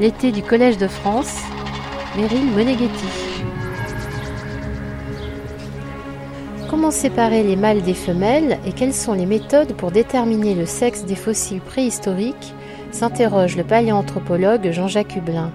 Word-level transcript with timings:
L'été 0.00 0.30
du 0.30 0.42
Collège 0.42 0.78
de 0.78 0.86
France, 0.86 1.40
Meryl 2.16 2.44
Moneghetti. 2.52 3.06
Comment 6.70 6.92
séparer 6.92 7.42
les 7.42 7.56
mâles 7.56 7.82
des 7.82 7.94
femelles 7.94 8.58
et 8.64 8.72
quelles 8.72 8.94
sont 8.94 9.14
les 9.14 9.26
méthodes 9.26 9.72
pour 9.72 9.90
déterminer 9.90 10.54
le 10.54 10.66
sexe 10.66 11.04
des 11.04 11.16
fossiles 11.16 11.60
préhistoriques 11.60 12.54
s'interroge 12.92 13.56
le 13.56 13.64
paléanthropologue 13.64 14.70
Jean-Jacques 14.70 15.16
Hublin. 15.16 15.50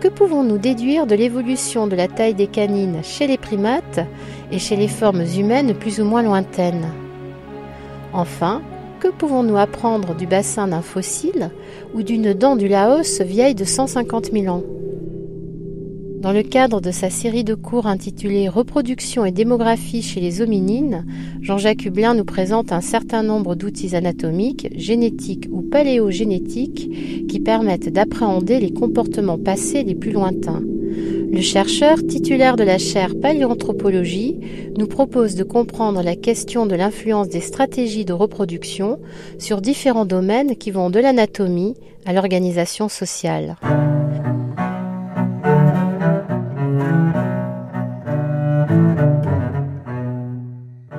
Que 0.00 0.08
pouvons-nous 0.08 0.58
déduire 0.58 1.06
de 1.06 1.14
l'évolution 1.14 1.86
de 1.86 1.94
la 1.94 2.08
taille 2.08 2.34
des 2.34 2.48
canines 2.48 3.02
chez 3.04 3.26
les 3.26 3.38
primates 3.38 4.00
et 4.50 4.58
chez 4.58 4.76
les 4.76 4.88
formes 4.88 5.24
humaines 5.36 5.74
plus 5.74 6.00
ou 6.00 6.04
moins 6.04 6.22
lointaines? 6.22 6.88
Enfin, 8.14 8.62
que 9.00 9.08
pouvons-nous 9.08 9.56
apprendre 9.56 10.14
du 10.14 10.28
bassin 10.28 10.68
d'un 10.68 10.82
fossile 10.82 11.50
ou 11.94 12.02
d'une 12.04 12.32
dent 12.32 12.54
du 12.54 12.68
Laos 12.68 13.20
vieille 13.20 13.56
de 13.56 13.64
150 13.64 14.30
000 14.32 14.46
ans? 14.46 14.62
Dans 16.20 16.32
le 16.32 16.44
cadre 16.44 16.80
de 16.80 16.92
sa 16.92 17.10
série 17.10 17.42
de 17.42 17.56
cours 17.56 17.86
intitulée 17.86 18.48
Reproduction 18.48 19.24
et 19.24 19.32
démographie 19.32 20.00
chez 20.00 20.20
les 20.20 20.40
hominines, 20.40 21.04
Jean-Jacques 21.42 21.84
Hublin 21.84 22.14
nous 22.14 22.24
présente 22.24 22.70
un 22.70 22.80
certain 22.80 23.24
nombre 23.24 23.56
d'outils 23.56 23.96
anatomiques, 23.96 24.68
génétiques 24.76 25.48
ou 25.50 25.60
paléogénétiques 25.60 27.26
qui 27.28 27.40
permettent 27.40 27.92
d'appréhender 27.92 28.60
les 28.60 28.72
comportements 28.72 29.38
passés 29.38 29.82
les 29.82 29.96
plus 29.96 30.12
lointains. 30.12 30.62
Le 31.34 31.40
chercheur 31.40 31.96
titulaire 32.06 32.54
de 32.54 32.62
la 32.62 32.78
chaire 32.78 33.16
paléanthropologie 33.20 34.38
nous 34.78 34.86
propose 34.86 35.34
de 35.34 35.42
comprendre 35.42 36.00
la 36.00 36.14
question 36.14 36.64
de 36.64 36.76
l'influence 36.76 37.28
des 37.28 37.40
stratégies 37.40 38.04
de 38.04 38.12
reproduction 38.12 39.00
sur 39.40 39.60
différents 39.60 40.04
domaines 40.04 40.54
qui 40.54 40.70
vont 40.70 40.90
de 40.90 41.00
l'anatomie 41.00 41.74
à 42.06 42.12
l'organisation 42.12 42.88
sociale. 42.88 43.56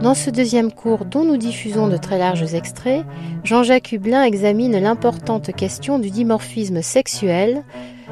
Dans 0.06 0.14
ce 0.14 0.30
deuxième 0.30 0.72
cours 0.72 1.04
dont 1.04 1.24
nous 1.24 1.36
diffusons 1.36 1.88
de 1.88 1.98
très 1.98 2.20
larges 2.20 2.54
extraits, 2.54 3.04
Jean-Jacques 3.44 3.92
Hublin 3.92 4.22
examine 4.22 4.78
l'importante 4.78 5.52
question 5.56 5.98
du 5.98 6.12
dimorphisme 6.12 6.84
sexuel, 6.84 7.64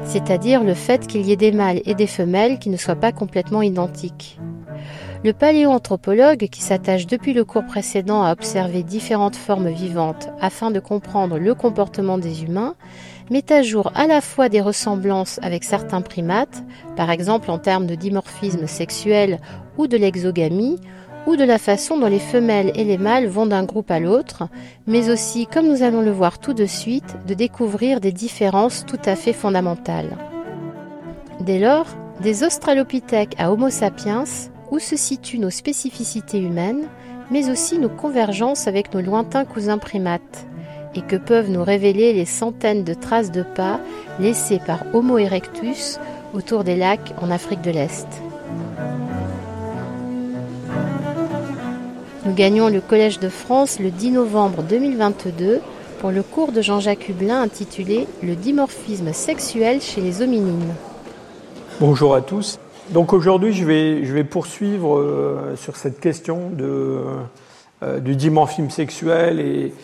c'est-à-dire 0.02 0.64
le 0.64 0.74
fait 0.74 1.06
qu'il 1.06 1.24
y 1.24 1.30
ait 1.30 1.36
des 1.36 1.52
mâles 1.52 1.82
et 1.84 1.94
des 1.94 2.08
femelles 2.08 2.58
qui 2.58 2.68
ne 2.68 2.76
soient 2.76 2.96
pas 2.96 3.12
complètement 3.12 3.62
identiques. 3.62 4.40
Le 5.22 5.32
paléoanthropologue, 5.32 6.48
qui 6.48 6.62
s'attache 6.62 7.06
depuis 7.06 7.32
le 7.32 7.44
cours 7.44 7.64
précédent 7.64 8.24
à 8.24 8.32
observer 8.32 8.82
différentes 8.82 9.36
formes 9.36 9.70
vivantes 9.70 10.30
afin 10.40 10.72
de 10.72 10.80
comprendre 10.80 11.38
le 11.38 11.54
comportement 11.54 12.18
des 12.18 12.42
humains, 12.42 12.74
met 13.30 13.52
à 13.52 13.62
jour 13.62 13.92
à 13.94 14.08
la 14.08 14.20
fois 14.20 14.48
des 14.48 14.60
ressemblances 14.60 15.38
avec 15.42 15.62
certains 15.62 16.02
primates, 16.02 16.64
par 16.96 17.12
exemple 17.12 17.52
en 17.52 17.58
termes 17.58 17.86
de 17.86 17.94
dimorphisme 17.94 18.66
sexuel 18.66 19.38
ou 19.78 19.86
de 19.86 19.96
l'exogamie, 19.96 20.80
ou 21.26 21.36
de 21.36 21.44
la 21.44 21.58
façon 21.58 21.98
dont 21.98 22.06
les 22.06 22.18
femelles 22.18 22.72
et 22.74 22.84
les 22.84 22.98
mâles 22.98 23.26
vont 23.26 23.46
d'un 23.46 23.64
groupe 23.64 23.90
à 23.90 24.00
l'autre, 24.00 24.48
mais 24.86 25.10
aussi, 25.10 25.46
comme 25.46 25.66
nous 25.66 25.82
allons 25.82 26.02
le 26.02 26.10
voir 26.10 26.38
tout 26.38 26.52
de 26.52 26.66
suite, 26.66 27.16
de 27.26 27.34
découvrir 27.34 28.00
des 28.00 28.12
différences 28.12 28.84
tout 28.86 29.00
à 29.04 29.16
fait 29.16 29.32
fondamentales. 29.32 30.16
Dès 31.40 31.58
lors, 31.58 31.86
des 32.20 32.44
Australopithèques 32.44 33.34
à 33.38 33.52
Homo 33.52 33.70
sapiens, 33.70 34.24
où 34.70 34.78
se 34.78 34.96
situent 34.96 35.38
nos 35.38 35.50
spécificités 35.50 36.38
humaines, 36.38 36.86
mais 37.30 37.50
aussi 37.50 37.78
nos 37.78 37.88
convergences 37.88 38.66
avec 38.66 38.92
nos 38.94 39.00
lointains 39.00 39.44
cousins 39.44 39.78
primates, 39.78 40.46
et 40.94 41.02
que 41.02 41.16
peuvent 41.16 41.50
nous 41.50 41.64
révéler 41.64 42.12
les 42.12 42.24
centaines 42.24 42.84
de 42.84 42.94
traces 42.94 43.32
de 43.32 43.42
pas 43.42 43.80
laissées 44.20 44.60
par 44.64 44.84
Homo 44.92 45.18
erectus 45.18 45.98
autour 46.34 46.64
des 46.64 46.76
lacs 46.76 47.14
en 47.20 47.30
Afrique 47.30 47.62
de 47.62 47.70
l'Est. 47.70 48.23
Nous 52.26 52.32
gagnons 52.32 52.70
le 52.70 52.80
Collège 52.80 53.20
de 53.20 53.28
France 53.28 53.78
le 53.78 53.90
10 53.90 54.12
novembre 54.12 54.62
2022 54.62 55.60
pour 56.00 56.10
le 56.10 56.22
cours 56.22 56.52
de 56.52 56.62
Jean-Jacques 56.62 57.10
Hublin 57.10 57.42
intitulé 57.42 58.06
Le 58.22 58.34
dimorphisme 58.34 59.12
sexuel 59.12 59.82
chez 59.82 60.00
les 60.00 60.22
hominines. 60.22 60.72
Bonjour 61.80 62.14
à 62.14 62.22
tous. 62.22 62.58
Donc 62.88 63.12
aujourd'hui, 63.12 63.52
je 63.52 63.66
vais, 63.66 64.24
poursuivre 64.24 64.96
euh, 64.96 65.54
sur 65.56 65.76
cette 65.76 66.00
question 66.00 66.50
euh, 66.62 68.00
du 68.00 68.16
dimorphisme 68.16 68.70
sexuel 68.70 69.38
et, 69.38 69.74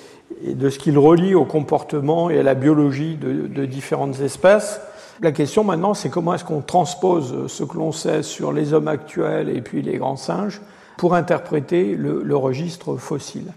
de 0.46 0.70
ce 0.70 0.78
qu'il 0.78 0.96
relie 0.96 1.34
au 1.34 1.44
comportement 1.44 2.30
et 2.30 2.38
à 2.38 2.42
la 2.42 2.54
biologie 2.54 3.16
de, 3.16 3.48
de 3.48 3.66
différentes 3.66 4.18
espèces. 4.20 4.80
La 5.20 5.32
question 5.32 5.62
maintenant, 5.62 5.92
c'est 5.92 6.08
comment 6.08 6.32
est-ce 6.32 6.44
qu'on 6.46 6.62
transpose 6.62 7.48
ce 7.48 7.64
que 7.64 7.76
l'on 7.76 7.92
sait 7.92 8.22
sur 8.22 8.54
les 8.54 8.72
hommes 8.72 8.88
actuels 8.88 9.50
et 9.50 9.60
puis 9.60 9.82
les 9.82 9.98
grands 9.98 10.16
singes 10.16 10.62
pour 11.00 11.14
interpréter 11.14 11.94
le, 11.96 12.36
registre 12.36 12.96
fossile. 12.96 13.54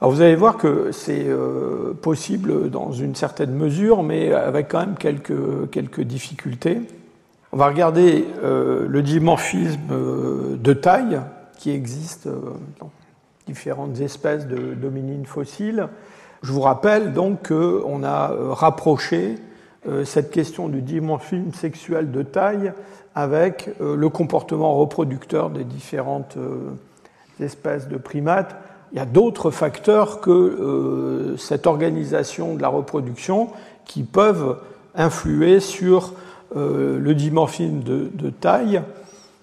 Alors 0.00 0.14
vous 0.14 0.22
allez 0.22 0.34
voir 0.34 0.56
que 0.56 0.90
c'est 0.90 1.26
euh, 1.26 1.92
possible 1.92 2.70
dans 2.70 2.90
une 2.90 3.14
certaine 3.14 3.52
mesure, 3.52 4.02
mais 4.02 4.32
avec 4.32 4.68
quand 4.70 4.80
même 4.80 4.96
quelques, 4.98 5.68
quelques 5.70 6.00
difficultés. 6.00 6.80
On 7.52 7.58
va 7.58 7.66
regarder 7.66 8.24
euh, 8.42 8.86
le 8.88 9.02
dimorphisme 9.02 9.78
euh, 9.90 10.56
de 10.56 10.72
taille 10.72 11.20
qui 11.58 11.70
existe 11.70 12.28
dans 12.80 12.90
différentes 13.46 14.00
espèces 14.00 14.46
de 14.46 14.72
dominines 14.72 15.26
fossiles. 15.26 15.86
Je 16.42 16.50
vous 16.50 16.62
rappelle 16.62 17.12
donc 17.12 17.48
qu'on 17.48 18.02
a 18.04 18.32
rapproché 18.52 19.34
cette 20.04 20.30
question 20.30 20.68
du 20.68 20.80
dimorphisme 20.80 21.52
sexuel 21.52 22.10
de 22.10 22.22
taille 22.22 22.72
avec 23.16 23.70
euh, 23.80 23.96
le 23.96 24.08
comportement 24.10 24.76
reproducteur 24.76 25.48
des 25.48 25.64
différentes 25.64 26.36
euh, 26.36 26.76
espèces 27.40 27.88
de 27.88 27.96
primates. 27.96 28.54
Il 28.92 28.98
y 28.98 29.00
a 29.00 29.06
d'autres 29.06 29.50
facteurs 29.50 30.20
que 30.20 30.30
euh, 30.30 31.36
cette 31.38 31.66
organisation 31.66 32.54
de 32.54 32.62
la 32.62 32.68
reproduction 32.68 33.48
qui 33.86 34.02
peuvent 34.02 34.58
influer 34.94 35.58
sur 35.58 36.12
le 36.54 37.12
dimorphisme 37.12 37.80
de, 37.80 38.30
taille, 38.30 38.80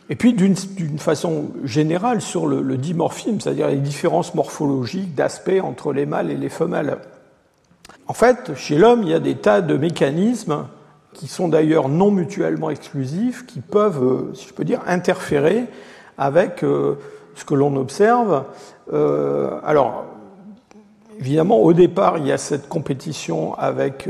et 0.09 0.15
puis 0.15 0.33
d'une 0.33 0.55
façon 0.97 1.51
générale 1.63 2.21
sur 2.21 2.47
le, 2.47 2.61
le 2.61 2.77
dimorphisme, 2.77 3.39
c'est-à-dire 3.39 3.67
les 3.67 3.77
différences 3.77 4.33
morphologiques 4.33 5.13
d'aspect 5.13 5.59
entre 5.59 5.93
les 5.93 6.05
mâles 6.05 6.31
et 6.31 6.37
les 6.37 6.49
femelles. 6.49 6.97
En 8.07 8.13
fait, 8.13 8.55
chez 8.55 8.77
l'homme, 8.77 9.03
il 9.03 9.09
y 9.09 9.13
a 9.13 9.19
des 9.19 9.35
tas 9.35 9.61
de 9.61 9.77
mécanismes 9.77 10.65
qui 11.13 11.27
sont 11.27 11.47
d'ailleurs 11.47 11.89
non 11.89 12.11
mutuellement 12.11 12.69
exclusifs, 12.69 13.45
qui 13.45 13.61
peuvent, 13.61 14.03
euh, 14.03 14.33
si 14.33 14.47
je 14.47 14.53
peux 14.53 14.63
dire, 14.63 14.81
interférer 14.87 15.65
avec 16.17 16.63
euh, 16.63 16.95
ce 17.35 17.45
que 17.45 17.53
l'on 17.53 17.75
observe. 17.75 18.43
Euh, 18.91 19.59
alors, 19.63 20.05
évidemment, 21.19 21.57
au 21.59 21.73
départ, 21.73 22.17
il 22.17 22.27
y 22.27 22.31
a 22.31 22.37
cette 22.37 22.67
compétition 22.67 23.53
avec, 23.55 24.09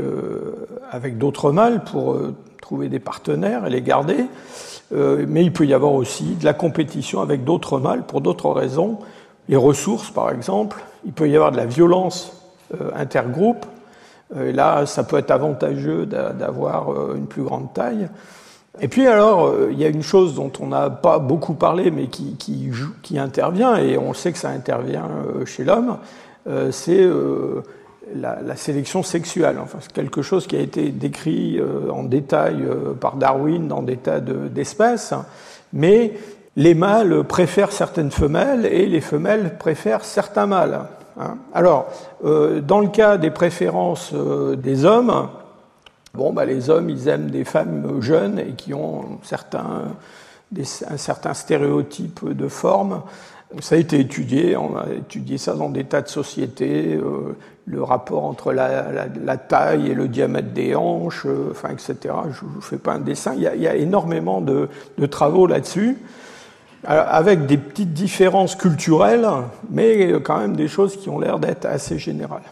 avec 0.90 1.18
d'autres 1.18 1.52
mâles 1.52 1.84
pour 1.84 2.18
trouver 2.60 2.88
des 2.88 2.98
partenaires 2.98 3.66
et 3.66 3.70
les 3.70 3.82
garder, 3.82 4.24
mais 4.90 5.44
il 5.44 5.52
peut 5.52 5.66
y 5.66 5.74
avoir 5.74 5.92
aussi 5.92 6.34
de 6.34 6.44
la 6.44 6.54
compétition 6.54 7.20
avec 7.20 7.44
d'autres 7.44 7.78
mâles 7.78 8.04
pour 8.04 8.20
d'autres 8.20 8.50
raisons, 8.50 8.98
les 9.48 9.56
ressources 9.56 10.10
par 10.10 10.30
exemple, 10.30 10.82
il 11.04 11.12
peut 11.12 11.28
y 11.28 11.36
avoir 11.36 11.52
de 11.52 11.58
la 11.58 11.66
violence 11.66 12.42
intergroupe, 12.96 13.66
et 14.40 14.52
là, 14.52 14.86
ça 14.86 15.04
peut 15.04 15.18
être 15.18 15.30
avantageux 15.30 16.06
d'avoir 16.06 16.92
euh, 16.92 17.14
une 17.16 17.26
plus 17.26 17.42
grande 17.42 17.72
taille. 17.72 18.08
Et 18.80 18.88
puis 18.88 19.06
alors, 19.06 19.46
euh, 19.46 19.68
il 19.70 19.78
y 19.78 19.84
a 19.84 19.88
une 19.88 20.02
chose 20.02 20.34
dont 20.34 20.50
on 20.60 20.68
n'a 20.68 20.90
pas 20.90 21.18
beaucoup 21.18 21.54
parlé, 21.54 21.90
mais 21.90 22.06
qui, 22.08 23.18
intervient, 23.18 23.76
et 23.76 23.96
on 23.96 24.14
sait 24.14 24.32
que 24.32 24.38
ça 24.38 24.48
intervient 24.48 25.04
euh, 25.04 25.44
chez 25.46 25.64
l'homme, 25.64 25.98
c'est 26.72 27.08
la, 28.14 28.38
la, 28.42 28.54
sélection 28.54 29.02
sexuelle. 29.02 29.56
Enfin, 29.62 29.78
c'est 29.80 29.92
quelque 29.92 30.20
chose 30.20 30.46
qui 30.46 30.56
a 30.56 30.60
été 30.60 30.90
décrit 30.90 31.58
en 31.90 32.02
détail 32.02 32.68
par 33.00 33.16
Darwin 33.16 33.66
dans 33.66 33.80
des 33.80 33.96
tas 33.96 34.20
d'espèces, 34.20 35.14
mais 35.72 36.12
les 36.56 36.74
mâles 36.74 37.24
préfèrent 37.24 37.72
certaines 37.72 38.10
femelles 38.10 38.66
et 38.66 38.84
les 38.84 39.00
femelles 39.00 39.56
préfèrent 39.58 40.04
certains 40.04 40.44
mâles. 40.44 40.80
Hein. 41.18 41.36
Alors, 41.52 41.86
euh, 42.24 42.60
dans 42.60 42.80
le 42.80 42.88
cas 42.88 43.16
des 43.16 43.30
préférences 43.30 44.12
euh, 44.14 44.56
des 44.56 44.84
hommes, 44.84 45.28
bon, 46.14 46.32
bah, 46.32 46.44
les 46.44 46.70
hommes, 46.70 46.90
ils 46.90 47.08
aiment 47.08 47.30
des 47.30 47.44
femmes 47.44 48.00
jeunes 48.00 48.38
et 48.38 48.52
qui 48.52 48.74
ont 48.74 49.18
certains, 49.22 49.84
un 50.56 50.96
certain 50.96 51.34
stéréotype 51.34 52.28
de 52.28 52.48
forme. 52.48 53.02
Ça 53.60 53.76
a 53.76 53.78
été 53.78 54.00
étudié, 54.00 54.56
on 54.56 54.76
a 54.76 54.86
étudié 54.92 55.38
ça 55.38 55.54
dans 55.54 55.68
des 55.68 55.84
tas 55.84 56.02
de 56.02 56.08
sociétés, 56.08 56.94
euh, 56.94 57.36
le 57.66 57.82
rapport 57.82 58.24
entre 58.24 58.52
la, 58.52 59.36
taille 59.36 59.90
et 59.90 59.94
le 59.94 60.08
diamètre 60.08 60.52
des 60.52 60.74
hanches, 60.74 61.26
enfin, 61.50 61.70
etc. 61.70 62.14
Je 62.32 62.44
ne 62.44 62.60
fais 62.60 62.78
pas 62.78 62.94
un 62.94 62.98
dessin, 62.98 63.34
il 63.34 63.42
y 63.42 63.68
a, 63.68 63.76
énormément 63.76 64.40
de 64.40 64.68
travaux 65.06 65.46
là-dessus. 65.46 65.98
Avec 66.86 67.46
des 67.46 67.58
petites 67.58 67.92
différences 67.92 68.56
culturelles, 68.56 69.26
mais 69.70 70.12
quand 70.22 70.38
même 70.38 70.56
des 70.56 70.68
choses 70.68 70.96
qui 70.96 71.08
ont 71.08 71.18
l'air 71.18 71.38
d'être 71.38 71.66
assez 71.66 71.98
générales. 71.98 72.42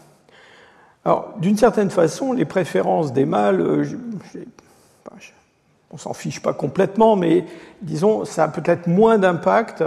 Alors, 1.05 1.33
d'une 1.37 1.57
certaine 1.57 1.89
façon, 1.89 2.31
les 2.31 2.45
préférences 2.45 3.11
des 3.11 3.25
mâles, 3.25 3.59
euh, 3.59 3.85
on 5.91 5.97
s'en 5.97 6.13
fiche 6.13 6.41
pas 6.41 6.53
complètement, 6.53 7.15
mais 7.15 7.45
disons, 7.81 8.25
ça 8.25 8.45
a 8.45 8.47
peut-être 8.47 8.87
moins 8.87 9.17
d'impact 9.17 9.83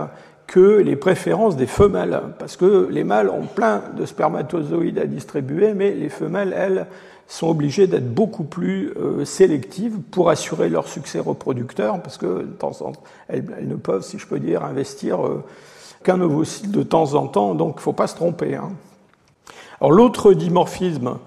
que 0.47 0.79
les 0.79 0.95
préférences 0.95 1.57
des 1.57 1.67
femelles, 1.67 2.21
parce 2.39 2.57
que 2.57 2.89
les 2.91 3.03
mâles 3.03 3.31
ont 3.31 3.47
plein 3.47 3.83
de 3.97 4.07
spermatozoïdes 4.07 4.99
à 4.99 5.07
distribuer, 5.07 5.75
mais 5.75 5.93
les 5.93 6.09
femelles, 6.09 6.55
elles, 6.57 6.87
sont 7.29 7.49
obligées 7.49 7.87
d'être 7.87 8.13
beaucoup 8.13 8.45
plus 8.45 8.93
euh, 8.97 9.25
sélectives 9.25 9.99
pour 10.11 10.31
assurer 10.31 10.69
leur 10.69 10.87
succès 10.89 11.19
reproducteur, 11.19 12.01
parce 12.01 12.19
que 12.19 12.43
de 12.43 12.53
temps 12.53 12.83
en 12.83 12.93
temps, 12.93 13.03
elles, 13.29 13.45
ne 13.63 13.75
peuvent, 13.75 14.03
si 14.03 14.19
je 14.19 14.27
peux 14.27 14.39
dire, 14.39 14.65
investir 14.65 15.27
euh, 15.27 15.45
qu'un 16.05 16.21
ovocyte 16.21 16.71
de 16.71 16.83
temps 16.83 17.15
en 17.15 17.27
temps, 17.27 17.55
donc 17.55 17.75
il 17.75 17.79
ne 17.79 17.83
faut 17.83 17.93
pas 17.93 18.07
se 18.07 18.15
tromper. 18.15 18.55
Hein. 18.55 18.71
Alors 19.81 19.93
l'autre 19.93 20.33
dimorphisme 20.33 21.19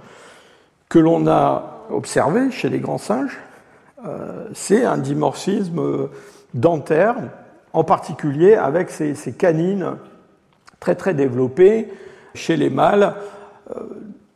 que 0.88 1.00
l'on 1.00 1.28
a 1.28 1.86
observé 1.92 2.50
chez 2.52 2.70
les 2.70 2.80
grands 2.80 2.98
singes, 2.98 3.38
euh, 4.06 4.48
c'est 4.54 4.86
un 4.86 4.98
dimorphisme 4.98 6.10
dentaire, 6.54 7.16
en 7.74 7.84
particulier 7.84 8.56
avec 8.56 8.90
ces, 8.90 9.16
canines 9.38 9.98
très 10.80 10.96
très 10.96 11.14
développées 11.14 11.92
chez 12.34 12.56
les 12.56 12.70
mâles. 12.70 13.14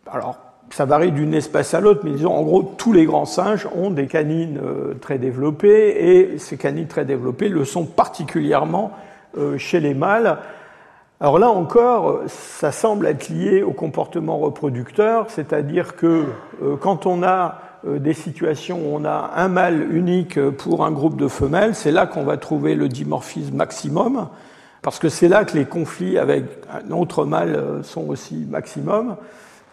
alors 0.05 0.37
ça 0.73 0.85
varie 0.85 1.11
d'une 1.11 1.35
espèce 1.35 1.75
à 1.75 1.79
l'autre, 1.79 2.01
mais 2.03 2.11
disons 2.11 2.33
en 2.33 2.41
gros 2.41 2.63
tous 2.63 2.93
les 2.93 3.05
grands 3.05 3.25
singes 3.25 3.67
ont 3.75 3.91
des 3.91 4.07
canines 4.07 4.57
euh, 4.57 4.95
très 4.95 5.19
développées 5.19 5.89
et 5.89 6.39
ces 6.39 6.57
canines 6.57 6.87
très 6.87 7.05
développées 7.05 7.47
le 7.47 7.63
sont 7.63 7.85
particulièrement 7.85 8.91
euh, 9.37 9.59
chez 9.59 9.79
les 9.79 9.93
mâles. 9.93 10.39
Alors 11.19 11.37
là 11.37 11.51
encore, 11.51 12.21
ça 12.25 12.71
semble 12.71 13.05
être 13.05 13.29
lié 13.29 13.61
au 13.61 13.69
comportement 13.69 14.39
reproducteur, 14.39 15.27
c'est-à-dire 15.29 15.95
que 15.95 16.25
euh, 16.63 16.75
quand 16.75 17.05
on 17.05 17.21
a 17.21 17.59
des 17.85 18.13
situations 18.13 18.79
où 18.79 18.95
on 18.95 19.05
a 19.05 19.31
un 19.35 19.49
mâle 19.49 19.93
unique 19.93 20.39
pour 20.51 20.85
un 20.85 20.91
groupe 20.91 21.17
de 21.17 21.27
femelles, 21.27 21.75
c'est 21.75 21.91
là 21.91 22.07
qu'on 22.07 22.23
va 22.23 22.37
trouver 22.37 22.75
le 22.75 22.87
dimorphisme 22.87 23.57
maximum, 23.57 24.29
parce 24.81 24.99
que 24.99 25.09
c'est 25.09 25.27
là 25.27 25.43
que 25.43 25.57
les 25.57 25.65
conflits 25.65 26.17
avec 26.17 26.45
un 26.71 26.91
autre 26.91 27.25
mâle 27.25 27.81
sont 27.83 28.07
aussi 28.07 28.47
maximum. 28.49 29.17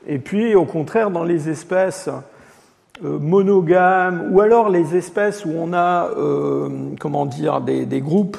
Et 0.06 0.19
puis, 0.19 0.55
au 0.55 0.64
contraire, 0.64 1.11
dans 1.11 1.25
les 1.25 1.49
espèces 1.49 2.08
euh, 3.05 3.19
monogames, 3.19 4.29
ou 4.31 4.41
alors 4.41 4.69
les 4.69 4.97
espèces 4.97 5.44
où 5.44 5.52
on 5.56 5.73
a, 5.73 6.11
euh, 6.17 6.69
comment 6.99 7.26
dire, 7.26 7.61
des, 7.61 8.00
groupes 8.00 8.37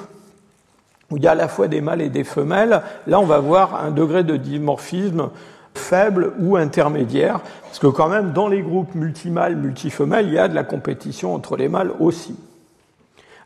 où 1.09 1.17
il 1.17 1.23
y 1.23 1.27
a 1.27 1.31
à 1.31 1.35
la 1.35 1.47
fois 1.47 1.67
des 1.67 1.81
mâles 1.81 2.01
et 2.01 2.09
des 2.09 2.23
femelles, 2.23 2.81
là, 3.07 3.19
on 3.19 3.25
va 3.25 3.39
voir 3.39 3.83
un 3.83 3.91
degré 3.91 4.23
de 4.23 4.37
dimorphisme 4.37 5.29
faible 5.73 6.33
ou 6.39 6.57
intermédiaire, 6.57 7.39
parce 7.63 7.79
que 7.79 7.87
quand 7.87 8.09
même, 8.09 8.33
dans 8.33 8.47
les 8.47 8.61
groupes 8.61 8.93
multimâles, 8.93 9.55
multifemelles, 9.55 10.27
il 10.27 10.33
y 10.33 10.39
a 10.39 10.47
de 10.47 10.55
la 10.55 10.63
compétition 10.63 11.33
entre 11.33 11.55
les 11.55 11.69
mâles 11.69 11.91
aussi. 11.99 12.35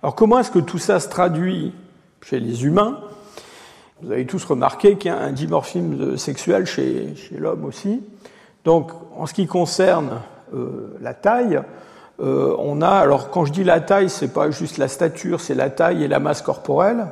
Alors, 0.01 0.15
comment 0.15 0.39
est-ce 0.39 0.51
que 0.51 0.59
tout 0.59 0.79
ça 0.79 0.99
se 0.99 1.09
traduit 1.09 1.73
chez 2.23 2.39
les 2.39 2.65
humains? 2.65 2.99
Vous 4.01 4.11
avez 4.11 4.25
tous 4.25 4.43
remarqué 4.43 4.97
qu'il 4.97 5.11
y 5.11 5.13
a 5.13 5.17
un 5.17 5.31
dimorphisme 5.31 6.17
sexuel 6.17 6.65
chez, 6.65 7.13
l'homme 7.37 7.65
aussi. 7.65 8.01
Donc, 8.65 8.91
en 9.15 9.25
ce 9.25 9.33
qui 9.33 9.47
concerne 9.47 10.21
euh, 10.53 10.97
la 11.01 11.13
taille, 11.13 11.61
euh, 12.19 12.55
on 12.59 12.81
a, 12.81 12.89
alors 12.89 13.29
quand 13.29 13.45
je 13.45 13.53
dis 13.53 13.63
la 13.63 13.79
taille, 13.79 14.09
c'est 14.09 14.33
pas 14.33 14.51
juste 14.51 14.77
la 14.77 14.87
stature, 14.87 15.39
c'est 15.39 15.55
la 15.55 15.69
taille 15.69 16.03
et 16.03 16.07
la 16.07 16.19
masse 16.19 16.41
corporelle. 16.41 17.07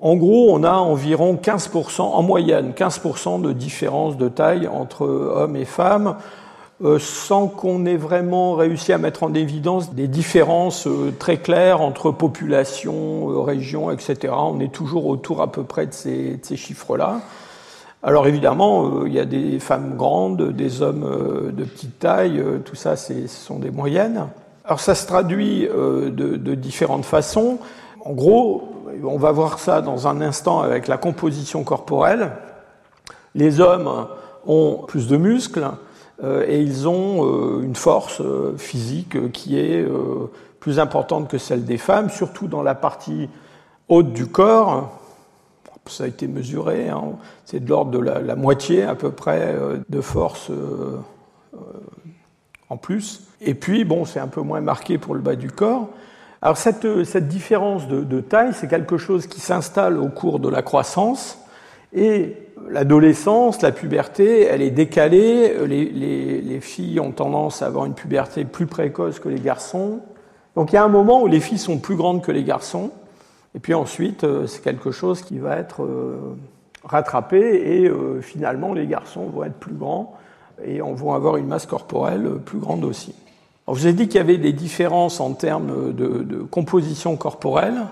En 0.00 0.16
gros, 0.16 0.52
on 0.52 0.62
a 0.62 0.72
environ 0.72 1.34
15%, 1.34 2.02
en 2.02 2.22
moyenne, 2.22 2.72
15% 2.72 3.40
de 3.40 3.52
différence 3.52 4.16
de 4.16 4.28
taille 4.28 4.68
entre 4.68 5.06
hommes 5.06 5.56
et 5.56 5.64
femmes. 5.64 6.16
Euh, 6.84 7.00
sans 7.00 7.48
qu'on 7.48 7.86
ait 7.86 7.96
vraiment 7.96 8.54
réussi 8.54 8.92
à 8.92 8.98
mettre 8.98 9.24
en 9.24 9.34
évidence 9.34 9.94
des 9.94 10.06
différences 10.06 10.86
euh, 10.86 11.12
très 11.18 11.38
claires 11.38 11.80
entre 11.80 12.12
population, 12.12 13.32
euh, 13.32 13.40
régions, 13.40 13.90
etc. 13.90 14.32
On 14.36 14.60
est 14.60 14.72
toujours 14.72 15.06
autour 15.06 15.42
à 15.42 15.50
peu 15.50 15.64
près 15.64 15.86
de 15.86 15.92
ces, 15.92 16.38
chiffres-là. 16.54 17.20
Alors 18.04 18.28
évidemment, 18.28 19.06
il 19.06 19.12
y 19.12 19.18
a 19.18 19.24
des 19.24 19.58
femmes 19.58 19.96
grandes, 19.96 20.52
des 20.52 20.82
hommes 20.82 21.50
de 21.52 21.64
petite 21.64 21.98
taille, 21.98 22.40
tout 22.64 22.76
ça, 22.76 22.94
ce 22.94 23.26
sont 23.26 23.58
des 23.58 23.72
moyennes. 23.72 24.28
Alors 24.64 24.78
ça 24.78 24.94
se 24.94 25.04
traduit 25.04 25.66
de, 25.66 26.54
différentes 26.54 27.04
façons. 27.04 27.58
En 28.04 28.12
gros, 28.12 28.68
on 29.02 29.18
va 29.18 29.32
voir 29.32 29.58
ça 29.58 29.80
dans 29.80 30.06
un 30.06 30.20
instant 30.20 30.60
avec 30.60 30.86
la 30.86 30.96
composition 30.96 31.64
corporelle. 31.64 32.30
Les 33.34 33.58
hommes 33.60 34.06
ont 34.46 34.84
plus 34.86 35.08
de 35.08 35.16
muscles, 35.16 35.64
euh, 35.64 35.70
et 36.22 36.60
ils 36.60 36.88
ont 36.88 37.24
euh, 37.24 37.62
une 37.62 37.76
force 37.76 38.20
euh, 38.20 38.56
physique 38.56 39.30
qui 39.32 39.58
est 39.58 39.86
plus 40.60 40.78
importante 40.78 41.28
que 41.28 41.38
celle 41.38 41.64
des 41.64 41.78
femmes, 41.78 42.10
surtout 42.10 42.48
dans 42.48 42.62
la 42.62 42.74
partie 42.74 43.28
haute 43.88 44.12
du 44.12 44.26
corps. 44.26 44.98
Ça 45.86 46.04
a 46.04 46.06
été 46.06 46.26
mesuré, 46.26 46.90
hein. 46.90 47.12
c'est 47.46 47.64
de 47.64 47.70
l'ordre 47.70 47.90
de 47.92 47.98
la, 47.98 48.36
moitié 48.36 48.82
à 48.82 48.94
peu 48.94 49.10
près 49.10 49.56
de 49.88 50.00
force 50.02 50.50
en 52.68 52.76
plus. 52.76 53.22
Et 53.40 53.54
puis, 53.54 53.86
bon, 53.86 54.04
c'est 54.04 54.20
un 54.20 54.26
peu 54.26 54.42
moins 54.42 54.60
marqué 54.60 54.98
pour 54.98 55.14
le 55.14 55.22
bas 55.22 55.34
du 55.34 55.50
corps. 55.50 55.88
Alors 56.42 56.58
cette, 56.58 57.04
cette 57.04 57.28
différence 57.28 57.88
de, 57.88 58.02
de 58.02 58.20
taille, 58.20 58.52
c'est 58.52 58.68
quelque 58.68 58.98
chose 58.98 59.26
qui 59.26 59.40
s'installe 59.40 59.96
au 59.96 60.08
cours 60.08 60.40
de 60.40 60.50
la 60.50 60.60
croissance 60.60 61.38
et 61.92 62.36
l'adolescence, 62.68 63.62
la 63.62 63.72
puberté, 63.72 64.42
elle 64.42 64.62
est 64.62 64.70
décalée. 64.70 65.66
Les, 65.66 66.60
filles 66.60 67.00
ont 67.00 67.12
tendance 67.12 67.62
à 67.62 67.66
avoir 67.66 67.86
une 67.86 67.94
puberté 67.94 68.44
plus 68.44 68.66
précoce 68.66 69.20
que 69.20 69.28
les 69.28 69.40
garçons. 69.40 70.00
Donc 70.56 70.72
il 70.72 70.74
y 70.74 70.78
a 70.78 70.84
un 70.84 70.88
moment 70.88 71.22
où 71.22 71.26
les 71.26 71.40
filles 71.40 71.58
sont 71.58 71.78
plus 71.78 71.96
grandes 71.96 72.22
que 72.22 72.32
les 72.32 72.42
garçons. 72.42 72.90
Et 73.54 73.60
puis 73.60 73.74
ensuite, 73.74 74.24
euh, 74.24 74.46
c'est 74.46 74.62
quelque 74.62 74.90
chose 74.90 75.22
qui 75.22 75.38
va 75.38 75.56
être 75.56 75.82
euh, 75.82 76.36
rattrapé 76.84 77.38
et 77.38 77.88
euh, 77.88 78.20
finalement 78.20 78.74
les 78.74 78.86
garçons 78.86 79.26
vont 79.26 79.44
être 79.44 79.58
plus 79.58 79.74
grands 79.74 80.16
et 80.64 80.80
vont 80.80 81.14
avoir 81.14 81.36
une 81.36 81.46
masse 81.46 81.66
corporelle 81.66 82.28
plus 82.44 82.58
grande 82.58 82.84
aussi. 82.84 83.14
je 83.68 83.72
vous 83.72 83.86
ai 83.86 83.92
dit 83.92 84.08
qu'il 84.08 84.16
y 84.16 84.20
avait 84.20 84.38
des 84.38 84.52
différences 84.52 85.20
en 85.20 85.32
termes 85.34 85.94
de 85.94 86.42
composition 86.50 87.16
corporelle 87.16 87.84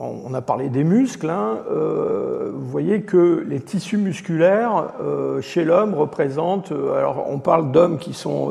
on 0.00 0.32
a 0.32 0.40
parlé 0.40 0.70
des 0.70 0.82
muscles, 0.82 1.28
hein, 1.28 1.58
euh, 1.70 2.50
vous 2.54 2.68
voyez 2.68 3.02
que 3.02 3.44
les 3.46 3.60
tissus 3.60 3.98
musculaires 3.98 4.94
euh, 5.02 5.42
chez 5.42 5.62
l'homme 5.62 5.94
représentent, 5.94 6.72
euh, 6.72 6.94
alors 6.94 7.26
on 7.28 7.38
parle 7.38 7.70
d'hommes 7.70 7.98
qui 7.98 8.14
sont, 8.14 8.50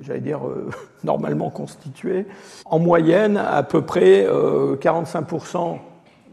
j'allais 0.00 0.20
dire, 0.20 0.40
normalement 1.04 1.48
constitués, 1.48 2.26
en 2.66 2.78
moyenne 2.78 3.38
à 3.38 3.62
peu 3.62 3.82
près 3.82 4.26
45% 4.26 5.78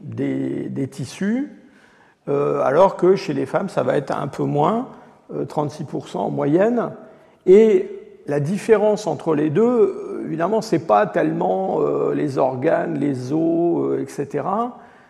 des, 0.03 0.67
des, 0.67 0.87
tissus, 0.89 1.49
alors 2.27 2.97
que 2.97 3.15
chez 3.15 3.33
les 3.33 3.45
femmes 3.45 3.69
ça 3.69 3.83
va 3.83 3.95
être 3.95 4.11
un 4.11 4.27
peu 4.27 4.43
moins, 4.43 4.89
36% 5.33 6.17
en 6.17 6.29
moyenne, 6.29 6.91
et 7.45 8.00
la 8.31 8.39
différence 8.39 9.05
entre 9.07 9.35
les 9.35 9.49
deux, 9.49 10.21
évidemment, 10.25 10.61
ce 10.61 10.77
n'est 10.77 10.81
pas 10.81 11.05
tellement 11.05 11.81
euh, 11.81 12.15
les 12.15 12.37
organes, 12.37 12.97
les 12.97 13.33
os, 13.33 13.91
euh, 13.91 14.01
etc. 14.01 14.45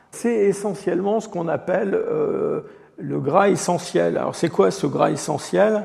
C'est 0.10 0.34
essentiellement 0.34 1.20
ce 1.20 1.30
qu'on 1.30 1.48
appelle 1.48 1.94
euh, 1.94 2.62
le 2.98 3.20
gras 3.20 3.50
essentiel. 3.50 4.18
Alors, 4.18 4.34
c'est 4.34 4.50
quoi 4.50 4.72
ce 4.72 4.88
gras 4.88 5.12
essentiel? 5.12 5.84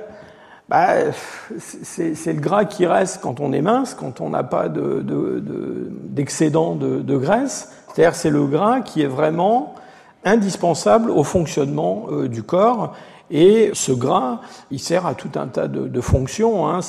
Bah, 0.71 0.95
C'est 1.59 2.33
le 2.33 2.41
gras 2.41 2.65
qui 2.65 2.87
reste 2.87 3.21
quand 3.21 3.39
on 3.39 3.53
est 3.53 3.61
mince, 3.61 3.93
quand 3.93 4.23
on 4.23 4.31
n'a 4.31 4.43
pas 4.43 4.71
d'excédent 4.71 6.75
de, 6.75 7.03
de, 7.03 7.17
graisse. 7.19 7.71
C'est-à-dire, 7.93 8.15
c'est 8.15 8.31
le 8.31 8.47
gras 8.47 8.81
qui 8.81 9.03
est 9.03 9.07
vraiment 9.07 9.75
indispensable 10.25 11.11
au 11.11 11.23
fonctionnement 11.23 12.07
du 12.25 12.43
corps 12.43 12.95
et 13.31 13.71
ce 13.75 13.93
gras, 13.93 14.41
il 14.71 14.79
sert 14.79 15.07
à 15.07 15.15
tout 15.15 15.31
un 15.35 15.49
tas 15.49 15.67
de, 15.69 16.01
fonctions. 16.01 16.69
Hein. 16.69 16.81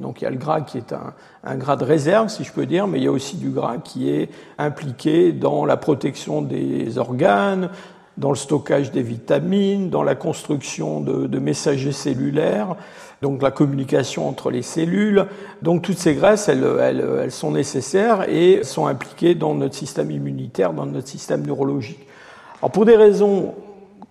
Donc 0.00 0.20
il 0.20 0.24
y 0.24 0.26
a 0.26 0.30
le 0.30 0.36
gras 0.36 0.62
qui 0.62 0.78
est 0.78 0.92
un, 0.92 1.56
gras 1.56 1.76
de 1.76 1.84
réserve, 1.84 2.28
si 2.28 2.44
je 2.44 2.52
peux 2.52 2.66
dire, 2.66 2.86
mais 2.88 2.98
il 2.98 3.04
y 3.04 3.08
a 3.08 3.12
aussi 3.12 3.36
du 3.36 3.50
gras 3.50 3.78
qui 3.78 4.10
est 4.10 4.28
impliqué 4.58 5.32
dans 5.32 5.64
la 5.64 5.76
protection 5.76 6.42
des 6.42 6.98
organes, 6.98 7.70
dans 8.16 8.30
le 8.30 8.36
stockage 8.36 8.90
des 8.90 9.02
vitamines, 9.02 9.90
dans 9.90 10.02
la 10.02 10.16
construction 10.16 11.00
de, 11.00 11.38
messagers 11.38 11.92
cellulaires, 11.92 12.74
donc 13.22 13.40
la 13.40 13.52
communication 13.52 14.28
entre 14.28 14.50
les 14.50 14.62
cellules. 14.62 15.26
Donc 15.62 15.82
toutes 15.82 15.98
ces 15.98 16.14
graisses, 16.14 16.48
elles, 16.48 16.66
elles 17.22 17.32
sont 17.32 17.52
nécessaires 17.52 18.28
et 18.28 18.64
sont 18.64 18.88
impliquées 18.88 19.36
dans 19.36 19.54
notre 19.54 19.74
système 19.74 20.10
immunitaire, 20.10 20.72
dans 20.72 20.86
notre 20.86 21.06
système 21.06 21.46
neurologique. 21.46 22.04
Alors 22.60 22.72
pour 22.72 22.84
des 22.84 22.96
raisons 22.96 23.54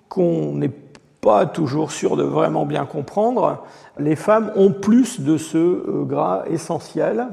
qu'on 0.08 0.54
n'est 0.54 0.70
pas 1.22 1.46
toujours 1.46 1.92
sûr 1.92 2.16
de 2.16 2.24
vraiment 2.24 2.66
bien 2.66 2.86
comprendre, 2.86 3.64
les 4.00 4.16
femmes 4.16 4.52
ont 4.56 4.72
plus 4.72 5.22
de 5.22 5.38
ce 5.38 5.58
euh, 5.58 6.04
gras 6.04 6.44
essentiel, 6.50 7.28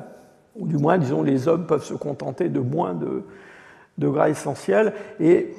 ou 0.56 0.66
du 0.66 0.76
moins, 0.76 0.98
disons, 0.98 1.22
les 1.22 1.48
hommes 1.48 1.66
peuvent 1.66 1.84
se 1.84 1.94
contenter 1.94 2.48
de 2.48 2.60
moins 2.60 2.94
de, 2.94 4.08
gras 4.08 4.28
essentiels. 4.28 4.92
Et 5.20 5.54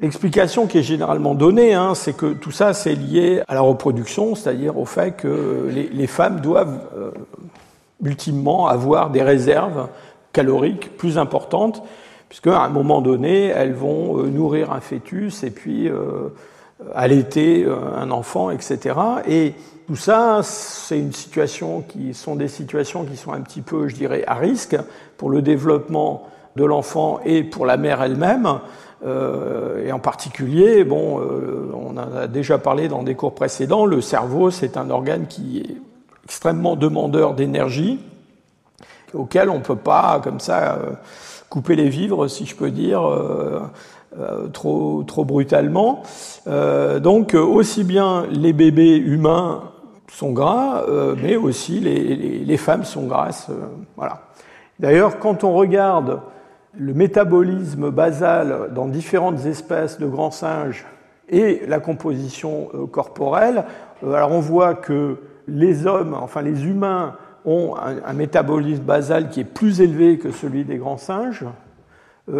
l'explication 0.00 0.66
qui 0.66 0.78
est 0.78 0.82
généralement 0.82 1.34
donnée, 1.34 1.74
hein, 1.74 1.94
c'est 1.94 2.16
que 2.16 2.34
tout 2.34 2.50
ça, 2.50 2.74
c'est 2.74 2.94
lié 2.94 3.42
à 3.48 3.54
la 3.54 3.60
reproduction, 3.60 4.34
c'est-à-dire 4.34 4.78
au 4.78 4.84
fait 4.84 5.12
que 5.12 5.68
les, 5.70 6.06
femmes 6.06 6.40
doivent 6.40 6.80
euh, 6.96 7.10
ultimement 8.04 8.68
avoir 8.68 9.10
des 9.10 9.22
réserves 9.22 9.88
caloriques 10.32 10.96
plus 10.96 11.18
importantes, 11.18 11.82
puisqu'à 12.28 12.60
un 12.60 12.68
moment 12.68 13.00
donné, 13.00 13.46
elles 13.46 13.74
vont 13.74 14.18
euh, 14.18 14.28
nourrir 14.28 14.72
un 14.72 14.80
fœtus 14.80 15.42
et 15.42 15.50
puis 15.50 15.90
allaiter 16.94 17.66
un 17.66 18.10
enfant, 18.10 18.50
etc. 18.50 18.94
Et 19.26 19.54
tout 19.88 19.96
ça, 19.96 20.40
c'est 20.42 20.98
une 20.98 21.12
situation 21.12 21.80
qui 21.80 22.12
sont 22.12 22.36
des 22.36 22.48
situations 22.48 23.04
qui 23.04 23.16
sont 23.16 23.32
un 23.32 23.40
petit 23.40 23.62
peu, 23.62 23.88
je 23.88 23.94
dirais, 23.94 24.22
à 24.26 24.34
risque 24.34 24.76
pour 25.16 25.30
le 25.30 25.40
développement 25.40 26.28
de 26.56 26.64
l'enfant 26.64 27.20
et 27.24 27.42
pour 27.42 27.64
la 27.64 27.78
mère 27.78 28.02
elle-même. 28.02 28.60
Euh, 29.06 29.86
et 29.86 29.92
en 29.92 29.98
particulier, 29.98 30.84
bon, 30.84 31.20
euh, 31.20 31.72
on 31.72 31.96
en 31.96 32.16
a 32.16 32.26
déjà 32.26 32.58
parlé 32.58 32.88
dans 32.88 33.02
des 33.02 33.14
cours 33.14 33.34
précédents, 33.34 33.86
le 33.86 34.00
cerveau, 34.00 34.50
c'est 34.50 34.76
un 34.76 34.90
organe 34.90 35.26
qui 35.26 35.60
est 35.60 35.76
extrêmement 36.24 36.76
demandeur 36.76 37.34
d'énergie, 37.34 38.00
auquel 39.14 39.48
on 39.48 39.58
ne 39.58 39.62
peut 39.62 39.76
pas, 39.76 40.20
comme 40.22 40.40
ça, 40.40 40.74
euh, 40.74 40.90
couper 41.48 41.76
les 41.76 41.88
vivres, 41.88 42.28
si 42.28 42.44
je 42.44 42.54
peux 42.54 42.70
dire, 42.70 43.00
trop, 44.52 45.04
trop 45.04 45.24
brutalement. 45.24 46.02
donc, 46.46 47.34
aussi 47.34 47.84
bien 47.84 48.24
les 48.30 48.52
bébés 48.52 48.96
humains 48.96 49.62
sont 50.10 50.32
gras, 50.32 50.84
euh, 50.88 51.14
mais 51.20 51.36
aussi 51.36 51.80
les, 51.80 52.56
femmes 52.56 52.84
sont 52.84 53.06
grasses. 53.06 53.48
Euh, 53.50 53.66
voilà. 53.96 54.22
D'ailleurs, 54.78 55.18
quand 55.18 55.44
on 55.44 55.52
regarde 55.52 56.20
le 56.76 56.94
métabolisme 56.94 57.90
basal 57.90 58.70
dans 58.74 58.86
différentes 58.86 59.44
espèces 59.46 59.98
de 59.98 60.06
grands 60.06 60.30
singes 60.30 60.86
et 61.28 61.62
la 61.66 61.80
composition 61.80 62.68
euh, 62.74 62.86
corporelle, 62.86 63.64
alors 64.02 64.32
on 64.32 64.40
voit 64.40 64.74
que 64.74 65.16
les 65.46 65.86
hommes, 65.86 66.14
enfin 66.14 66.42
les 66.42 66.66
humains, 66.66 67.16
ont 67.44 67.76
un, 67.76 68.12
métabolisme 68.12 68.82
basal 68.82 69.30
qui 69.30 69.40
est 69.40 69.44
plus 69.44 69.80
élevé 69.80 70.18
que 70.18 70.30
celui 70.30 70.64
des 70.64 70.76
grands 70.76 70.98
singes, 70.98 71.44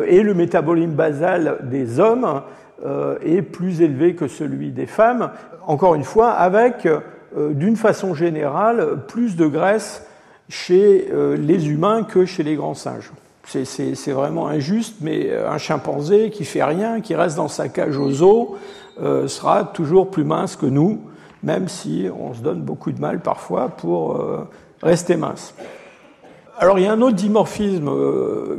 et 0.07 0.23
le 0.23 0.35
métabolisme 0.35 0.92
basal 0.92 1.59
des 1.62 1.99
hommes 1.99 2.42
est 3.25 3.42
plus 3.42 3.80
élevé 3.80 4.14
que 4.14 4.28
celui 4.28 4.71
des 4.71 4.87
femmes, 4.87 5.30
encore 5.66 5.95
une 5.95 6.04
fois, 6.04 6.30
avec 6.30 6.87
euh, 7.37 7.52
d'une 7.52 7.76
façon 7.76 8.14
générale, 8.14 9.00
plus 9.07 9.37
de 9.37 9.47
graisse 9.47 10.07
chez 10.49 11.09
euh, 11.12 11.37
les 11.37 11.68
humains 11.68 12.02
que 12.02 12.25
chez 12.25 12.42
les 12.42 12.54
grands 12.54 12.75
singes. 12.75 13.12
C'est 13.45 14.12
vraiment 14.12 14.49
injuste, 14.49 14.97
mais 15.02 15.28
euh, 15.28 15.50
un 15.50 15.59
chimpanzé 15.59 16.30
qui 16.30 16.47
fait 16.47 16.64
rien, 16.64 17.02
qui 17.02 17.14
reste 17.14 17.37
dans 17.37 17.49
sa 17.49 17.68
cage 17.68 17.99
aux 17.99 18.23
os, 18.23 18.49
sera 19.28 19.62
toujours 19.62 20.11
plus 20.11 20.25
mince 20.25 20.57
que 20.57 20.66
nous, 20.66 21.02
même 21.42 21.68
si 21.68 22.09
on 22.18 22.35
se 22.35 22.40
donne 22.40 22.62
beaucoup 22.62 22.90
de 22.90 23.00
mal 23.00 23.21
parfois 23.21 23.68
pour 23.68 24.21
rester 24.83 25.16
mince. 25.16 25.54
Alors 26.59 26.79
il 26.79 26.85
y 26.85 26.88
a 26.88 26.93
un 26.93 27.00
autre 27.00 27.17
dimorphisme 27.17 27.91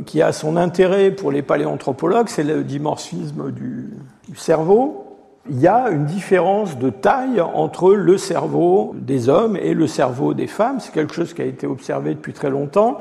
qui 0.06 0.22
a 0.22 0.32
son 0.32 0.56
intérêt 0.56 1.10
pour 1.10 1.30
les 1.30 1.42
paléanthropologues, 1.42 2.28
c'est 2.28 2.42
le 2.42 2.64
dimorphisme 2.64 3.52
du 3.52 3.90
cerveau 4.36 5.10
il 5.48 5.60
y 5.60 5.66
a 5.66 5.88
une 5.88 6.04
différence 6.04 6.78
de 6.78 6.90
taille 6.90 7.40
entre 7.40 7.92
le 7.92 8.18
cerveau 8.18 8.94
des 8.94 9.28
hommes 9.28 9.56
et 9.56 9.74
le 9.74 9.86
cerveau 9.86 10.34
des 10.34 10.46
femmes. 10.46 10.80
C'est 10.80 10.92
quelque 10.92 11.14
chose 11.14 11.32
qui 11.32 11.42
a 11.42 11.46
été 11.46 11.66
observé 11.66 12.14
depuis 12.14 12.32
très 12.32 12.50
longtemps. 12.50 13.00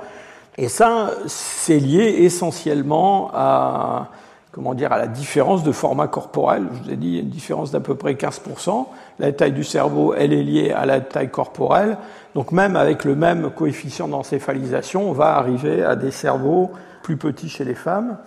Et 0.57 0.67
ça, 0.67 1.11
c'est 1.27 1.79
lié 1.79 2.15
essentiellement 2.19 3.29
à, 3.33 4.07
comment 4.51 4.73
dire, 4.73 4.91
à 4.91 4.97
la 4.97 5.07
différence 5.07 5.63
de 5.63 5.71
format 5.71 6.07
corporel. 6.07 6.67
Je 6.73 6.83
vous 6.83 6.91
ai 6.91 6.95
dit, 6.95 7.07
il 7.07 7.15
y 7.15 7.19
a 7.19 7.21
une 7.21 7.29
différence 7.29 7.71
d'à 7.71 7.79
peu 7.81 7.95
près 7.95 8.13
15%. 8.13 8.85
La 9.19 9.31
taille 9.31 9.53
du 9.53 9.63
cerveau, 9.63 10.13
elle 10.17 10.33
est 10.33 10.43
liée 10.43 10.71
à 10.71 10.85
la 10.85 11.01
taille 11.01 11.29
corporelle. 11.29 11.97
Donc 12.35 12.51
même 12.51 12.75
avec 12.75 13.05
le 13.05 13.15
même 13.15 13.49
coefficient 13.49 14.07
d'encéphalisation, 14.07 15.09
on 15.09 15.13
va 15.13 15.35
arriver 15.35 15.83
à 15.83 15.95
des 15.95 16.11
cerveaux 16.11 16.71
plus 17.01 17.17
petits 17.17 17.49
chez 17.49 17.65
les 17.65 17.75
femmes. 17.75 18.17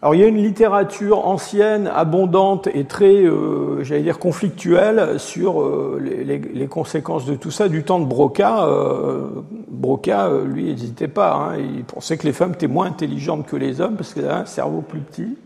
Alors 0.00 0.14
il 0.14 0.20
y 0.20 0.24
a 0.24 0.28
une 0.28 0.36
littérature 0.36 1.26
ancienne, 1.26 1.90
abondante 1.92 2.68
et 2.72 2.84
très, 2.84 3.24
euh, 3.24 3.82
j'allais 3.82 4.02
dire, 4.02 4.20
conflictuelle 4.20 5.18
sur 5.18 5.60
euh, 5.60 6.00
les, 6.00 6.68
conséquences 6.68 7.24
de 7.26 7.34
tout 7.34 7.50
ça 7.50 7.68
du 7.68 7.82
temps 7.82 7.98
de 7.98 8.04
Broca. 8.04 8.64
Euh, 8.64 9.26
Broca, 9.66 10.30
lui, 10.44 10.66
n'hésitait 10.66 11.08
pas. 11.08 11.34
Hein, 11.34 11.56
il 11.56 11.82
pensait 11.82 12.16
que 12.16 12.26
les 12.26 12.32
femmes 12.32 12.52
étaient 12.52 12.68
moins 12.68 12.86
intelligentes 12.86 13.46
que 13.46 13.56
les 13.56 13.80
hommes 13.80 13.96
parce 13.96 14.14
qu'elles 14.14 14.26
avaient 14.26 14.42
un 14.42 14.46
cerveau 14.46 14.82
plus 14.82 15.00
petit. 15.00 15.36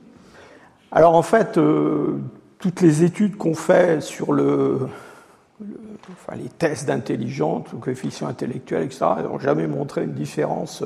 Alors 0.91 1.15
en 1.15 1.23
fait, 1.23 1.59
toutes 2.59 2.83
les 2.83 3.05
études 3.05 3.39
qu'on 3.39 3.55
fait 3.55 4.03
sur 4.03 4.35
le, 4.35 4.81
les 6.37 6.49
tests 6.49 6.87
d'intelligence, 6.87 7.67
le 7.73 7.79
coefficient 7.79 8.29
intellectuel, 8.29 8.85
etc., 8.85 9.07
n'ont 9.25 9.39
jamais 9.39 9.67
montré 9.67 10.05
une 10.05 10.13
différence 10.13 10.83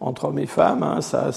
entre 0.00 0.26
hommes 0.26 0.38
et 0.38 0.46
femmes. 0.46 0.82
Hein, 0.82 1.00
ça, 1.00 1.32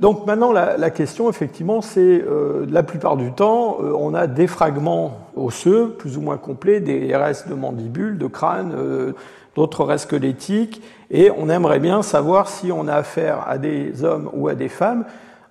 donc 0.00 0.26
maintenant, 0.26 0.52
la, 0.52 0.90
question, 0.90 1.30
effectivement, 1.30 1.80
c'est 1.80 2.00
euh, 2.00 2.66
la 2.68 2.82
plupart 2.82 3.16
du 3.16 3.32
temps, 3.32 3.78
euh, 3.80 3.92
on 3.98 4.12
a 4.14 4.26
des 4.26 4.46
fragments 4.46 5.30
osseux, 5.36 5.94
plus 5.98 6.18
ou 6.18 6.20
moins 6.20 6.36
complets, 6.36 6.80
des 6.80 7.16
restes 7.16 7.48
de 7.48 7.54
mandibules, 7.54 8.18
de 8.18 8.26
crâne, 8.26 8.72
euh, 8.76 9.12
d'autres 9.54 9.84
restes 9.84 10.04
squelettiques, 10.04 10.82
et 11.10 11.30
on 11.30 11.48
aimerait 11.48 11.78
bien 11.78 12.02
savoir 12.02 12.48
si 12.48 12.70
on 12.72 12.88
a 12.88 12.94
affaire 12.94 13.44
à 13.48 13.56
des 13.56 14.04
hommes 14.04 14.28
ou 14.34 14.48
à 14.48 14.54
des 14.54 14.68
femmes, 14.68 15.04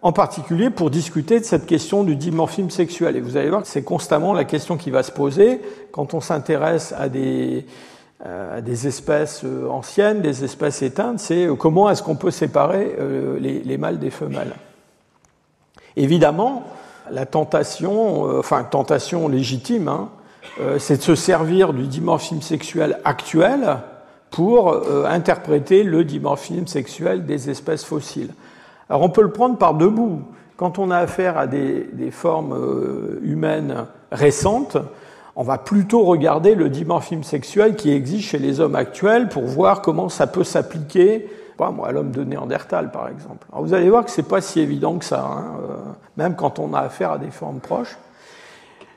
en 0.06 0.12
particulier 0.12 0.70
pour 0.70 0.92
discuter 0.92 1.40
de 1.40 1.46
cette 1.46 1.66
question 1.66 2.04
du 2.04 2.16
dimorphisme 2.16 2.70
sexuel. 2.70 3.16
Et 3.16 3.22
vous 3.22 3.38
allez 3.38 3.50
voir 3.50 3.64
que 3.64 3.68
c'est 3.68 3.82
constamment 3.82 4.34
la 4.34 4.44
question 4.44 4.78
qui 4.78 4.92
va 4.92 5.02
se 5.02 5.12
poser 5.12 5.60
quand 5.92 6.14
on 6.14 6.22
s'intéresse 6.22 6.94
à 6.96 7.10
des 7.10 7.66
euh, 8.24 8.62
espèces 8.64 9.42
euh, 9.44 9.68
anciennes, 9.68 10.22
des 10.22 10.44
espèces 10.44 10.84
éteintes, 10.84 11.20
c'est 11.20 11.48
euh, 11.48 11.56
comment 11.56 11.90
est-ce 11.90 12.04
qu'on 12.04 12.18
peut 12.18 12.30
séparer 12.30 12.96
les, 13.40 13.78
mâles 13.80 13.98
des 13.98 14.12
femelles? 14.12 14.54
Évidemment, 15.96 16.62
la 17.10 17.26
tentation, 17.26 18.38
enfin 18.38 18.64
tentation 18.64 19.28
légitime, 19.28 19.88
hein, 19.88 20.10
c'est 20.78 20.98
de 20.98 21.02
se 21.02 21.16
servir 21.16 21.74
du 21.74 21.88
dimorphisme 21.88 22.42
sexuel 22.42 23.00
actuel 23.06 23.78
pour 24.30 24.72
interpréter 25.08 25.82
le 25.82 26.04
dimorphisme 26.04 26.68
sexuel 26.68 27.26
des 27.26 27.50
espèces 27.50 27.84
fossiles. 27.84 28.30
Alors 28.90 29.02
on 29.02 29.10
peut 29.10 29.22
le 29.22 29.32
prendre 29.32 29.58
par 29.58 29.74
deux 29.74 29.90
bouts. 29.90 30.22
Quand 30.58 30.80
on 30.80 30.90
a 30.90 30.98
affaire 30.98 31.38
à 31.38 31.48
des 31.48 32.12
formes 32.12 32.56
humaines 33.24 33.86
récentes, 34.12 34.78
on 35.36 35.44
va 35.44 35.58
plutôt 35.58 36.04
regarder 36.06 36.56
le 36.56 36.70
dimorphisme 36.70 37.24
sexuel 37.24 37.76
qui 37.76 37.92
existe 37.92 38.30
chez 38.30 38.40
les 38.40 38.62
hommes 38.62 38.76
actuels 38.76 39.28
pour 39.28 39.44
voir 39.44 39.82
comment 39.82 40.08
ça 40.08 40.28
peut 40.28 40.46
s'appliquer 40.46 41.28
à 41.84 41.92
l'homme 41.92 42.12
de 42.12 42.24
Néandertal, 42.24 42.92
par 42.92 43.08
exemple. 43.08 43.48
Alors 43.52 43.64
vous 43.64 43.74
allez 43.74 43.90
voir 43.90 44.04
que 44.06 44.12
c'est 44.12 44.28
pas 44.28 44.42
si 44.42 44.60
évident 44.60 44.98
que 44.98 45.06
ça, 45.06 45.22
hein, 45.22 45.46
euh, 45.62 45.76
même 46.18 46.36
quand 46.36 46.60
on 46.60 46.74
a 46.74 46.80
affaire 46.80 47.12
à 47.12 47.18
des 47.18 47.32
formes 47.32 47.60
proches. 47.60 47.98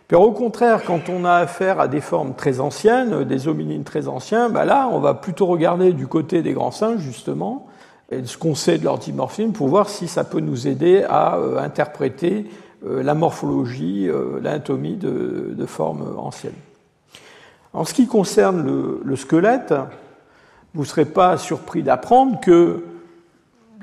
Puis 0.09 0.17
au 0.17 0.33
contraire, 0.33 0.83
quand 0.85 1.09
on 1.09 1.25
a 1.25 1.35
affaire 1.35 1.81
à 1.81 1.87
des 1.87 2.01
formes 2.01 2.35
très 2.35 2.61
anciennes, 2.61 3.25
des 3.25 3.47
hominines 3.47 3.85
très 3.85 4.09
anciens, 4.09 4.49
bah 4.49 4.65
là, 4.65 4.89
on 4.91 4.99
va 5.01 5.15
plutôt 5.15 5.47
regarder 5.47 5.93
du 5.93 6.07
côté 6.07 6.43
des 6.43 6.53
grands 6.53 6.71
singes, 6.71 7.01
justement, 7.01 7.68
et 8.11 8.25
ce 8.25 8.39
qu'on 8.39 8.55
sait 8.55 8.79
de 8.79 8.85
leur 8.85 8.99
dimorphisme, 8.99 9.53
pour 9.53 9.69
voir 9.69 9.89
si 9.89 10.09
ça 10.09 10.25
peut 10.25 10.41
nous 10.41 10.67
aider 10.67 11.05
à 11.09 11.37
euh, 11.37 11.59
interpréter 11.59 12.47
euh, 12.87 13.03
la 13.03 13.15
morphologie, 13.15 14.09
euh, 14.09 14.41
l'anatomie 14.43 14.97
de, 14.97 15.53
de, 15.53 15.67
formes 15.67 16.17
anciennes. 16.17 16.53
En 17.75 17.85
ce 17.85 17.93
qui 17.93 18.07
concerne 18.07 19.01
le, 19.05 19.17
squelette, 19.17 19.75
vous 20.75 20.83
ne 20.83 20.87
serez 20.87 21.05
pas 21.05 21.37
surpris 21.37 21.83
d'apprendre 21.83 22.41
que 22.41 22.83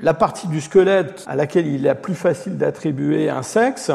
la 0.00 0.12
partie 0.12 0.48
du 0.48 0.60
squelette 0.60 1.24
à 1.28 1.36
laquelle 1.36 1.66
il 1.66 1.86
est 1.86 1.94
plus 1.94 2.14
facile 2.14 2.58
d'attribuer 2.58 3.30
un 3.30 3.42
sexe, 3.42 3.90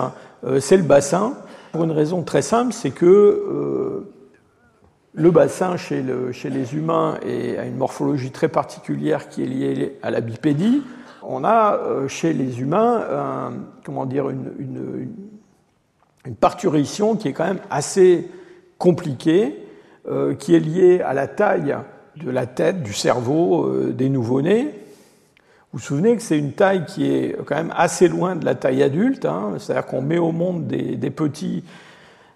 c'est 0.59 0.77
le 0.77 0.83
bassin, 0.83 1.33
pour 1.71 1.83
une 1.83 1.91
raison 1.91 2.23
très 2.23 2.41
simple, 2.41 2.73
c'est 2.73 2.89
que 2.89 4.03
le 5.13 5.31
bassin 5.31 5.77
chez, 5.77 6.01
les 6.01 6.75
humains 6.75 7.17
a 7.23 7.65
une 7.65 7.77
morphologie 7.77 8.31
très 8.31 8.47
particulière 8.47 9.29
qui 9.29 9.43
est 9.43 9.47
liée 9.47 9.97
à 10.01 10.11
la 10.11 10.21
bipédie, 10.21 10.83
on 11.23 11.43
a 11.43 11.75
euh, 11.75 12.07
chez 12.07 12.33
les 12.33 12.61
humains 12.61 13.51
comment 13.83 14.05
dire, 14.05 14.29
une, 14.29 15.07
parturition 16.39 17.15
qui 17.15 17.27
est 17.27 17.33
quand 17.33 17.47
même 17.47 17.61
assez 17.69 18.29
compliquée, 18.77 19.55
euh, 20.09 20.33
qui 20.35 20.55
est 20.55 20.59
liée 20.59 21.01
à 21.01 21.13
la 21.13 21.27
taille 21.27 21.75
de 22.15 22.29
la 22.29 22.45
tête, 22.45 22.83
du 22.83 22.93
cerveau 22.93 23.65
euh, 23.65 23.91
des 23.91 24.09
nouveau-nés. 24.09 24.65
Vous 25.71 25.79
vous 25.79 25.79
souvenez 25.79 26.15
que 26.15 26.21
c'est 26.21 26.37
une 26.37 26.53
taille 26.53 26.85
qui 26.85 27.11
est 27.11 27.37
quand 27.45 27.55
même 27.55 27.73
assez 27.75 28.07
loin 28.07 28.35
de 28.35 28.43
la 28.43 28.55
taille 28.55 28.83
adulte, 28.83 29.25
hein. 29.25 29.53
c'est-à-dire 29.57 29.85
qu'on 29.85 30.01
met 30.01 30.17
au 30.17 30.31
monde 30.31 30.67
des, 30.67 31.09
petits 31.09 31.63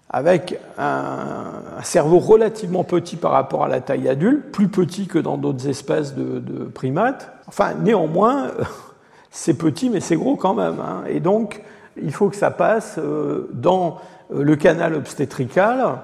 avec 0.08 0.58
un, 0.78 1.82
cerveau 1.82 2.18
relativement 2.18 2.84
petit 2.84 3.16
par 3.16 3.32
rapport 3.32 3.64
à 3.64 3.68
la 3.68 3.80
taille 3.80 4.08
adulte, 4.08 4.50
plus 4.52 4.68
petit 4.68 5.06
que 5.06 5.18
dans 5.18 5.36
d'autres 5.36 5.68
espèces 5.68 6.14
de 6.14 6.64
primates. 6.64 7.32
Enfin, 7.48 7.74
néanmoins, 7.74 8.50
c'est 9.30 9.54
petit, 9.54 9.90
mais 9.90 10.00
c'est 10.00 10.16
gros 10.16 10.36
quand 10.36 10.54
même. 10.54 10.80
Hein. 10.80 11.04
Et 11.08 11.20
donc, 11.20 11.62
il 12.02 12.12
faut 12.12 12.28
que 12.28 12.36
ça 12.36 12.50
passe 12.50 12.96
euh, 12.98 13.48
dans 13.52 13.98
euh, 14.32 14.42
le 14.42 14.56
canal 14.56 14.94
obstétrical. 14.94 15.98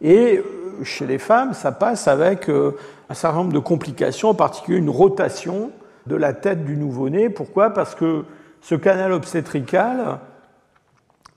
Et 0.00 0.38
euh, 0.38 0.84
chez 0.84 1.06
les 1.06 1.18
femmes, 1.18 1.54
ça 1.54 1.72
passe 1.72 2.08
avec 2.08 2.48
un 2.48 3.14
certain 3.14 3.38
nombre 3.38 3.52
de 3.52 3.58
complications, 3.58 4.30
en 4.30 4.34
particulier 4.34 4.78
une 4.78 4.90
rotation 4.90 5.70
de 6.06 6.16
la 6.16 6.32
tête 6.32 6.64
du 6.64 6.76
nouveau-né. 6.76 7.30
Pourquoi? 7.30 7.70
Parce 7.70 7.94
que 7.94 8.24
ce 8.60 8.74
canal 8.74 9.12
obstétrical, 9.12 10.18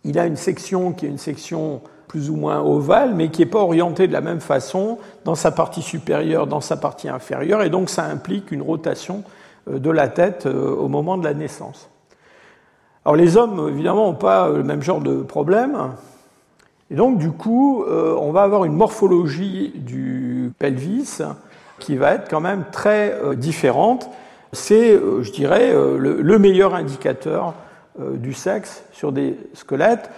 il 0.04 0.18
a 0.18 0.26
une 0.26 0.36
section 0.36 0.94
qui 0.94 1.06
est 1.06 1.10
une 1.10 1.18
section 1.18 1.82
plus 2.08 2.30
ou 2.30 2.36
moins 2.36 2.62
ovale, 2.62 3.14
mais 3.16 3.30
qui 3.30 3.42
n'est 3.42 3.50
pas 3.50 3.60
orientée 3.60 4.08
de 4.08 4.14
la 4.14 4.22
même 4.22 4.40
façon 4.40 4.98
dans 5.24 5.36
sa 5.36 5.52
partie 5.52 5.82
supérieure, 5.82 6.48
dans 6.48 6.62
sa 6.62 6.78
partie 6.78 7.10
inférieure, 7.10 7.62
et 7.64 7.70
donc 7.70 7.90
ça 7.90 8.06
implique 8.06 8.52
une 8.52 8.62
rotation 8.62 9.24
de 9.68 9.90
la 9.90 10.08
tête 10.08 10.46
au 10.46 10.88
moment 10.88 11.18
de 11.18 11.24
la 11.24 11.34
naissance. 11.34 11.90
Alors 13.06 13.16
les 13.16 13.38
hommes, 13.38 13.70
évidemment, 13.70 14.08
n'ont 14.08 14.16
pas 14.16 14.50
le 14.50 14.64
même 14.64 14.82
genre 14.82 15.02
de 15.02 15.22
problème. 15.22 15.92
Et 16.92 16.96
donc, 16.96 17.18
du 17.18 17.32
coup, 17.32 17.84
euh, 17.84 18.16
on 18.20 18.32
va 18.32 18.44
avoir 18.44 18.66
une 18.66 18.74
morphologie 18.74 19.74
du 19.76 20.52
pelvis 20.60 21.22
qui 21.80 21.96
va 21.96 22.14
être 22.14 22.30
quand 22.30 22.42
même 22.42 22.66
très 22.72 23.14
euh, 23.24 23.36
différente. 23.36 24.10
C'est, 24.54 24.92
euh, 24.92 25.24
je 25.24 25.32
dirais, 25.32 25.74
le, 25.74 26.40
meilleur 26.40 26.76
indicateur 26.76 27.54
du 27.98 28.34
sexe 28.34 28.84
sur 28.92 29.12
des 29.12 29.38
squelettes. 29.54 30.10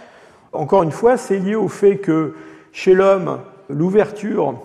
Encore 0.58 0.82
une 0.82 0.92
fois, 0.92 1.18
c'est 1.18 1.38
lié 1.38 1.54
au 1.54 1.68
fait 1.68 1.98
que 1.98 2.34
chez 2.72 2.96
l'homme, 2.96 3.40
l'ouverture, 3.70 4.56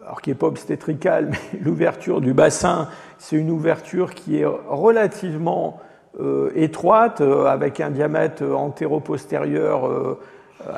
alors 0.00 0.22
qui 0.22 0.30
n'est 0.30 0.36
pas 0.36 0.46
obstétricale, 0.46 1.30
mais 1.30 1.58
l'ouverture 1.60 2.20
du 2.20 2.32
bassin, 2.32 2.88
c'est 3.18 3.34
une 3.34 3.50
ouverture 3.50 4.14
qui 4.14 4.38
est 4.38 4.46
relativement 4.68 5.80
euh, 6.20 6.50
étroite, 6.54 7.22
euh, 7.22 7.46
avec 7.46 7.80
un 7.80 7.90
diamètre 7.90 8.44
antéro-postérieur 8.44 9.88
euh, 9.88 10.16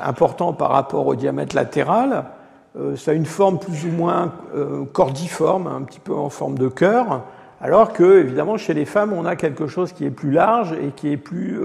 important 0.01 0.55
par 0.55 0.71
rapport 0.71 1.07
au 1.07 1.15
diamètre 1.15 1.55
latéral. 1.55 2.25
ça 2.97 3.11
a 3.11 3.15
une 3.15 3.27
forme 3.27 3.59
plus 3.59 3.87
ou 3.87 3.91
moins 3.91 4.33
cordiforme, 4.93 5.67
un 5.67 5.83
petit 5.83 6.01
peu 6.01 6.15
en 6.15 6.29
forme 6.29 6.59
de 6.59 6.69
cœur, 6.69 7.23
alors 7.61 7.93
que, 7.93 8.21
évidemment, 8.21 8.57
chez 8.57 8.75
les 8.75 8.85
femmes, 8.85 9.13
on 9.13 9.25
a 9.25 9.35
quelque 9.35 9.67
chose 9.67 9.93
qui 9.93 10.05
est 10.05 10.11
plus 10.11 10.31
large 10.31 10.73
et 10.75 10.93
qui 10.95 11.11
est 11.11 11.17
plus 11.17 11.59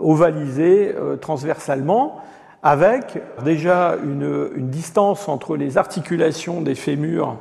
ovalisé 0.00 0.94
transversalement, 1.20 2.22
avec 2.62 3.18
déjà 3.44 3.96
une, 4.02 4.68
distance 4.70 5.28
entre 5.28 5.56
les 5.56 5.78
articulations 5.78 6.60
des 6.60 6.74
fémurs 6.74 7.36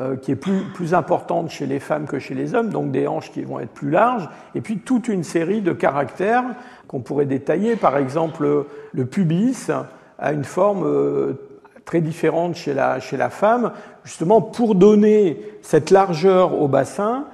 euh, 0.00 0.16
qui 0.16 0.32
est 0.32 0.36
plus, 0.36 0.62
plus 0.74 0.94
importante 0.94 1.50
chez 1.50 1.66
les 1.66 1.80
femmes 1.80 2.06
que 2.06 2.18
chez 2.18 2.34
les 2.34 2.54
hommes, 2.54 2.70
donc 2.70 2.90
des 2.90 3.06
hanches 3.06 3.30
qui 3.32 3.42
vont 3.42 3.60
être 3.60 3.72
plus 3.72 3.90
larges, 3.90 4.28
et 4.54 4.60
puis 4.60 4.78
toute 4.78 5.08
une 5.08 5.24
série 5.24 5.60
de 5.60 5.72
caractères 5.72 6.44
qu'on 6.86 7.00
pourrait 7.00 7.26
détailler. 7.26 7.76
Par 7.76 7.96
exemple, 7.96 8.66
le 8.92 9.06
pubis 9.06 9.70
a 10.18 10.32
une 10.32 10.44
forme 10.44 10.84
euh, 10.86 11.47
très 11.88 12.02
différente 12.02 12.54
chez 12.54 12.74
la, 12.74 13.00
chez 13.00 13.16
la 13.16 13.30
femme, 13.30 13.72
justement 14.04 14.42
pour 14.42 14.74
donner 14.74 15.40
cette 15.62 15.90
largeur 15.90 16.60
au 16.60 16.68
bassin, 16.68 17.24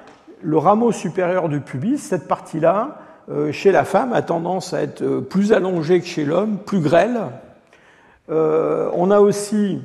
le 0.42 0.58
rameau 0.58 0.92
supérieur 0.92 1.48
du 1.48 1.58
pubis, 1.58 1.98
cette 1.98 2.28
partie-là, 2.28 2.98
euh, 3.28 3.50
chez 3.50 3.72
la 3.72 3.82
femme, 3.82 4.12
a 4.12 4.22
tendance 4.22 4.72
à 4.72 4.82
être 4.82 5.18
plus 5.18 5.52
allongée 5.52 5.98
que 5.98 6.06
chez 6.06 6.24
l'homme, 6.24 6.58
plus 6.58 6.78
grêle. 6.78 7.20
on 8.28 9.10
a 9.10 9.18
aussi 9.18 9.82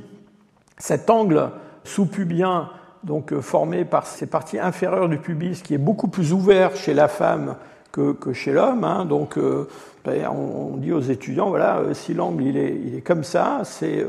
cet 0.78 1.10
angle 1.10 1.50
sous-pubien, 1.84 2.70
donc 3.04 3.34
euh, 3.34 3.42
formé 3.42 3.86
par 3.86 4.06
ces 4.06 4.28
parties 4.28 4.60
inférieures 4.60 5.10
du 5.10 5.18
pubis, 5.18 5.64
qui 5.64 5.74
est 5.74 5.80
beaucoup 5.80 6.10
plus 6.10 6.32
ouvert 6.32 6.76
chez 6.76 6.94
la 6.94 7.08
femme 7.08 7.56
que, 8.20 8.34
chez 8.34 8.52
l'homme. 8.52 8.84
Hein. 8.84 9.06
Donc, 9.06 9.38
euh, 9.38 9.68
ben, 10.06 10.28
on, 10.30 10.78
dit 10.78 10.92
aux 10.92 11.02
étudiants, 11.02 11.50
voilà, 11.50 11.80
euh, 11.80 11.94
si 11.94 12.14
l'angle 12.14 12.44
il 12.44 12.58
est, 12.58 12.80
il 12.86 12.96
est 12.96 13.02
comme 13.02 13.24
ça, 13.24 13.62
c'est 13.64 14.06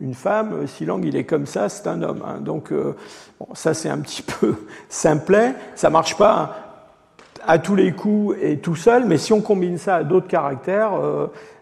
une 0.00 0.14
femme. 0.14 0.66
Si 0.66 0.84
l'angle 0.84 1.08
il 1.08 1.16
est 1.16 1.24
comme 1.24 1.46
ça, 1.46 1.68
c'est 1.68 1.86
un 1.86 2.02
homme. 2.02 2.22
Hein. 2.26 2.40
Donc, 2.40 2.72
ça 3.54 3.74
c'est 3.74 3.88
un 3.88 3.98
petit 3.98 4.22
peu 4.40 4.54
simplet. 4.88 5.54
Ça 5.74 5.90
marche 5.90 6.16
pas 6.16 6.56
à 7.46 7.58
tous 7.58 7.74
les 7.74 7.92
coups 7.92 8.36
et 8.40 8.58
tout 8.58 8.76
seul, 8.76 9.04
mais 9.06 9.18
si 9.18 9.32
on 9.32 9.40
combine 9.40 9.78
ça 9.78 9.96
à 9.96 10.04
d'autres 10.04 10.28
caractères, 10.28 10.92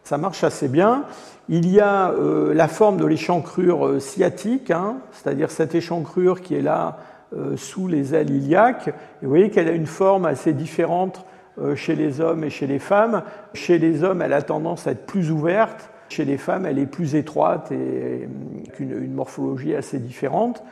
ça 0.05 0.19
marche 0.19 0.45
assez 0.45 0.69
bien. 0.69 1.05
Il 1.53 1.69
y 1.69 1.81
a 1.81 2.13
euh, 2.13 2.55
la 2.55 2.69
forme 2.69 2.97
de 2.97 3.07
l'échancrure 3.07 3.85
euh, 3.85 3.99
sciatique, 3.99 4.71
hein, 4.71 4.99
c'est-à-dire 5.11 5.51
cette 5.51 5.75
échancrure 5.75 6.43
qui 6.43 6.55
est 6.55 6.63
là 6.63 6.99
euh, 7.37 7.57
sous 7.57 7.89
les 7.89 8.15
ailes 8.15 8.31
iliaques. 8.31 8.87
Et 8.87 9.25
vous 9.25 9.31
voyez 9.31 9.51
qu'elle 9.51 9.67
a 9.67 9.73
une 9.73 9.89
forme 9.89 10.27
assez 10.27 10.53
différente 10.53 11.27
chez 11.75 11.95
les 11.95 12.21
hommes 12.21 12.45
et 12.45 12.51
chez 12.51 12.67
les 12.67 12.79
femmes. 12.79 13.23
Chez 13.55 13.79
les 13.79 14.03
hommes, 14.03 14.23
elle 14.23 14.33
a 14.33 14.43
tendance 14.43 14.87
à 14.87 14.93
être 14.93 15.07
plus 15.07 15.31
ouverte. 15.31 15.91
Chez 16.09 16.25
les 16.25 16.39
femmes, 16.39 16.67
elle 16.67 16.79
est 16.79 16.87
plus 16.87 17.15
étroite 17.15 17.71
et 17.71 18.27
avec 18.67 18.81
une, 18.81 19.13
morphologie 19.13 19.75
assez 19.75 19.99
différente. 19.99 20.63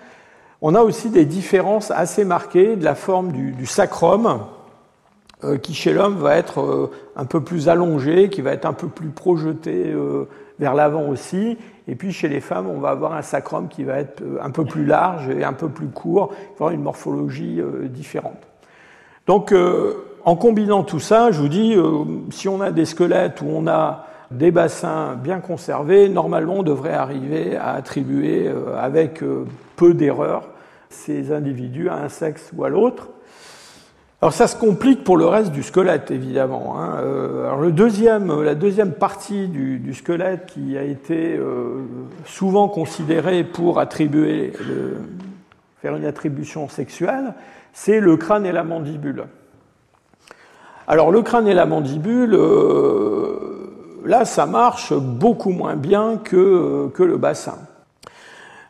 On 0.62 0.75
a 0.75 0.81
aussi 0.81 1.11
des 1.11 1.25
différences 1.25 1.91
assez 1.91 2.25
marquées 2.25 2.77
de 2.77 2.85
la 2.85 2.95
forme 2.95 3.33
du, 3.33 3.67
sacrum, 3.67 4.47
qui 5.62 5.75
chez 5.75 5.93
l'homme 5.93 6.17
va 6.17 6.37
être 6.37 6.91
un 7.14 7.25
peu 7.25 7.41
plus 7.43 7.69
allongé, 7.69 8.29
qui 8.29 8.41
va 8.41 8.53
être 8.53 8.67
un 8.67 8.73
peu 8.73 8.88
plus 8.88 9.11
projeté 9.11 9.95
vers 10.59 10.75
l'avant 10.75 11.09
aussi. 11.09 11.57
Et 11.87 11.95
puis 11.95 12.12
chez 12.12 12.29
les 12.29 12.41
femmes, 12.41 12.69
on 12.69 12.79
va 12.79 12.91
avoir 12.91 13.14
un 13.14 13.23
sacrum 13.23 13.69
qui 13.69 13.85
va 13.85 13.99
être 13.99 14.21
euh, 14.23 14.38
un 14.43 14.51
peu 14.51 14.64
plus 14.64 14.85
large 14.85 15.29
et 15.31 15.43
un 15.43 15.55
peu 15.55 15.69
plus 15.69 15.88
court, 15.88 16.35
avoir 16.55 16.71
une 16.71 16.83
morphologie 16.83 17.61
euh, 17.61 17.88
différente. 17.88 18.47
Donc 19.27 19.53
euh, 19.53 19.95
en 20.29 20.37
combinant 20.37 20.83
tout 20.83 21.01
ça, 21.01 21.31
je 21.31 21.41
vous 21.41 21.49
dis, 21.49 21.75
si 22.31 22.49
on 22.49 22.61
a 22.61 22.71
des 22.71 22.85
squelettes 22.85 23.41
où 23.41 23.47
on 23.49 23.67
a 23.67 24.07
des 24.31 24.51
bassins 24.51 25.14
bien 25.14 25.41
conservés, 25.41 26.09
normalement 26.09 26.57
on 26.59 26.62
devrait 26.62 26.93
arriver 26.93 27.57
à 27.57 27.73
attribuer 27.73 28.51
avec 28.77 29.23
peu 29.77 29.95
d'erreurs 29.95 30.49
ces 30.91 31.33
individus 31.33 31.88
à 31.88 31.97
un 31.97 32.09
sexe 32.09 32.51
ou 32.55 32.64
à 32.64 32.69
l'autre. 32.69 33.09
Alors 34.21 34.33
ça 34.33 34.49
se 34.49 34.57
complique 34.57 35.05
pour 35.05 35.17
le 35.17 35.27
reste 35.27 35.53
du 35.53 35.62
squelette, 35.62 36.11
évidemment. 36.11 36.75
Hein. 36.77 36.97
Euh, 36.99 38.45
la 38.45 38.55
deuxième 38.55 38.93
partie 38.93 39.47
du, 39.47 39.95
squelette 39.95 40.47
qui 40.47 40.77
a 40.77 40.83
été 40.83 41.37
euh, 41.37 41.85
souvent 42.25 42.69
considérée 42.69 43.45
pour 43.45 43.79
attribuer, 43.79 44.53
faire 45.81 45.95
une 45.95 46.05
attribution 46.05 46.69
sexuelle, 46.69 47.35
c'est 47.73 48.01
le 48.01 48.17
crâne 48.17 48.45
et 48.45 48.51
la 48.51 48.64
mandibule. 48.64 49.27
Alors 50.90 51.11
le 51.11 51.20
crâne 51.20 51.46
et 51.46 51.53
la 51.53 51.66
mandibule, 51.66 52.33
euh, 52.33 53.37
là 54.07 54.24
ça 54.24 54.46
marche 54.46 54.94
beaucoup 54.94 55.51
moins 55.51 55.77
bien 55.77 56.16
que, 56.16 56.88
que 56.94 57.03
le 57.03 57.18
bassin. 57.18 57.59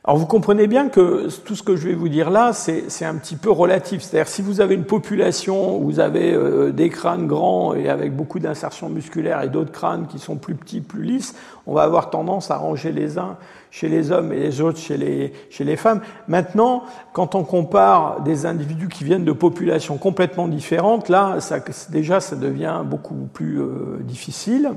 Alors 0.08 0.16
vous 0.16 0.24
comprenez 0.24 0.68
bien 0.68 0.88
que 0.88 1.28
tout 1.44 1.54
ce 1.54 1.62
que 1.62 1.76
je 1.76 1.86
vais 1.86 1.94
vous 1.94 2.08
dire 2.08 2.30
là, 2.30 2.54
c'est 2.54 3.04
un 3.04 3.16
petit 3.16 3.36
peu 3.36 3.50
relatif. 3.50 4.00
C'est-à-dire 4.00 4.26
si 4.26 4.40
vous 4.40 4.62
avez 4.62 4.74
une 4.74 4.86
population 4.86 5.76
où 5.76 5.84
vous 5.84 6.00
avez 6.00 6.32
euh, 6.32 6.72
des 6.72 6.88
crânes 6.88 7.26
grands 7.26 7.74
et 7.74 7.90
avec 7.90 8.16
beaucoup 8.16 8.38
d'insertions 8.38 8.88
musculaires 8.88 9.42
et 9.42 9.50
d'autres 9.50 9.70
crânes 9.70 10.06
qui 10.06 10.18
sont 10.18 10.36
plus 10.36 10.54
petits, 10.54 10.80
plus 10.80 11.02
lisses, 11.02 11.34
on 11.66 11.74
va 11.74 11.82
avoir 11.82 12.08
tendance 12.08 12.50
à 12.50 12.56
ranger 12.56 12.90
les 12.90 13.18
uns 13.18 13.36
chez 13.70 13.90
les 13.90 14.10
hommes 14.10 14.32
et 14.32 14.38
les 14.38 14.62
autres 14.62 14.78
chez 14.78 14.96
les, 14.96 15.34
chez 15.50 15.64
les 15.64 15.76
femmes. 15.76 16.00
Maintenant, 16.26 16.84
quand 17.12 17.34
on 17.34 17.44
compare 17.44 18.22
des 18.22 18.46
individus 18.46 18.88
qui 18.88 19.04
viennent 19.04 19.26
de 19.26 19.32
populations 19.32 19.98
complètement 19.98 20.48
différentes, 20.48 21.10
là, 21.10 21.38
ça, 21.40 21.58
déjà, 21.90 22.20
ça 22.20 22.34
devient 22.34 22.80
beaucoup 22.82 23.28
plus 23.30 23.60
euh, 23.60 23.98
difficile. 24.04 24.70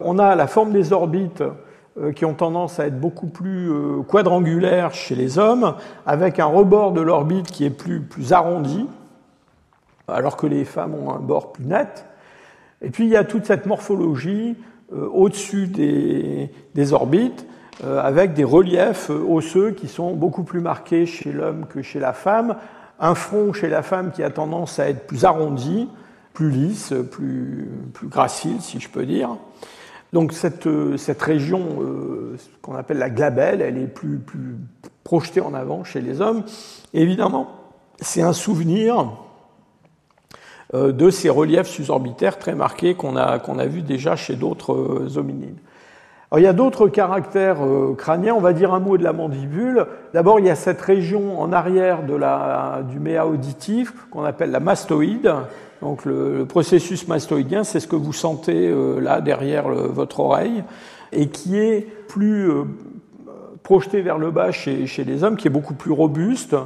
On 0.00 0.18
a 0.18 0.34
la 0.34 0.48
forme 0.48 0.72
des 0.72 0.92
orbites 0.92 1.44
qui 2.14 2.24
ont 2.24 2.34
tendance 2.34 2.78
à 2.78 2.86
être 2.86 3.00
beaucoup 3.00 3.26
plus 3.26 3.70
euh, 3.70 4.02
quadrangulaires 4.02 4.94
chez 4.94 5.14
les 5.14 5.38
hommes, 5.38 5.74
avec 6.06 6.38
un 6.38 6.46
rebord 6.46 6.92
de 6.92 7.00
l'orbite 7.00 7.50
qui 7.50 7.64
est 7.64 7.70
plus, 7.70 8.00
plus 8.00 8.32
arrondi, 8.32 8.86
alors 10.06 10.36
que 10.36 10.46
les 10.46 10.64
femmes 10.64 10.94
ont 10.94 11.10
un 11.10 11.18
bord 11.18 11.52
plus 11.52 11.64
net. 11.64 12.06
Et 12.82 12.90
puis 12.90 13.04
il 13.04 13.10
y 13.10 13.16
a 13.16 13.24
toute 13.24 13.46
cette 13.46 13.66
morphologie 13.66 14.56
euh, 14.92 15.08
au-dessus 15.12 15.66
des, 15.66 16.50
des, 16.74 16.92
orbites, 16.92 17.46
avec 17.84 18.34
des 18.34 18.42
reliefs 18.42 19.08
osseux 19.08 19.70
qui 19.70 19.86
sont 19.86 20.12
beaucoup 20.12 20.42
plus 20.42 20.60
marqués 20.60 21.06
chez 21.06 21.30
l'homme 21.30 21.66
que 21.68 21.80
chez 21.80 22.00
la 22.00 22.12
femme. 22.12 22.56
Un 22.98 23.14
front 23.14 23.52
chez 23.52 23.68
la 23.68 23.82
femme 23.82 24.10
qui 24.10 24.24
a 24.24 24.30
tendance 24.30 24.80
à 24.80 24.88
être 24.88 25.06
plus 25.06 25.24
arrondi, 25.24 25.88
plus 26.32 26.50
lisse, 26.50 26.92
plus, 27.12 27.70
plus 27.94 28.08
gracile, 28.08 28.60
si 28.60 28.80
je 28.80 28.88
peux 28.88 29.06
dire. 29.06 29.36
Donc 30.12 30.32
cette, 30.32 30.66
euh, 30.66 30.96
cette 30.96 31.20
région 31.20 31.60
euh, 31.80 32.36
qu'on 32.62 32.74
appelle 32.74 32.98
la 32.98 33.10
glabelle, 33.10 33.60
elle 33.60 33.76
est 33.76 33.86
plus, 33.86 34.18
plus 34.18 34.56
projetée 35.04 35.40
en 35.40 35.54
avant 35.54 35.84
chez 35.84 36.00
les 36.00 36.20
hommes. 36.20 36.44
évidemment, 36.94 37.48
c'est 38.00 38.22
un 38.22 38.32
souvenir 38.32 39.12
euh, 40.74 40.92
de 40.92 41.10
ces 41.10 41.28
reliefs 41.28 41.68
susorbitaires 41.68 42.38
très 42.38 42.54
marqués 42.54 42.94
qu'on 42.94 43.16
a, 43.16 43.38
a 43.38 43.66
vus 43.66 43.82
déjà 43.82 44.16
chez 44.16 44.34
d'autres 44.34 45.18
hominines. 45.18 45.58
Alors, 46.30 46.40
il 46.40 46.44
y 46.44 46.48
a 46.48 46.52
d'autres 46.52 46.88
caractères 46.88 47.60
crâniens. 47.96 48.34
On 48.34 48.40
va 48.40 48.52
dire 48.52 48.74
un 48.74 48.80
mot 48.80 48.98
de 48.98 49.02
la 49.02 49.14
mandibule. 49.14 49.86
D'abord, 50.12 50.38
il 50.40 50.44
y 50.44 50.50
a 50.50 50.56
cette 50.56 50.82
région 50.82 51.40
en 51.40 51.52
arrière 51.54 52.02
de 52.02 52.14
la, 52.14 52.82
du 52.86 53.00
méa 53.00 53.26
auditif 53.26 53.94
qu'on 54.10 54.24
appelle 54.24 54.50
la 54.50 54.60
mastoïde. 54.60 55.32
Donc, 55.82 56.04
le, 56.04 56.44
processus 56.46 57.06
mastoïdien, 57.08 57.64
c'est 57.64 57.80
ce 57.80 57.86
que 57.86 57.96
vous 57.96 58.12
sentez 58.12 58.68
euh, 58.68 59.00
là 59.00 59.20
derrière 59.20 59.68
votre 59.68 60.20
oreille 60.20 60.64
et 61.12 61.28
qui 61.28 61.56
est 61.58 61.86
plus 62.08 62.50
euh, 62.50 62.64
projeté 63.62 64.00
vers 64.00 64.18
le 64.18 64.30
bas 64.30 64.50
chez, 64.50 64.86
les 65.04 65.24
hommes, 65.24 65.36
qui 65.36 65.46
est 65.46 65.50
beaucoup 65.50 65.74
plus 65.74 65.92
robuste. 65.92 66.56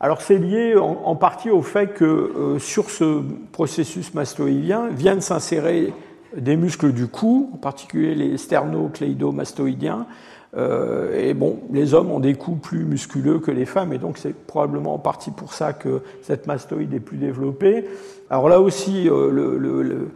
Alors, 0.00 0.20
c'est 0.20 0.38
lié 0.38 0.76
en, 0.76 1.02
en, 1.04 1.16
partie 1.16 1.50
au 1.50 1.62
fait 1.62 1.94
que 1.94 2.56
sur 2.60 2.90
ce 2.90 3.22
processus 3.52 4.14
mastoïdien 4.14 4.88
viennent 4.88 5.20
s'insérer 5.20 5.92
des 6.36 6.56
muscles 6.56 6.92
du 6.92 7.08
cou, 7.08 7.50
en 7.54 7.56
particulier 7.56 8.14
les 8.14 8.36
sternocleidomastoïdiens. 8.36 10.06
Euh, 10.56 11.28
et 11.28 11.34
bon, 11.34 11.60
les 11.72 11.94
hommes 11.94 12.10
ont 12.10 12.20
des 12.20 12.34
coups 12.34 12.60
plus 12.60 12.84
musculeux 12.84 13.38
que 13.38 13.50
les 13.50 13.66
femmes, 13.66 13.92
et 13.92 13.98
donc 13.98 14.18
c'est 14.18 14.34
probablement 14.34 14.94
en 14.94 14.98
partie 14.98 15.30
pour 15.30 15.52
ça 15.52 15.72
que 15.72 16.00
cette 16.22 16.46
mastoïde 16.46 16.94
est 16.94 17.00
plus 17.00 17.18
développée. 17.18 17.86
Alors 18.30 18.48
là 18.48 18.60
aussi, 18.60 19.08
euh, 19.10 20.06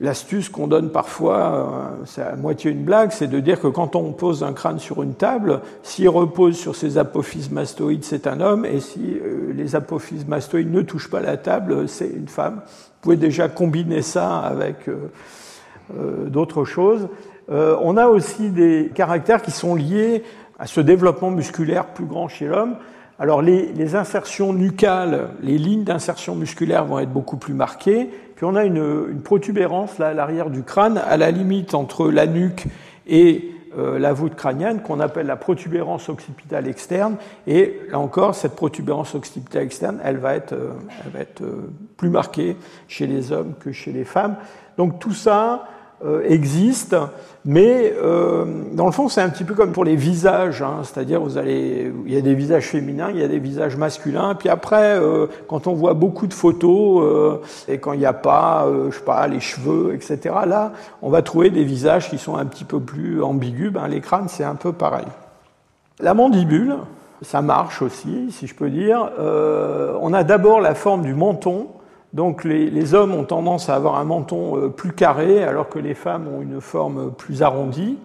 l'astuce 0.00 0.48
qu'on 0.48 0.66
donne 0.66 0.90
parfois, 0.90 1.92
euh, 2.00 2.04
c'est 2.06 2.22
à 2.22 2.36
moitié 2.36 2.70
une 2.70 2.84
blague, 2.84 3.12
c'est 3.12 3.26
de 3.26 3.38
dire 3.38 3.60
que 3.60 3.66
quand 3.66 3.94
on 3.94 4.12
pose 4.12 4.42
un 4.42 4.54
crâne 4.54 4.78
sur 4.78 5.02
une 5.02 5.14
table, 5.14 5.60
s'il 5.82 6.08
repose 6.08 6.56
sur 6.56 6.74
ses 6.74 6.96
apophyses 6.96 7.50
mastoïdes, 7.50 8.04
c'est 8.04 8.26
un 8.26 8.40
homme, 8.40 8.64
et 8.64 8.80
si 8.80 9.18
les 9.54 9.76
apophyses 9.76 10.26
mastoïdes 10.26 10.72
ne 10.72 10.80
touchent 10.80 11.10
pas 11.10 11.20
la 11.20 11.36
table, 11.36 11.86
c'est 11.86 12.08
une 12.08 12.28
femme. 12.28 12.62
Vous 12.64 13.02
pouvez 13.02 13.16
déjà 13.16 13.48
combiner 13.48 14.00
ça 14.00 14.38
avec 14.38 14.88
d'autres 16.28 16.64
choses. 16.64 17.08
Euh, 17.50 17.76
on 17.80 17.96
a 17.96 18.06
aussi 18.06 18.50
des 18.50 18.90
caractères 18.94 19.42
qui 19.42 19.50
sont 19.50 19.74
liés 19.74 20.22
à 20.58 20.66
ce 20.66 20.80
développement 20.80 21.30
musculaire 21.30 21.86
plus 21.86 22.04
grand 22.04 22.28
chez 22.28 22.46
l'homme. 22.46 22.76
Alors 23.18 23.42
les, 23.42 23.94
insertions 23.94 24.52
nucales, 24.52 25.28
les 25.42 25.58
lignes 25.58 25.84
d'insertion 25.84 26.34
musculaire 26.34 26.84
vont 26.84 26.98
être 26.98 27.12
beaucoup 27.12 27.36
plus 27.36 27.54
marquées. 27.54 28.10
Puis 28.36 28.44
on 28.44 28.56
a 28.56 28.64
une, 28.64 29.20
protubérance 29.22 29.98
là 29.98 30.08
à 30.08 30.14
l'arrière 30.14 30.50
du 30.50 30.62
crâne, 30.62 30.98
à 30.98 31.16
la 31.16 31.30
limite 31.30 31.74
entre 31.74 32.10
la 32.10 32.26
nuque 32.26 32.64
et 33.06 33.50
euh, 33.78 33.98
la 33.98 34.12
voûte 34.12 34.34
crânienne, 34.34 34.82
qu'on 34.82 35.00
appelle 35.00 35.26
la 35.26 35.36
protubérance 35.36 36.08
occipitale 36.08 36.68
externe. 36.68 37.16
Et 37.46 37.80
là 37.90 37.98
encore, 37.98 38.34
cette 38.34 38.56
protubérance 38.56 39.14
occipitale 39.14 39.62
externe, 39.62 39.98
elle 40.04 40.16
va 40.16 40.34
être, 40.34 40.54
être 41.18 41.42
plus 41.96 42.10
marquée 42.10 42.56
chez 42.88 43.06
les 43.06 43.30
hommes 43.30 43.54
que 43.60 43.72
chez 43.72 43.92
les 43.92 44.04
femmes. 44.04 44.36
Donc 44.76 44.98
tout 44.98 45.12
ça, 45.12 45.64
euh, 45.64 45.81
existe, 46.24 46.96
mais 47.44 47.92
euh, 48.00 48.44
dans 48.72 48.86
le 48.86 48.92
fond, 48.92 49.08
c'est 49.08 49.20
un 49.20 49.28
petit 49.28 49.42
peu 49.42 49.54
comme 49.54 49.72
pour 49.72 49.84
les 49.84 49.96
visages, 49.96 50.62
hein, 50.62 50.82
c'est-à-dire 50.84 51.20
vous 51.20 51.38
allez, 51.38 51.92
il 52.06 52.14
y 52.14 52.16
a 52.16 52.20
des 52.20 52.34
visages 52.34 52.68
féminins, 52.68 53.10
il 53.10 53.18
y 53.18 53.24
a 53.24 53.28
des 53.28 53.40
visages 53.40 53.76
masculins, 53.76 54.36
puis 54.36 54.48
après, 54.48 54.96
euh, 54.96 55.26
quand 55.48 55.66
on 55.66 55.74
voit 55.74 55.94
beaucoup 55.94 56.28
de 56.28 56.34
photos 56.34 57.40
et 57.66 57.78
quand 57.78 57.94
il 57.94 57.98
n'y 57.98 58.06
a 58.06 58.12
pas, 58.12 58.68
je 58.90 58.96
sais 58.96 59.04
pas, 59.04 59.26
les 59.26 59.40
cheveux, 59.40 59.92
etc. 59.94 60.18
Là, 60.46 60.72
on 61.02 61.10
va 61.10 61.22
trouver 61.22 61.50
des 61.50 61.64
visages 61.64 62.08
qui 62.08 62.18
sont 62.18 62.36
un 62.36 62.46
petit 62.46 62.64
peu 62.64 62.78
plus 62.78 63.20
ambigus. 63.22 63.72
Ben, 63.72 63.88
les 63.88 64.00
crânes, 64.00 64.28
c'est 64.28 64.44
un 64.44 64.54
peu 64.54 64.72
pareil. 64.72 65.06
La 65.98 66.14
mandibule, 66.14 66.76
ça 67.22 67.42
marche 67.42 67.82
aussi, 67.82 68.30
si 68.30 68.46
je 68.46 68.54
peux 68.54 68.70
dire. 68.70 69.10
on 70.00 70.12
a 70.12 70.22
d'abord 70.22 70.60
la 70.60 70.74
forme 70.74 71.02
du 71.02 71.14
menton 71.14 71.66
donc 72.12 72.44
les, 72.44 72.94
hommes 72.94 73.14
ont 73.14 73.24
tendance 73.24 73.68
à 73.70 73.74
avoir 73.74 73.96
un 73.96 74.04
menton 74.04 74.56
euh, 74.56 74.68
plus 74.68 74.92
carré 74.92 75.42
alors 75.42 75.68
que 75.68 75.78
les 75.78 75.94
femmes 75.94 76.28
ont 76.28 76.42
une 76.42 76.60
forme 76.60 77.12
plus 77.12 77.42
arrondie. 77.42 77.98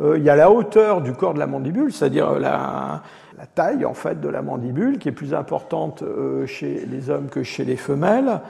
Euh, 0.00 0.18
il 0.18 0.24
y 0.24 0.30
a 0.30 0.36
la 0.36 0.50
hauteur 0.50 1.00
du 1.00 1.12
corps 1.12 1.32
de 1.32 1.38
la 1.38 1.46
mandibule, 1.46 1.92
c'est-à-dire 1.92 2.38
la, 2.38 3.02
taille 3.54 3.84
en 3.84 3.94
fait 3.94 4.20
de 4.20 4.28
la 4.28 4.42
mandibule 4.42 4.98
qui 4.98 5.08
est 5.08 5.12
plus 5.12 5.34
importante 5.34 6.02
euh, 6.02 6.46
chez 6.46 6.86
les 6.90 7.10
hommes 7.10 7.28
que 7.28 7.42
chez 7.42 7.64
les 7.64 7.76
femelles. 7.76 8.40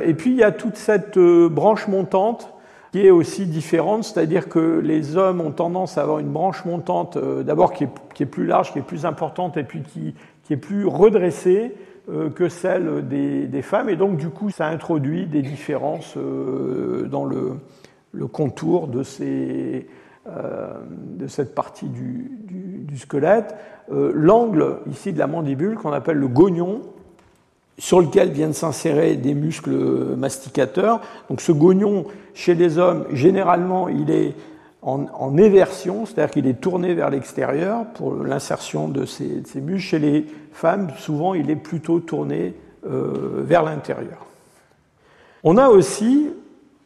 Et 0.00 0.14
puis 0.14 0.30
il 0.30 0.36
y 0.36 0.42
a 0.42 0.52
toute 0.52 0.76
cette 0.76 1.18
branche 1.18 1.86
montante 1.88 2.50
qui 2.92 3.06
est 3.06 3.10
aussi 3.10 3.46
différente, 3.46 4.04
c'est-à-dire 4.04 4.48
que 4.48 4.80
les 4.82 5.16
hommes 5.16 5.40
ont 5.40 5.50
tendance 5.50 5.98
à 5.98 6.02
avoir 6.02 6.20
une 6.20 6.30
branche 6.30 6.64
montante 6.64 7.18
d'abord 7.18 7.72
qui, 7.72 7.84
est, 7.84 8.26
plus 8.26 8.46
large, 8.46 8.72
qui 8.72 8.78
est 8.78 8.82
plus 8.82 9.04
importante 9.04 9.56
et 9.56 9.64
puis 9.64 9.82
qui 9.82 10.14
est 10.52 10.58
plus 10.58 10.86
redressée 10.86 11.72
euh, 12.10 12.28
que 12.28 12.50
celle 12.50 13.08
des, 13.08 13.62
femmes. 13.62 13.88
Et 13.88 13.96
donc, 13.96 14.18
du 14.18 14.28
coup, 14.28 14.50
ça 14.50 14.66
introduit 14.66 15.26
des 15.26 15.40
différences 15.40 16.18
euh, 16.18 17.06
dans 17.06 17.24
le, 17.24 17.56
contour 18.26 18.90
euh, 18.94 20.74
de, 21.16 21.26
cette 21.26 21.54
partie 21.54 21.88
du, 21.88 22.30
squelette. 22.98 23.54
L'angle 23.90 24.80
ici 24.90 25.14
de 25.14 25.18
la 25.18 25.26
mandibule, 25.26 25.76
qu'on 25.76 25.92
appelle 25.92 26.18
le 26.18 26.28
gognon, 26.28 26.82
sur 27.78 28.02
lequel 28.02 28.30
viennent 28.30 28.52
s'insérer 28.52 29.16
des 29.16 29.32
muscles 29.32 30.14
masticateurs. 30.16 31.00
Donc 31.30 31.40
ce 31.40 31.52
gognon, 31.52 32.04
chez 32.34 32.54
les 32.54 32.76
hommes, 32.76 33.06
généralement, 33.12 33.88
il 33.88 34.10
est 34.10 34.34
en, 34.84 35.36
éversion, 35.38 36.04
c'est-à-dire 36.04 36.30
qu'il 36.30 36.46
est 36.46 36.60
tourné 36.60 36.92
vers 36.92 37.08
l'extérieur 37.08 37.86
pour 37.94 38.14
l'insertion 38.14 38.88
de 38.88 39.06
ces, 39.06 39.42
muscles. 39.56 39.78
Chez 39.78 39.98
les 39.98 40.26
femmes, 40.52 40.90
souvent, 40.98 41.32
il 41.32 41.50
est 41.50 41.56
plutôt 41.56 42.00
tourné 42.00 42.54
euh, 42.86 43.42
vers 43.44 43.62
l'intérieur. 43.62 44.26
On 45.42 45.56
a 45.56 45.68
aussi 45.68 46.28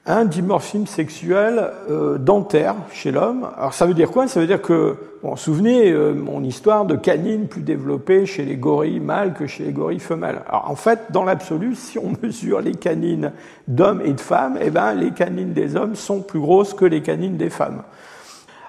un 0.07 0.25
dimorphisme 0.25 0.87
sexuel 0.87 1.71
euh, 1.91 2.17
dentaire 2.17 2.75
chez 2.93 3.13
l'homme. 3.13 3.49
Alors 3.57 3.75
ça 3.75 3.85
veut 3.85 3.95
dire 3.95 4.11
quoi? 4.11 4.27
Ça 4.27 4.41
veut 4.41 4.47
dire 4.47 4.63
que, 4.63 4.97
bon, 5.23 5.37
souvenez 5.37 5.91
euh, 5.91 6.15
mon 6.15 6.43
histoire 6.43 6.87
de 6.87 6.97
canines 6.97 7.47
plus 7.47 7.61
développées 7.61 8.25
chez 8.25 8.45
les 8.45 8.57
gorilles 8.57 9.01
mâles 9.01 9.35
que 9.35 9.47
chez 9.47 9.65
les 9.65 9.73
gorilles 9.73 10.01
femelles. 10.01 10.41
Alors 10.49 10.71
en 10.71 10.77
fait, 10.77 11.11
dans 11.11 11.25
l'absolu, 11.25 11.75
si 11.75 11.99
on 11.99 12.13
mesure 12.23 12.61
les 12.61 12.75
canines 12.75 13.33
d'hommes 13.67 14.01
et 14.03 14.13
de 14.13 14.21
femmes, 14.21 14.59
eh 14.61 14.71
ben, 14.71 14.95
les 14.95 15.11
canines 15.11 15.53
des 15.53 15.77
hommes 15.77 15.95
sont 15.95 16.21
plus 16.21 16.41
grosses 16.41 16.73
que 16.73 16.87
les 16.87 17.03
canines 17.03 17.37
des 17.37 17.51
femmes. 17.51 17.83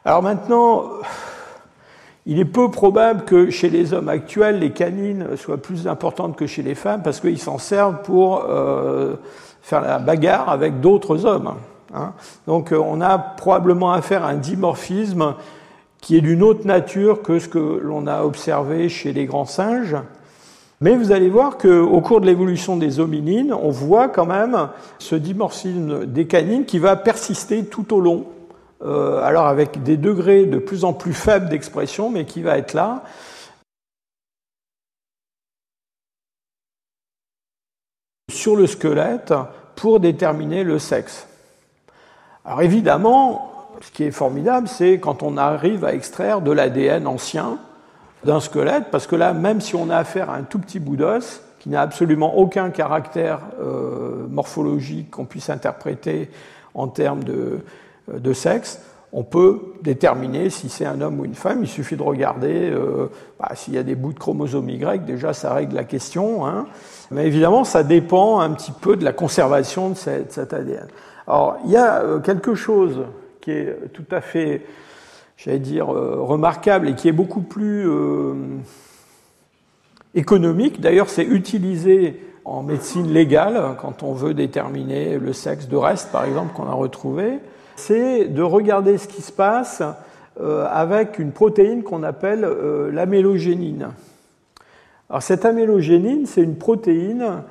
Alors 0.04 0.22
maintenant, 0.22 0.84
il 2.26 2.38
est 2.39 2.46
peu 2.46 2.70
probable 2.70 3.24
que 3.24 3.50
chez 3.50 3.70
les 3.70 3.94
hommes 3.94 4.10
actuels, 4.10 4.60
les 4.60 4.72
canines 4.72 5.38
soient 5.38 5.58
plus 5.58 5.88
importantes 5.88 6.36
que 6.36 6.48
chez 6.48 6.63
les 6.63 6.76
femmes 6.76 7.02
parce 7.02 7.22
qu'ils 7.22 7.39
s'en 7.39 7.58
servent 7.58 8.02
pour... 8.04 8.44
Euh, 8.50 9.15
faire 9.70 9.82
la 9.82 10.00
bagarre 10.00 10.50
avec 10.50 10.82
d'autres 10.82 11.28
hommes. 11.28 11.54
Hein. 11.94 12.14
Donc 12.48 12.72
euh, 12.72 12.78
on 12.78 13.02
a 13.02 13.20
probablement 13.20 13.94
affaire 13.94 14.26
à 14.26 14.30
un 14.30 14.36
dimorphisme 14.36 15.36
qui 16.02 16.18
est 16.18 16.22
d'une 16.22 16.42
autre 16.42 16.66
nature 16.66 17.22
que 17.22 17.38
ce 17.38 17.48
que 17.48 17.80
l'on 17.84 18.08
a 18.08 18.24
observé 18.24 18.90
chez 18.90 19.14
les 19.14 19.26
grands 19.26 19.46
singes. 19.46 19.96
Mais 20.82 20.96
vous 20.96 21.12
allez 21.12 21.30
voir 21.30 21.58
qu'au 21.58 22.02
cours 22.02 22.20
de 22.20 22.26
l'évolution 22.26 22.78
des 22.78 23.00
hominines, 23.00 23.54
on 23.54 23.70
voit 23.70 24.08
quand 24.08 24.26
même 24.26 24.70
ce 24.98 25.14
dimorphisme 25.14 26.06
des 26.08 26.26
canines 26.26 26.66
qui 26.66 26.80
va 26.80 26.96
persister 26.96 27.66
tout 27.66 27.94
au 27.94 28.00
long. 28.00 28.26
Euh, 28.82 29.22
alors 29.22 29.46
avec 29.46 29.84
des 29.84 29.98
degrés 29.98 30.46
de 30.46 30.58
plus 30.58 30.84
en 30.84 30.94
plus 30.94 31.14
faibles 31.14 31.50
d'expression, 31.50 32.10
mais 32.10 32.26
qui 32.26 32.42
va 32.42 32.58
être 32.58 32.74
là. 32.74 33.04
Sur 38.32 38.56
le 38.56 38.66
squelette, 38.66 39.34
pour 39.80 40.00
déterminer 40.00 40.63
le 40.63 40.80
sexe. 40.80 41.28
Alors 42.46 42.62
évidemment, 42.62 43.52
ce 43.82 43.92
qui 43.92 44.04
est 44.04 44.12
formidable, 44.12 44.68
c'est 44.68 45.00
quand 45.00 45.24
on 45.24 45.38
arrive 45.38 45.86
à 45.86 45.94
extraire 45.94 46.42
de 46.42 46.52
l'ADN 46.52 47.08
ancien 47.08 47.58
d'un 48.26 48.39
squelette, 48.39 48.92
parce 48.92 49.08
que 49.08 49.15
là, 49.15 49.34
même 49.34 49.62
si 49.62 49.76
on 49.76 49.89
a 49.89 49.98
affaire 49.98 50.30
à 50.30 50.36
un 50.36 50.44
tout 50.44 50.60
petit 50.60 50.80
bout 50.80 50.98
d'os, 50.98 51.42
qui 51.60 51.70
n'a 51.70 51.82
absolument 51.82 52.38
aucun 52.38 52.70
caractère 52.70 53.39
euh, 53.62 54.26
morphologique 54.30 55.12
qu'on 55.12 55.26
puisse 55.26 55.50
interpréter 55.50 56.30
en 56.74 56.88
termes 56.88 57.24
de, 57.24 57.60
euh, 58.12 58.20
de, 58.20 58.34
sexe, 58.34 58.82
on 59.12 59.24
peut 59.24 59.74
déterminer 59.82 60.50
si 60.50 60.69
c'est 60.69 60.86
un 60.86 61.02
homme 61.02 61.19
ou 61.19 61.26
une 61.26 61.36
femme. 61.36 61.60
Il 61.63 61.67
suffit 61.67 61.95
de 61.95 62.04
regarder 62.04 62.69
euh, 62.69 63.08
bah, 63.39 63.50
s'il 63.56 63.74
y 63.74 63.78
a 63.78 63.84
des 63.84 63.95
bouts 63.95 64.13
de 64.13 64.19
chromosomes 64.19 64.69
Y, 64.69 65.06
déjà 65.06 65.34
ça 65.34 65.54
règle 65.54 65.76
la 65.76 65.84
question. 65.84 66.45
Hein. 66.45 66.67
Mais 67.10 67.26
évidemment, 67.26 67.63
ça 67.63 67.84
dépend 67.84 68.39
un 68.39 68.52
petit 68.52 68.72
peu 68.72 68.95
de 68.95 69.04
la 69.04 69.13
conservation 69.13 69.89
de 69.89 69.95
cet 69.95 70.54
ADN. 70.54 70.88
Alors, 71.28 71.58
il 71.65 71.72
y 71.72 71.78
a 71.78 72.02
euh, 72.02 72.19
quelque 72.19 72.54
chose 72.54 73.06
qui 73.41 73.52
est 73.52 73.93
tout 73.93 74.06
à 74.12 74.22
fait, 74.22 74.63
j'allais 75.38 75.60
dire, 75.60 75.91
euh, 75.91 76.17
remarquable 76.19 76.89
et 76.89 76.93
qui 76.93 77.08
est 77.08 77.13
beaucoup 77.13 77.41
plus 77.41 77.89
économique. 80.13 80.82
D'ailleurs, 80.82 81.10
c'est 81.10 81.24
utilisé 81.24 82.19
en 82.45 82.63
médecine 82.63 83.12
légale 83.12 83.76
quand 83.82 84.04
on 84.04 84.13
veut 84.13 84.34
déterminer 84.34 85.17
le 85.17 85.34
sexe 85.34 85.67
de 85.67 85.78
reste, 85.78 86.12
par 86.12 86.26
exemple, 86.26 86.54
qu'on 86.54 86.67
a 86.67 86.74
retrouvé. 86.74 87.39
C'est 87.80 88.26
de 88.26 88.42
regarder 88.42 88.98
ce 88.98 89.08
qui 89.08 89.22
se 89.22 89.32
passe 89.32 89.82
avec 90.38 91.18
une 91.18 91.32
protéine 91.32 91.82
qu'on 91.82 92.04
appelle 92.04 92.48
l'amélogénine. 92.92 93.89
Alors 95.10 95.24
cette 95.24 95.46
amélogénine, 95.46 96.26
c'est 96.26 96.44
une 96.44 96.58
protéine 96.58 97.44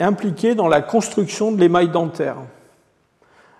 impliquée 0.00 0.54
dans 0.56 0.68
la 0.68 0.82
construction 0.82 1.52
de 1.52 1.60
l'émail 1.60 1.88
dentaire. 1.88 2.36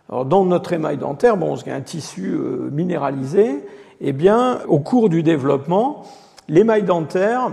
Alors, 0.08 0.24
dans 0.24 0.44
notre 0.44 0.72
émail 0.72 0.96
dentaire, 0.98 1.36
bon, 1.36 1.56
un 1.66 1.80
tissu 1.80 2.36
minéralisé, 2.72 3.64
eh 4.00 4.12
bien, 4.12 4.58
au 4.66 4.80
cours 4.80 5.08
du 5.08 5.22
développement, 5.22 6.04
l'émail 6.48 6.82
dentaire, 6.82 7.52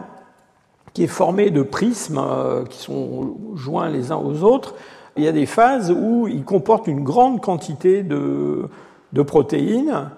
qui 0.93 1.03
est 1.03 1.07
formé 1.07 1.51
de 1.51 1.61
prismes 1.61 2.19
qui 2.69 2.79
sont 2.79 3.37
joints 3.55 3.89
les 3.89 4.11
uns 4.11 4.17
aux 4.17 4.43
autres, 4.43 4.73
il 5.17 5.23
y 5.23 5.27
a 5.27 5.31
des 5.31 5.45
phases 5.45 5.91
où 5.91 6.27
il 6.27 6.43
comporte 6.43 6.87
une 6.87 7.03
grande 7.03 7.41
quantité 7.41 8.03
de, 8.03 8.69
de 9.13 9.21
protéines 9.21 10.09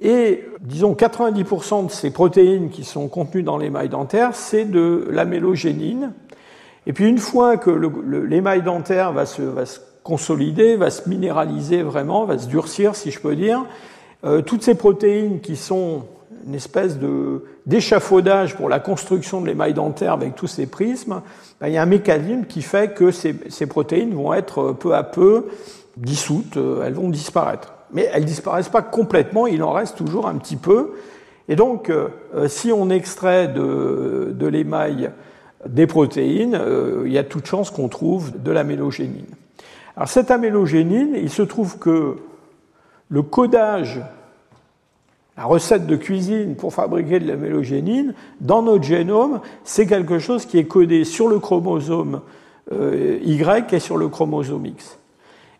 et 0.00 0.44
disons 0.60 0.92
90% 0.92 1.86
de 1.86 1.90
ces 1.90 2.10
protéines 2.10 2.70
qui 2.70 2.84
sont 2.84 3.08
contenues 3.08 3.42
dans 3.42 3.58
l'émail 3.58 3.88
dentaire, 3.88 4.34
c'est 4.34 4.64
de 4.64 5.08
la 5.10 5.24
mélogénine. 5.24 6.12
Et 6.86 6.92
puis 6.92 7.08
une 7.08 7.18
fois 7.18 7.56
que 7.56 7.70
l'émail 7.70 8.62
dentaire 8.62 9.12
va 9.12 9.26
se, 9.26 9.42
va 9.42 9.66
se, 9.66 9.80
consolider, 10.08 10.76
va 10.76 10.88
se 10.88 11.06
minéraliser 11.06 11.82
vraiment, 11.82 12.24
va 12.24 12.38
se 12.38 12.48
durcir 12.48 12.96
si 12.96 13.10
je 13.10 13.20
peux 13.20 13.36
dire, 13.36 13.66
euh, 14.24 14.40
toutes 14.40 14.62
ces 14.62 14.74
protéines 14.74 15.40
qui 15.40 15.54
sont 15.54 16.04
une 16.46 16.54
espèce 16.54 16.98
d'échafaudage 17.66 18.56
pour 18.56 18.68
la 18.68 18.80
construction 18.80 19.40
de 19.40 19.46
l'émail 19.46 19.74
dentaire 19.74 20.12
avec 20.12 20.34
tous 20.34 20.46
ces 20.46 20.66
prismes, 20.66 21.22
ben, 21.60 21.68
il 21.68 21.74
y 21.74 21.76
a 21.76 21.82
un 21.82 21.86
mécanisme 21.86 22.44
qui 22.44 22.62
fait 22.62 22.94
que 22.94 23.10
ces, 23.10 23.34
ces 23.48 23.66
protéines 23.66 24.14
vont 24.14 24.32
être 24.32 24.72
peu 24.72 24.94
à 24.94 25.02
peu 25.02 25.46
dissoutes, 25.96 26.56
euh, 26.56 26.84
elles 26.84 26.94
vont 26.94 27.08
disparaître 27.08 27.74
mais 27.92 28.08
elles 28.12 28.24
disparaissent 28.24 28.68
pas 28.68 28.82
complètement, 28.82 29.46
il 29.46 29.62
en 29.62 29.72
reste 29.72 29.96
toujours 29.96 30.28
un 30.28 30.36
petit 30.36 30.56
peu. 30.56 30.92
Et 31.48 31.56
donc, 31.56 31.90
euh, 31.90 32.08
si 32.48 32.72
on 32.72 32.90
extrait 32.90 33.48
de, 33.48 34.34
de 34.34 34.46
l'émail 34.46 35.10
des 35.66 35.86
protéines, 35.86 36.54
euh, 36.54 37.04
il 37.06 37.12
y 37.12 37.18
a 37.18 37.24
toute 37.24 37.46
chance 37.46 37.70
qu'on 37.70 37.88
trouve 37.88 38.42
de 38.42 38.50
l'amélogénine. 38.50 39.26
Alors 39.96 40.08
cette 40.08 40.30
amélogénine, 40.30 41.14
il 41.14 41.30
se 41.30 41.42
trouve 41.42 41.78
que 41.78 42.16
le 43.08 43.22
codage, 43.22 44.00
la 45.38 45.44
recette 45.44 45.86
de 45.86 45.94
cuisine 45.94 46.56
pour 46.56 46.74
fabriquer 46.74 47.20
de 47.20 47.28
l'amélogénine, 47.28 48.12
dans 48.40 48.60
notre 48.60 48.82
génome, 48.82 49.40
c'est 49.62 49.86
quelque 49.86 50.18
chose 50.18 50.46
qui 50.46 50.58
est 50.58 50.64
codé 50.64 51.04
sur 51.04 51.28
le 51.28 51.38
chromosome 51.38 52.22
euh, 52.72 53.20
Y 53.22 53.72
et 53.72 53.78
sur 53.78 53.96
le 53.96 54.08
chromosome 54.08 54.66
X. 54.66 54.98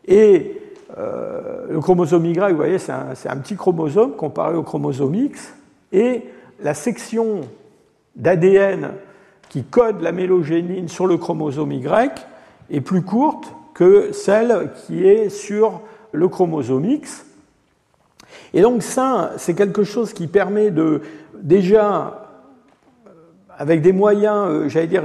Et 0.09 0.61
euh, 0.99 1.67
le 1.71 1.79
chromosome 1.79 2.27
Y, 2.27 2.51
vous 2.51 2.57
voyez, 2.57 2.79
c'est 2.79 2.91
un, 2.91 3.37
petit 3.37 3.55
chromosome 3.55 4.17
comparé 4.17 4.57
au 4.57 4.65
chromosome 4.65 5.15
X, 5.15 5.55
et 5.93 6.25
la 6.61 6.75
section 6.75 7.43
d'ADN 8.17 8.91
qui 9.49 9.63
code 9.63 10.03
la 10.03 10.11
mélogénine 10.11 10.89
sur 10.89 11.07
le 11.07 11.19
chromosome 11.19 11.71
Y 11.71 12.27
est 12.69 12.81
plus 12.81 13.03
courte 13.03 13.55
que 13.75 14.11
celle 14.11 14.73
qui 14.75 15.07
est 15.07 15.29
sur 15.29 15.83
le 16.11 16.27
chromosome 16.27 16.85
X. 16.85 17.28
Et 18.55 18.63
donc 18.63 18.83
ça, 18.83 19.33
c'est 19.37 19.55
quelque 19.55 19.85
chose 19.85 20.13
qui 20.13 20.27
permet 20.27 20.71
de 20.71 21.03
déjà, 21.41 22.27
euh, 23.07 23.11
avec 23.57 23.83
des 23.83 23.93
moyens, 23.93 24.49
euh, 24.49 24.69
j'allais 24.69 24.87
dire, 24.87 25.05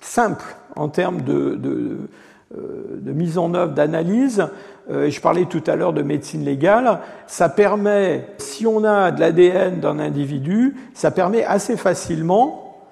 simples 0.00 0.56
en 0.76 0.88
termes 0.88 1.22
de, 1.22 1.54
de 1.54 3.12
mise 3.12 3.38
en 3.38 3.54
œuvre, 3.54 3.72
d'analyse, 3.72 4.46
euh, 4.90 5.08
je 5.08 5.20
parlais 5.20 5.46
tout 5.46 5.62
à 5.66 5.76
l'heure 5.76 5.94
de 5.94 6.02
médecine 6.02 6.44
légale, 6.44 7.00
ça 7.26 7.48
permet, 7.48 8.28
si 8.36 8.66
on 8.66 8.84
a 8.84 9.10
de 9.10 9.20
l'ADN 9.20 9.80
d'un 9.80 9.98
individu, 9.98 10.76
ça 10.92 11.10
permet 11.10 11.42
assez 11.44 11.76
facilement, 11.76 12.82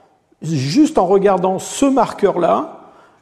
juste 0.40 0.97
en 0.97 1.07
regardant 1.07 1.59
ce 1.59 1.85
marqueur-là, 1.85 2.79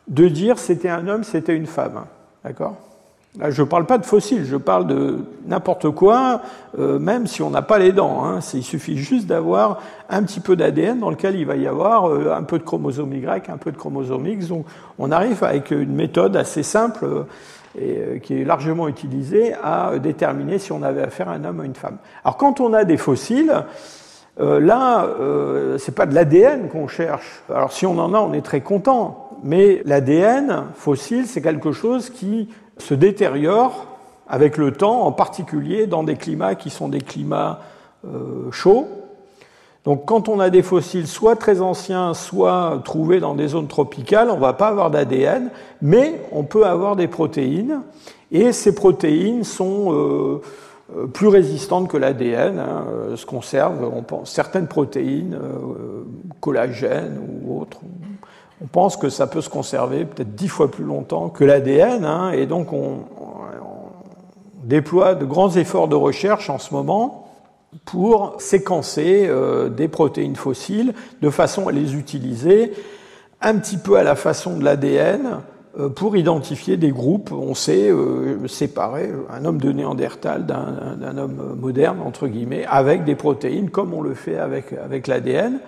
de 0.06 0.28
dire 0.28 0.58
c'était 0.58 0.88
un 0.88 1.08
homme, 1.08 1.24
c'était 1.24 1.56
une 1.56 1.66
femme. 1.66 2.04
D'accord? 2.44 2.76
Là, 3.38 3.50
je 3.50 3.62
ne 3.62 3.66
parle 3.68 3.86
pas 3.86 3.98
de 3.98 4.04
fossiles, 4.04 4.44
je 4.44 4.56
parle 4.56 4.88
de 4.88 5.18
n'importe 5.46 5.88
quoi, 5.90 6.40
euh, 6.76 6.98
même 6.98 7.28
si 7.28 7.42
on 7.42 7.50
n'a 7.50 7.62
pas 7.62 7.78
les 7.78 7.92
dents. 7.92 8.24
Hein. 8.24 8.40
Il 8.54 8.64
suffit 8.64 8.96
juste 8.96 9.28
d'avoir 9.28 9.80
un 10.08 10.24
petit 10.24 10.40
peu 10.40 10.56
d'ADN 10.56 10.98
dans 10.98 11.10
lequel 11.10 11.36
il 11.36 11.46
va 11.46 11.54
y 11.54 11.68
avoir 11.68 12.08
euh, 12.08 12.34
un 12.34 12.42
peu 12.42 12.58
de 12.58 12.64
chromosome 12.64 13.12
Y, 13.12 13.48
un 13.48 13.56
peu 13.56 13.70
de 13.70 13.76
chromosome 13.76 14.26
X. 14.26 14.48
On 14.98 15.12
arrive 15.12 15.44
avec 15.44 15.70
une 15.70 15.94
méthode 15.94 16.36
assez 16.36 16.64
simple 16.64 17.26
et 17.78 17.98
euh, 17.98 18.18
qui 18.18 18.40
est 18.40 18.44
largement 18.44 18.88
utilisé 18.88 19.54
à 19.62 19.96
déterminer 20.00 20.58
si 20.58 20.72
on 20.72 20.82
avait 20.82 21.02
affaire 21.02 21.28
à 21.28 21.34
un 21.34 21.44
homme 21.44 21.60
ou 21.60 21.62
une 21.62 21.76
femme. 21.76 21.98
Alors 22.24 22.36
quand 22.36 22.58
on 22.58 22.72
a 22.72 22.82
des 22.82 22.96
fossiles, 22.96 23.54
là, 24.38 25.06
c'est 25.76 25.94
pas 25.94 26.06
de 26.06 26.14
l'ADN 26.14 26.68
qu'on 26.68 26.88
cherche. 26.88 27.42
Alors 27.48 27.72
si 27.72 27.84
on 27.84 27.98
en 27.98 28.14
a, 28.14 28.18
on 28.18 28.32
est 28.32 28.44
très 28.44 28.62
content. 28.62 29.28
Mais 29.42 29.82
l'ADN 29.84 30.64
fossile, 30.74 31.26
c'est 31.26 31.42
quelque 31.42 31.72
chose 31.72 32.10
qui 32.10 32.48
se 32.80 32.94
détériore 32.94 33.86
avec 34.28 34.56
le 34.56 34.72
temps, 34.72 35.02
en 35.02 35.12
particulier 35.12 35.86
dans 35.86 36.04
des 36.04 36.16
climats 36.16 36.54
qui 36.54 36.70
sont 36.70 36.88
des 36.88 37.00
climats 37.00 37.60
euh, 38.06 38.50
chauds. 38.52 38.86
Donc 39.84 40.04
quand 40.04 40.28
on 40.28 40.38
a 40.40 40.50
des 40.50 40.62
fossiles 40.62 41.06
soit 41.06 41.36
très 41.36 41.60
anciens, 41.60 42.14
soit 42.14 42.80
trouvés 42.84 43.18
dans 43.18 43.34
des 43.34 43.48
zones 43.48 43.66
tropicales, 43.66 44.30
on 44.30 44.36
ne 44.36 44.40
va 44.40 44.52
pas 44.52 44.68
avoir 44.68 44.90
d'ADN, 44.90 45.50
mais 45.82 46.20
on 46.32 46.44
peut 46.44 46.64
avoir 46.64 46.96
des 46.96 47.08
protéines, 47.08 47.80
et 48.30 48.52
ces 48.52 48.74
protéines 48.74 49.42
sont 49.42 49.92
euh, 49.92 50.40
euh, 50.96 51.06
plus 51.06 51.28
résistantes 51.28 51.88
que 51.88 51.96
l'ADN, 51.96 52.58
hein, 52.58 52.84
se 53.16 53.26
conservent, 53.26 53.90
on 53.92 54.02
pense, 54.02 54.30
certaines 54.30 54.68
protéines, 54.68 55.38
collagène 56.40 57.18
ou 57.44 57.60
autres, 57.60 57.80
on 58.62 58.66
pense 58.66 58.96
que 58.96 59.08
ça 59.08 59.26
peut 59.26 59.40
se 59.40 59.48
conserver 59.48 60.04
peut-être 60.04 60.34
dix 60.34 60.48
fois 60.48 60.70
plus 60.70 60.84
longtemps 60.84 61.28
que 61.28 61.44
l'ADN, 61.44 62.04
hein, 62.04 62.32
et 62.32 62.46
donc 62.46 62.72
on, 62.72 63.04
déploie 64.62 65.14
de 65.14 65.24
grands 65.24 65.50
efforts 65.56 65.88
de 65.88 65.96
recherche 65.96 66.50
en 66.50 66.58
ce 66.58 66.72
moment 66.72 67.26
pour 67.84 68.36
séquencer 68.38 69.26
euh, 69.28 69.68
des 69.68 69.88
protéines 69.88 70.36
fossiles 70.36 70.92
de 71.22 71.30
façon 71.30 71.68
à 71.68 71.72
les 71.72 71.94
utiliser 71.96 72.72
un 73.40 73.56
petit 73.56 73.78
peu 73.78 73.96
à 73.96 74.02
la 74.02 74.14
façon 74.14 74.58
de 74.58 74.64
l'ADN 74.64 75.40
euh, 75.78 75.88
pour 75.88 76.16
identifier 76.16 76.76
des 76.76 76.90
groupes. 76.90 77.32
On 77.32 77.54
sait 77.54 77.90
euh, 77.90 78.46
séparer 78.48 79.10
un 79.30 79.44
homme 79.44 79.60
de 79.60 79.72
Néandertal 79.72 80.46
d'un 80.46 81.16
homme 81.16 81.56
moderne, 81.58 82.00
entre 82.04 82.28
guillemets, 82.28 82.66
avec 82.68 83.04
des 83.04 83.14
protéines, 83.14 83.70
comme 83.70 83.94
on 83.94 84.02
le 84.02 84.14
fait 84.14 84.38
avec, 84.38 84.72
avec 84.72 85.06
l'ADN. 85.06 85.58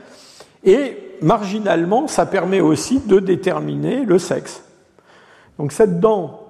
Et 0.64 1.12
marginalement, 1.22 2.08
ça 2.08 2.26
permet 2.26 2.61
aussi 2.61 3.00
de 3.00 3.18
déterminer 3.18 4.04
le 4.04 4.18
sexe. 4.18 4.64
Donc 5.58 5.72
cette 5.72 6.00
dent 6.00 6.40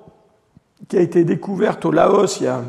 qui 0.88 0.96
a 0.96 1.00
été 1.00 1.24
découverte 1.24 1.84
au 1.84 1.92
Laos 1.92 2.40
il 2.40 2.44
y 2.44 2.48
a 2.48 2.62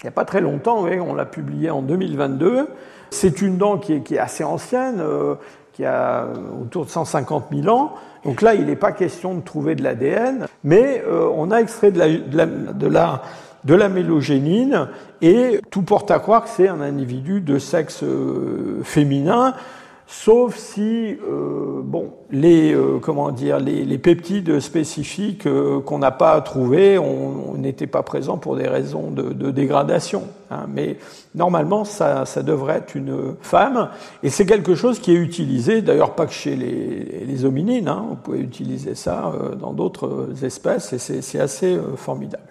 il 0.00 0.06
n'y 0.06 0.08
a 0.08 0.12
pas 0.12 0.24
très 0.24 0.40
longtemps, 0.40 0.84
on 0.84 1.14
l'a 1.14 1.26
publié 1.26 1.70
en 1.70 1.82
2022. 1.82 2.68
C'est 3.10 3.42
une 3.42 3.58
dent 3.58 3.78
qui 3.78 3.94
est, 3.94 4.18
assez 4.18 4.44
ancienne, 4.44 5.00
euh, 5.00 5.34
qui 5.72 5.84
a 5.84 6.28
autour 6.62 6.84
de 6.84 6.90
150 6.90 7.46
000 7.52 7.68
ans. 7.68 7.94
Donc 8.24 8.42
là, 8.42 8.54
il 8.54 8.66
n'est 8.66 8.76
pas 8.76 8.92
question 8.92 9.34
de 9.34 9.40
trouver 9.40 9.74
de 9.74 9.82
l'ADN, 9.82 10.46
mais 10.62 11.02
euh, 11.04 11.28
on 11.34 11.50
a 11.50 11.58
extrait 11.58 11.90
de 11.90 11.98
la, 11.98 12.08
de, 12.08 12.86
la, 12.86 13.22
de, 13.64 13.74
la, 13.74 13.88
mélogénine 13.88 14.88
et 15.20 15.60
tout 15.70 15.82
porte 15.82 16.12
à 16.12 16.20
croire 16.20 16.44
que 16.44 16.50
c'est 16.50 16.68
un 16.68 16.80
individu 16.80 17.40
de 17.40 17.58
sexe 17.58 18.04
euh, 18.04 18.80
féminin 18.84 19.54
sauf 20.10 20.56
si 20.56 21.18
euh, 21.28 21.82
bon, 21.84 22.14
les, 22.30 22.72
euh, 22.72 22.98
comment 22.98 23.30
dire, 23.30 23.60
les, 23.60 23.84
les 23.84 23.98
peptides 23.98 24.58
spécifiques 24.58 25.46
euh, 25.46 25.80
qu'on 25.80 25.98
n'a 25.98 26.10
pas 26.10 26.40
trouvés 26.40 26.98
n'étaient 27.58 27.86
pas 27.86 28.02
présents 28.02 28.38
pour 28.38 28.56
des 28.56 28.66
raisons 28.66 29.10
de, 29.10 29.34
de 29.34 29.50
dégradation. 29.50 30.22
Hein. 30.50 30.64
Mais 30.72 30.96
normalement, 31.34 31.84
ça, 31.84 32.24
ça, 32.24 32.42
devrait 32.42 32.78
être 32.78 32.94
une 32.94 33.34
femme, 33.42 33.90
et 34.22 34.30
c'est 34.30 34.46
quelque 34.46 34.74
chose 34.74 34.98
qui 34.98 35.12
est 35.12 35.18
utilisé, 35.18 35.82
d'ailleurs 35.82 36.14
pas 36.14 36.24
que 36.24 36.32
chez 36.32 36.56
les, 36.56 37.26
les 37.26 37.44
hominines, 37.44 37.88
hein, 37.88 38.06
on 38.10 38.16
peut 38.16 38.38
utiliser 38.38 38.94
ça 38.94 39.30
euh, 39.34 39.54
dans 39.56 39.74
d'autres 39.74 40.30
espèces, 40.42 40.94
et 40.94 40.98
c'est 40.98 41.40
assez 41.40 41.78
formidable. 41.96 42.48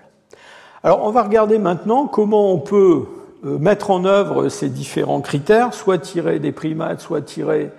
Alors 0.83 1.03
on 1.03 1.09
va 1.09 1.23
regarder 1.23 1.57
maintenant 1.57 2.05
comment 2.05 2.53
on 2.53 2.59
peut 2.59 3.03
euh, 3.03 3.16
mettre 3.43 3.91
en 3.91 4.05
œuvre 4.05 4.49
ces 4.49 4.69
différents 4.69 5.21
critères, 5.21 5.73
soit 5.73 5.97
tirés 5.97 6.39
des 6.39 6.51
primates, 6.51 6.99
soit 6.99 7.21
tirés 7.21 7.71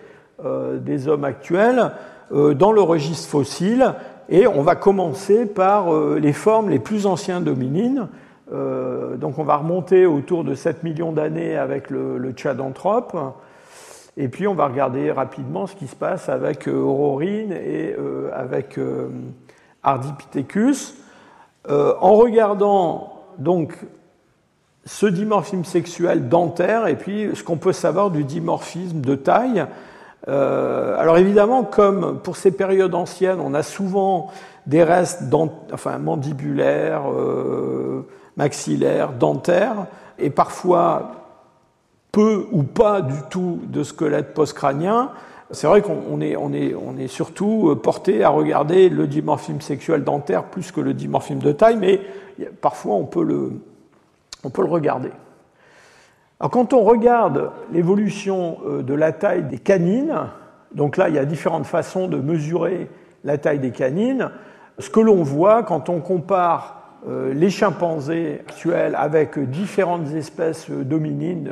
euh, 0.45 0.79
des 0.79 1.09
hommes 1.09 1.25
actuels, 1.25 1.93
euh, 2.33 2.55
dans 2.55 2.73
le 2.73 2.81
registre 2.81 3.29
fossile. 3.29 3.95
Et 4.29 4.47
on 4.47 4.63
va 4.63 4.77
commencer 4.77 5.47
par 5.47 5.91
les 6.17 6.35
formes 6.35 6.69
les 6.69 6.79
plus 6.79 7.07
anciennes 7.07 7.45
d'hominines. 7.45 8.09
donc 8.51 9.39
on 9.39 9.43
va 9.43 9.57
remonter 9.57 10.05
autour 10.05 10.45
de 10.45 10.55
7 10.55 10.83
millions 10.83 11.13
d'années 11.13 11.57
avec 11.57 11.89
le, 11.89 12.19
le 12.19 12.33
Tchadanthrope. 12.33 13.17
Et 14.19 14.29
puis 14.29 14.47
on 14.47 14.55
va 14.55 14.67
regarder 14.67 15.11
rapidement 15.11 15.67
ce 15.67 15.75
qui 15.75 15.87
se 15.87 15.97
passe 15.97 16.29
avec 16.29 16.69
Aurorine 16.69 17.53
et 17.53 17.97
avec 18.35 18.79
Ardipithecus. 19.83 20.95
en 21.67 22.15
regardant 22.15 23.15
donc 23.39 23.79
ce 24.85 25.07
dimorphisme 25.07 25.65
sexuel 25.65 26.29
dentaire 26.29 26.87
et 26.87 26.97
puis 26.97 27.31
ce 27.35 27.43
qu'on 27.43 27.57
peut 27.57 27.73
savoir 27.73 28.11
du 28.11 28.25
dimorphisme 28.25 29.01
de 29.01 29.15
taille. 29.15 29.65
alors 30.27 31.19
évidemment, 31.19 31.65
comme 31.65 32.19
pour 32.21 32.37
ces 32.37 32.51
périodes 32.51 32.95
anciennes, 32.95 33.41
on 33.41 33.55
a 33.55 33.63
souvent 33.63 34.31
des 34.67 34.83
restes 34.83 35.23
mandibulaires, 36.01 37.05
maxillaires, 38.37 39.13
dentaires, 39.13 39.87
et 40.19 40.31
parfois 40.31 41.13
peu 42.13 42.47
ou 42.53 42.63
pas 42.63 43.01
du 43.01 43.17
tout 43.31 43.61
de 43.69 43.83
squelette 43.83 44.35
postcrânien, 44.35 45.11
c'est 45.51 45.67
vrai 45.67 45.81
qu'on 45.81 46.03
on 46.11 46.21
est, 46.21 47.07
surtout 47.07 47.75
porté 47.83 48.23
à 48.23 48.29
regarder 48.29 48.89
le 48.89 49.07
dimorphisme 49.07 49.61
sexuel 49.61 50.05
dentaire 50.05 50.45
plus 50.45 50.73
que 50.73 50.81
le 50.81 50.95
dimorphisme 50.95 51.39
de 51.39 51.53
taille, 51.53 51.79
mais 51.79 52.01
parfois 52.61 52.95
on 52.95 53.05
peut 53.05 53.23
le, 53.23 53.53
on 54.45 54.51
peut 54.51 54.63
le 54.63 54.69
regarder. 54.69 55.11
Alors 56.41 56.51
quand 56.51 56.73
on 56.73 56.83
regarde 56.83 57.51
l'évolution 57.73 58.59
euh, 58.67 58.83
de 58.83 58.95
la 58.95 59.13
taille 59.13 59.45
des 59.45 59.59
canines, 59.59 60.15
donc 60.73 60.97
là 60.97 61.09
il 61.09 61.15
y 61.15 61.19
a 61.19 61.25
différentes 61.25 61.67
façons 61.67 62.09
de 62.09 62.19
mesurer 62.19 62.89
la 63.25 63.39
taille 63.39 63.59
des 63.59 63.73
canines, 63.73 64.31
ce 64.79 64.91
que 64.91 65.01
l'on 65.01 65.23
voit 65.23 65.65
quand 65.65 65.89
on 65.89 66.01
compare 66.01 66.99
euh, 67.09 67.35
les 67.35 67.51
chimpanzés 67.51 68.41
actuels 68.41 68.95
avec 68.95 69.39
différentes 69.39 70.13
espèces 70.15 70.71
d'hominines 70.71 71.51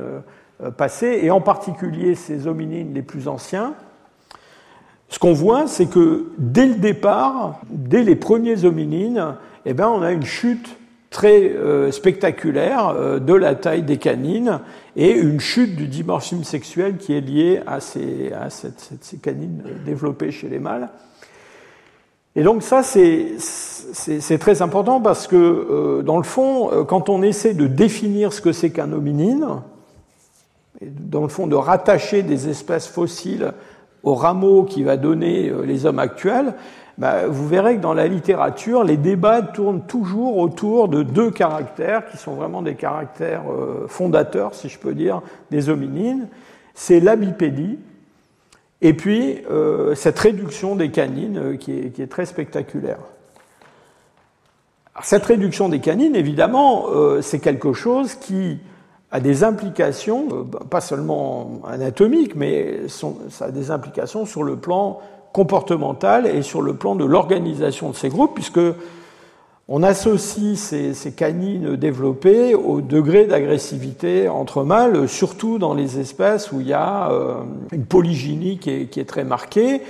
euh, 0.62 0.70
passées, 0.70 1.20
et 1.22 1.30
en 1.30 1.40
particulier 1.40 2.14
ces 2.14 2.46
hominines 2.46 2.94
les 2.94 3.02
plus 3.02 3.26
anciens, 3.26 3.74
ce 5.08 5.18
qu'on 5.18 5.32
voit, 5.32 5.66
c'est 5.66 5.86
que 5.86 6.26
dès 6.38 6.66
le 6.66 6.74
départ, 6.74 7.60
dès 7.70 8.02
les 8.02 8.16
premiers 8.16 8.64
hominines, 8.64 9.36
eh 9.64 9.72
bien, 9.72 9.88
on 9.88 10.02
a 10.02 10.12
une 10.12 10.24
chute 10.24 10.76
très 11.10 11.50
euh, 11.50 11.90
spectaculaire 11.92 12.88
euh, 12.88 13.18
de 13.18 13.34
la 13.34 13.54
taille 13.54 13.82
des 13.82 13.96
canines 13.96 14.60
et 14.96 15.12
une 15.12 15.40
chute 15.40 15.76
du 15.76 15.86
dimorphisme 15.86 16.44
sexuel 16.44 16.96
qui 16.96 17.14
est 17.14 17.20
liée 17.20 17.60
à 17.66 17.80
ces, 17.80 18.32
canines 19.22 19.62
développées 19.84 20.30
chez 20.30 20.48
les 20.48 20.58
mâles. 20.58 20.88
Et 22.34 22.42
donc 22.42 22.62
ça, 22.62 22.82
c'est 22.82 24.38
très 24.38 24.60
important 24.60 25.00
parce 25.00 25.26
que, 25.26 25.36
euh, 25.36 26.02
dans 26.02 26.18
le 26.18 26.22
fond, 26.22 26.84
quand 26.86 27.08
on 27.08 27.22
essaie 27.22 27.54
de 27.54 27.66
définir 27.66 28.32
ce 28.32 28.40
que 28.40 28.52
c'est 28.52 28.70
qu'un 28.70 28.92
hominine, 28.92 29.46
et 30.80 30.86
dans 30.86 31.22
le 31.22 31.28
fond 31.28 31.46
de 31.46 31.54
rattacher 31.54 32.22
des 32.22 32.48
espèces 32.48 32.86
fossiles 32.86 33.52
au 34.02 34.14
rameau 34.14 34.64
qui 34.64 34.82
va 34.82 34.96
donner 34.96 35.48
euh, 35.48 35.62
les 35.62 35.86
hommes 35.86 35.98
actuels, 35.98 36.54
bah, 36.98 37.26
vous 37.26 37.46
verrez 37.46 37.76
que 37.76 37.80
dans 37.80 37.94
la 37.94 38.06
littérature, 38.08 38.84
les 38.84 38.96
débats 38.96 39.42
tournent 39.42 39.86
toujours 39.86 40.38
autour 40.38 40.88
de 40.88 41.02
deux 41.02 41.30
caractères 41.30 42.06
qui 42.06 42.16
sont 42.16 42.34
vraiment 42.34 42.62
des 42.62 42.74
caractères 42.74 43.42
euh, 43.50 43.86
fondateurs, 43.88 44.54
si 44.54 44.68
je 44.68 44.78
peux 44.78 44.94
dire, 44.94 45.22
des 45.50 45.68
hominines. 45.68 46.28
C'est 46.74 47.00
la 47.00 47.16
bipédie 47.16 47.78
et 48.82 48.94
puis 48.94 49.42
euh, 49.50 49.94
cette 49.94 50.18
réduction 50.18 50.76
des 50.76 50.90
canines 50.90 51.58
qui 51.58 51.72
est, 51.72 52.10
très 52.10 52.26
spectaculaire. 52.26 52.98
cette 55.02 55.24
réduction 55.24 55.68
des 55.68 55.80
canines, 55.80 56.16
évidemment, 56.16 56.86
c'est 57.20 57.40
quelque 57.40 57.72
chose 57.72 58.14
qui 58.14 58.58
a 59.10 59.20
des 59.20 59.44
implications, 59.44 60.28
euh, 60.30 60.42
pas 60.44 60.80
seulement 60.80 61.60
anatomiques, 61.66 62.34
mais 62.34 62.88
ça 62.88 63.46
a 63.46 63.50
des 63.50 63.70
implications 63.70 64.26
sur 64.26 64.42
le 64.42 64.56
plan 64.56 65.00
comportemental 65.32 66.26
et 66.26 66.42
sur 66.42 66.62
le 66.62 66.74
plan 66.74 66.94
de 66.94 67.04
l'organisation 67.04 67.90
de 67.90 67.94
ces 67.94 68.08
groupes, 68.08 68.34
puisque 68.34 68.60
on 69.68 69.82
associe 69.82 70.56
ces, 70.56 71.12
canines 71.12 71.74
développées 71.74 72.54
au 72.54 72.80
degré 72.80 73.26
d'agressivité 73.26 74.28
entre 74.28 74.62
mâles, 74.62 75.08
surtout 75.08 75.58
dans 75.58 75.74
les 75.74 75.98
espèces 75.98 76.52
où 76.52 76.60
il 76.60 76.68
y 76.68 76.72
a 76.72 77.10
euh, 77.10 77.34
une 77.72 77.84
polygynie 77.84 78.58
qui 78.58 78.70
est, 78.70 79.08
très 79.08 79.24
marquée. 79.24 79.82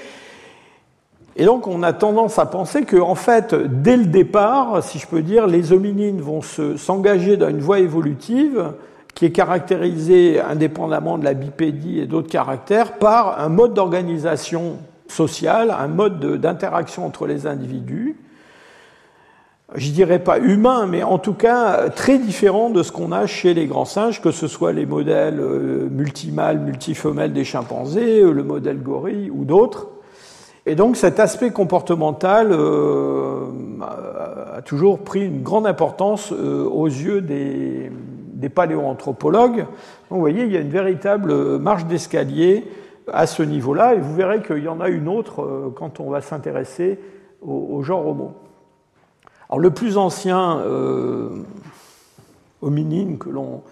Et 1.37 1.44
donc 1.44 1.66
on 1.66 1.83
a 1.83 1.92
tendance 1.92 2.38
à 2.38 2.46
penser 2.46 2.85
que, 2.85 2.96
en 2.96 3.14
fait, 3.14 3.55
dès 3.55 3.99
le 3.99 4.07
départ, 4.07 4.83
si 4.83 4.99
je 4.99 5.07
peux 5.07 5.20
dire, 5.20 5.46
les 5.46 5.72
hominines 5.72 6.22
vont 6.22 6.40
s'engager 6.40 7.37
dans 7.37 7.51
une 7.51 7.61
voie 7.61 7.81
évolutive 7.81 8.72
qui 9.14 9.27
est 9.27 9.31
caractérisé, 9.31 10.40
indépendamment 10.40 11.18
de 11.18 11.25
la 11.25 11.35
bipédie 11.35 12.01
et 12.01 12.07
d'autres 12.07 12.31
caractères, 12.31 12.94
par 12.94 13.40
un 13.40 13.51
mode 13.51 13.75
d'organisation 13.75 14.79
sociale, 15.09 15.71
un 15.71 15.88
mode 15.88 16.40
d'interaction 16.40 17.07
entre 17.07 17.27
les 17.27 17.47
individus, 17.47 18.16
je 19.75 19.90
dirais 19.90 20.21
pas 20.21 20.38
humain, 20.38 20.87
mais 20.87 21.03
en 21.03 21.19
tout 21.19 21.35
cas 21.35 21.88
très 21.88 22.19
différent 22.19 22.71
de 22.71 22.83
ce 22.83 22.92
qu'on 22.92 23.11
a 23.11 23.27
chez 23.27 23.53
les 23.53 23.66
grands 23.66 23.85
singes, 23.85 24.21
que 24.23 24.31
ce 24.31 24.47
soit 24.47 24.73
les 24.73 24.87
modèles 24.87 25.40
euh, 25.40 25.88
multimâles, 25.90 26.61
multifemelles 26.61 27.33
des 27.33 27.45
chimpanzés, 27.45 28.23
euh, 28.23 28.31
le 28.31 28.45
modèle 28.45 28.81
gorille 28.81 29.31
ou 29.31 29.45
d'autres. 29.45 29.88
Et 30.66 30.77
donc 30.77 30.97
cet 30.97 31.19
aspect 31.19 31.51
comportemental 31.51 32.49
euh, 32.53 33.47
a 34.57 34.62
toujours 34.62 35.01
pris 35.01 35.25
une 35.27 35.42
grande 35.42 35.66
importance 35.66 36.33
aux 36.33 36.87
yeux 36.87 37.21
des, 37.21 37.90
paléoanthropologues. 38.55 39.66
Vous 40.11 40.21
voyez, 40.21 40.45
il 40.45 40.53
y 40.53 40.57
a 40.57 40.61
une 40.61 40.71
véritable 40.71 41.59
marche 41.59 41.85
d'escalier 41.87 42.64
à 43.12 43.27
ce 43.27 43.42
niveau-là, 43.42 43.95
et 43.95 43.99
vous 43.99 44.14
verrez 44.14 44.42
qu'il 44.42 44.62
y 44.62 44.69
en 44.69 44.81
a 44.81 44.88
une 44.88 45.09
autre 45.09 45.42
euh, 45.42 45.73
quand 45.75 46.01
on 46.01 46.11
va 46.11 46.21
s'intéresser 46.21 46.99
au, 47.42 47.83
genre 47.83 48.07
Homo. 48.07 48.35
Alors, 49.49 49.61
le 49.61 49.71
plus 49.71 49.99
ancien 49.99 50.59
euh, 50.59 51.31
hominine 52.62 53.19
que 53.19 53.29
l'on 53.29 53.62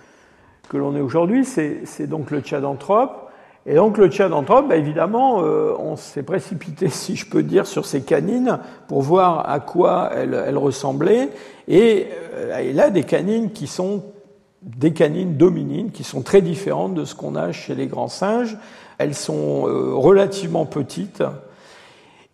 que 0.68 0.76
l'on 0.78 0.96
ait 0.96 1.00
aujourd'hui, 1.00 1.44
c'est 1.44 2.06
donc 2.06 2.30
le 2.30 2.40
tchadanthrope. 2.40 3.30
Et 3.66 3.74
donc 3.74 3.98
le 3.98 4.08
tchadanthrope, 4.08 4.68
bah, 4.68 4.76
évidemment, 4.76 5.42
euh, 5.42 5.74
on 5.78 5.96
s'est 5.96 6.22
précipité, 6.22 6.88
si 6.90 7.16
je 7.16 7.28
peux 7.28 7.42
dire, 7.42 7.66
sur 7.66 7.84
ses 7.84 8.02
canines 8.02 8.60
pour 8.88 9.02
voir 9.02 9.48
à 9.48 9.60
quoi 9.60 10.10
elles, 10.14 10.56
ressemblaient. 10.56 11.30
Et 11.68 12.08
il 12.64 12.80
a 12.80 12.90
des 12.90 13.04
canines 13.04 13.52
qui 13.52 13.66
sont 13.66 14.04
des 14.64 14.92
canines 14.92 15.36
dominines 15.36 15.90
qui 15.90 16.04
sont 16.04 16.22
très 16.22 16.40
différentes 16.40 16.94
de 16.94 17.04
ce 17.04 17.14
qu'on 17.14 17.36
a 17.36 17.52
chez 17.52 17.74
les 17.74 17.86
grands 17.86 18.08
singes. 18.08 18.56
Elles 18.98 19.14
sont 19.14 19.66
euh, 19.66 19.94
relativement 19.94 20.66
petites. 20.66 21.22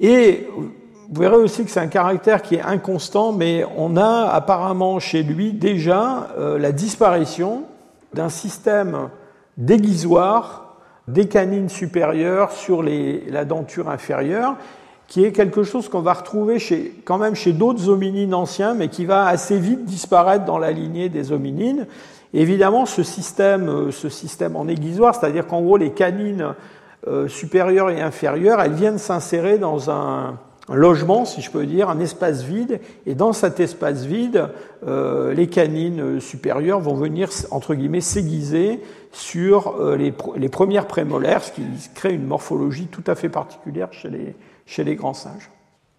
Et 0.01 0.49
vous 1.11 1.21
verrez 1.21 1.37
aussi 1.37 1.65
que 1.65 1.71
c'est 1.71 1.81
un 1.81 1.89
caractère 1.89 2.41
qui 2.43 2.55
est 2.55 2.63
inconstant, 2.63 3.33
mais 3.33 3.65
on 3.77 3.97
a 3.97 4.29
apparemment 4.33 5.01
chez 5.01 5.23
lui 5.23 5.53
déjà 5.53 6.29
euh, 6.39 6.59
la 6.59 6.73
disparition 6.73 7.65
d'un 8.15 8.29
système 8.29 9.09
déguisoire 9.57 10.77
des 11.09 11.27
canines 11.27 11.69
supérieures 11.69 12.53
sur 12.53 12.83
la 12.83 13.45
denture 13.45 13.89
inférieure, 13.89 14.57
qui 15.09 15.25
est 15.25 15.33
quelque 15.33 15.65
chose 15.65 15.89
qu'on 15.89 16.03
va 16.03 16.13
retrouver 16.13 16.59
quand 17.05 17.19
même 17.19 17.35
chez 17.35 17.53
d'autres 17.53 17.89
hominines 17.89 18.33
anciens, 18.33 18.75
mais 18.75 18.87
qui 18.87 19.05
va 19.05 19.27
assez 19.27 19.59
vite 19.59 19.85
disparaître 19.85 20.45
dans 20.45 20.59
la 20.59 20.71
lignée 20.71 21.09
des 21.09 21.33
hominines 21.33 21.87
évidemment, 22.35 22.87
ce 22.87 23.03
système, 23.03 23.69
euh, 23.69 23.91
ce 23.91 24.09
système 24.09 24.57
en 24.57 24.69
aiguisoire, 24.69 25.15
c'est-à-dire 25.15 25.47
qu'en 25.47 25.63
gros, 25.63 25.77
les 25.77 25.91
canines 25.91 26.55
euh, 27.07 27.29
supérieures 27.29 27.91
et 27.91 28.01
inférieures, 28.01 28.61
elles 28.61 28.75
viennent 28.75 28.99
s'insérer 28.99 29.59
dans 29.59 29.91
un, 29.91 30.39
logement, 30.73 31.25
si 31.25 31.41
je 31.41 31.51
peux 31.51 31.67
dire, 31.67 31.91
un 31.91 31.99
espace 31.99 32.43
vide, 32.43 32.81
et 33.05 33.17
dans 33.17 33.33
cet 33.33 33.59
espace 33.59 34.05
vide, 34.05 34.49
euh, 34.87 35.35
les 35.35 35.49
canines 35.49 36.21
supérieures 36.21 36.79
vont 36.79 36.95
venir, 36.95 37.29
entre 37.51 37.75
guillemets, 37.75 38.01
s'aiguiser 38.01 38.81
sur 39.11 39.75
les, 39.97 40.13
premières 40.13 40.87
prémolaires, 40.87 41.43
ce 41.43 41.51
qui 41.51 41.63
crée 41.97 42.15
une 42.15 42.27
morphologie 42.27 42.87
tout 42.87 43.03
à 43.09 43.17
fait 43.17 43.29
particulière 43.29 43.89
chez 43.93 44.85
les, 44.85 44.95
grands 44.95 45.15
singes. 45.15 45.51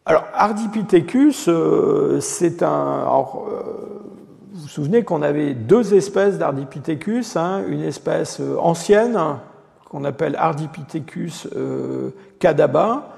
Alors, 0.06 0.24
Ardipithecus, 0.34 1.50
c'est 2.22 2.64
un... 2.64 3.04
vous 4.54 4.64
vous 4.64 4.68
souvenez 4.68 5.04
qu'on 5.04 5.22
avait 5.22 5.54
deux 5.54 5.94
espèces 5.94 6.38
d'Ardipithecus, 6.38 7.38
hein, 7.38 7.64
une 7.70 7.84
espèce 7.84 8.42
euh, 8.42 8.58
ancienne 8.60 9.18
qu'on 9.90 10.04
appelle 10.04 10.36
Ardipithecus 10.36 11.48
euh, 11.56 12.10
cadaba, 12.38 13.16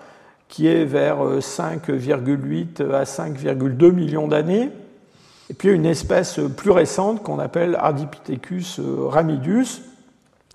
qui 0.47 0.67
est 0.67 0.85
vers 0.85 1.17
5,8 1.39 2.81
euh, 2.81 3.01
à 3.01 3.05
5,2 3.05 3.91
millions 3.91 4.27
d'années, 4.27 4.69
et 5.49 5.55
puis 5.55 5.69
une 5.69 5.87
espèce 5.87 6.39
plus 6.55 6.69
récente 6.69 7.23
qu'on 7.23 7.39
appelle 7.39 7.77
Ardipithecus 7.79 8.79
ramidus. 9.07 9.81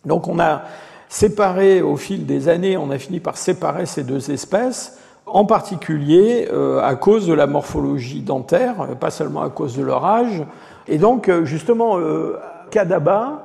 Donc 0.05 0.29
on 0.29 0.38
a 0.38 0.62
séparé 1.09 1.83
au 1.83 1.97
fil 1.97 2.25
des 2.25 2.49
années, 2.49 2.77
on 2.77 2.91
a 2.91 2.99
fini 2.99 3.19
par 3.19 3.37
séparer 3.37 3.85
ces 3.85 4.05
deux 4.05 4.31
espèces 4.31 4.97
en 5.27 5.45
particulier 5.45 6.49
à 6.83 6.95
cause 6.95 7.26
de 7.26 7.35
la 7.35 7.47
morphologie 7.47 8.22
dentaire, 8.22 8.97
pas 8.99 9.11
seulement 9.11 9.43
à 9.43 9.51
cause 9.51 9.76
de 9.76 9.83
leur 9.83 10.07
âge, 10.07 10.43
et 10.89 10.99
donc, 10.99 11.28
euh, 11.28 11.45
justement, 11.45 11.99
euh, 11.99 12.39
Kadaba, 12.70 13.45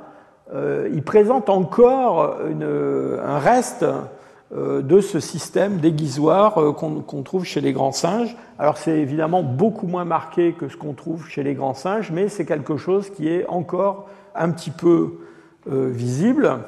euh, 0.54 0.90
il 0.94 1.04
présente 1.04 1.50
encore 1.50 2.38
un 2.42 3.40
reste 3.40 3.86
de 4.56 5.02
ce 5.02 5.20
système 5.20 5.78
déguisoire 5.78 6.54
qu'on 6.76 7.24
trouve 7.24 7.44
chez 7.44 7.60
les 7.60 7.74
grands 7.74 7.92
singes. 7.92 8.38
Alors 8.60 8.78
c'est 8.78 9.00
évidemment 9.00 9.42
beaucoup 9.42 9.88
moins 9.88 10.06
marqué 10.06 10.54
que 10.54 10.70
ce 10.70 10.78
qu'on 10.78 10.94
trouve 10.94 11.28
chez 11.28 11.42
les 11.42 11.56
grands 11.56 11.74
singes, 11.74 12.12
mais 12.12 12.28
c'est 12.28 12.46
quelque 12.46 12.78
chose 12.78 13.10
qui 13.10 13.30
est 13.30 13.48
encore 13.48 14.10
un 14.36 14.52
petit 14.52 14.70
peu 14.70 15.14
visible. 15.66 16.60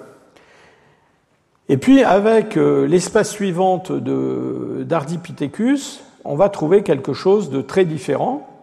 Et 1.70 1.78
puis 1.78 2.04
avec 2.04 2.56
l'espèce 2.56 3.30
suivante 3.30 3.92
d'Ardipithecus, 3.92 6.04
on 6.24 6.36
va 6.36 6.50
trouver 6.50 6.82
quelque 6.82 7.14
chose 7.14 7.52
de 7.52 7.62
très 7.62 7.86
différent. 7.86 8.55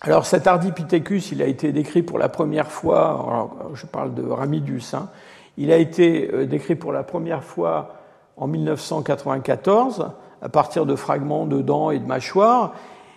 Alors 0.00 0.26
cet 0.26 0.46
Ardipithecus, 0.46 1.32
il 1.32 1.42
a 1.42 1.46
été 1.46 1.72
décrit 1.72 2.02
pour 2.02 2.18
la 2.18 2.28
première 2.28 2.70
fois, 2.70 3.08
alors, 3.08 3.56
je 3.74 3.84
parle 3.84 4.14
de 4.14 4.22
Ramidus, 4.22 4.94
hein, 4.94 5.08
il 5.56 5.72
a 5.72 5.76
été 5.76 6.30
euh, 6.32 6.46
décrit 6.46 6.76
pour 6.76 6.92
la 6.92 7.02
première 7.02 7.42
fois 7.42 7.96
en 8.36 8.46
1994 8.46 10.12
à 10.40 10.48
partir 10.48 10.86
de 10.86 10.94
fragments 10.94 11.46
de 11.46 11.60
dents 11.60 11.90
et 11.90 11.98
de 11.98 12.06
mâchoires. 12.06 12.74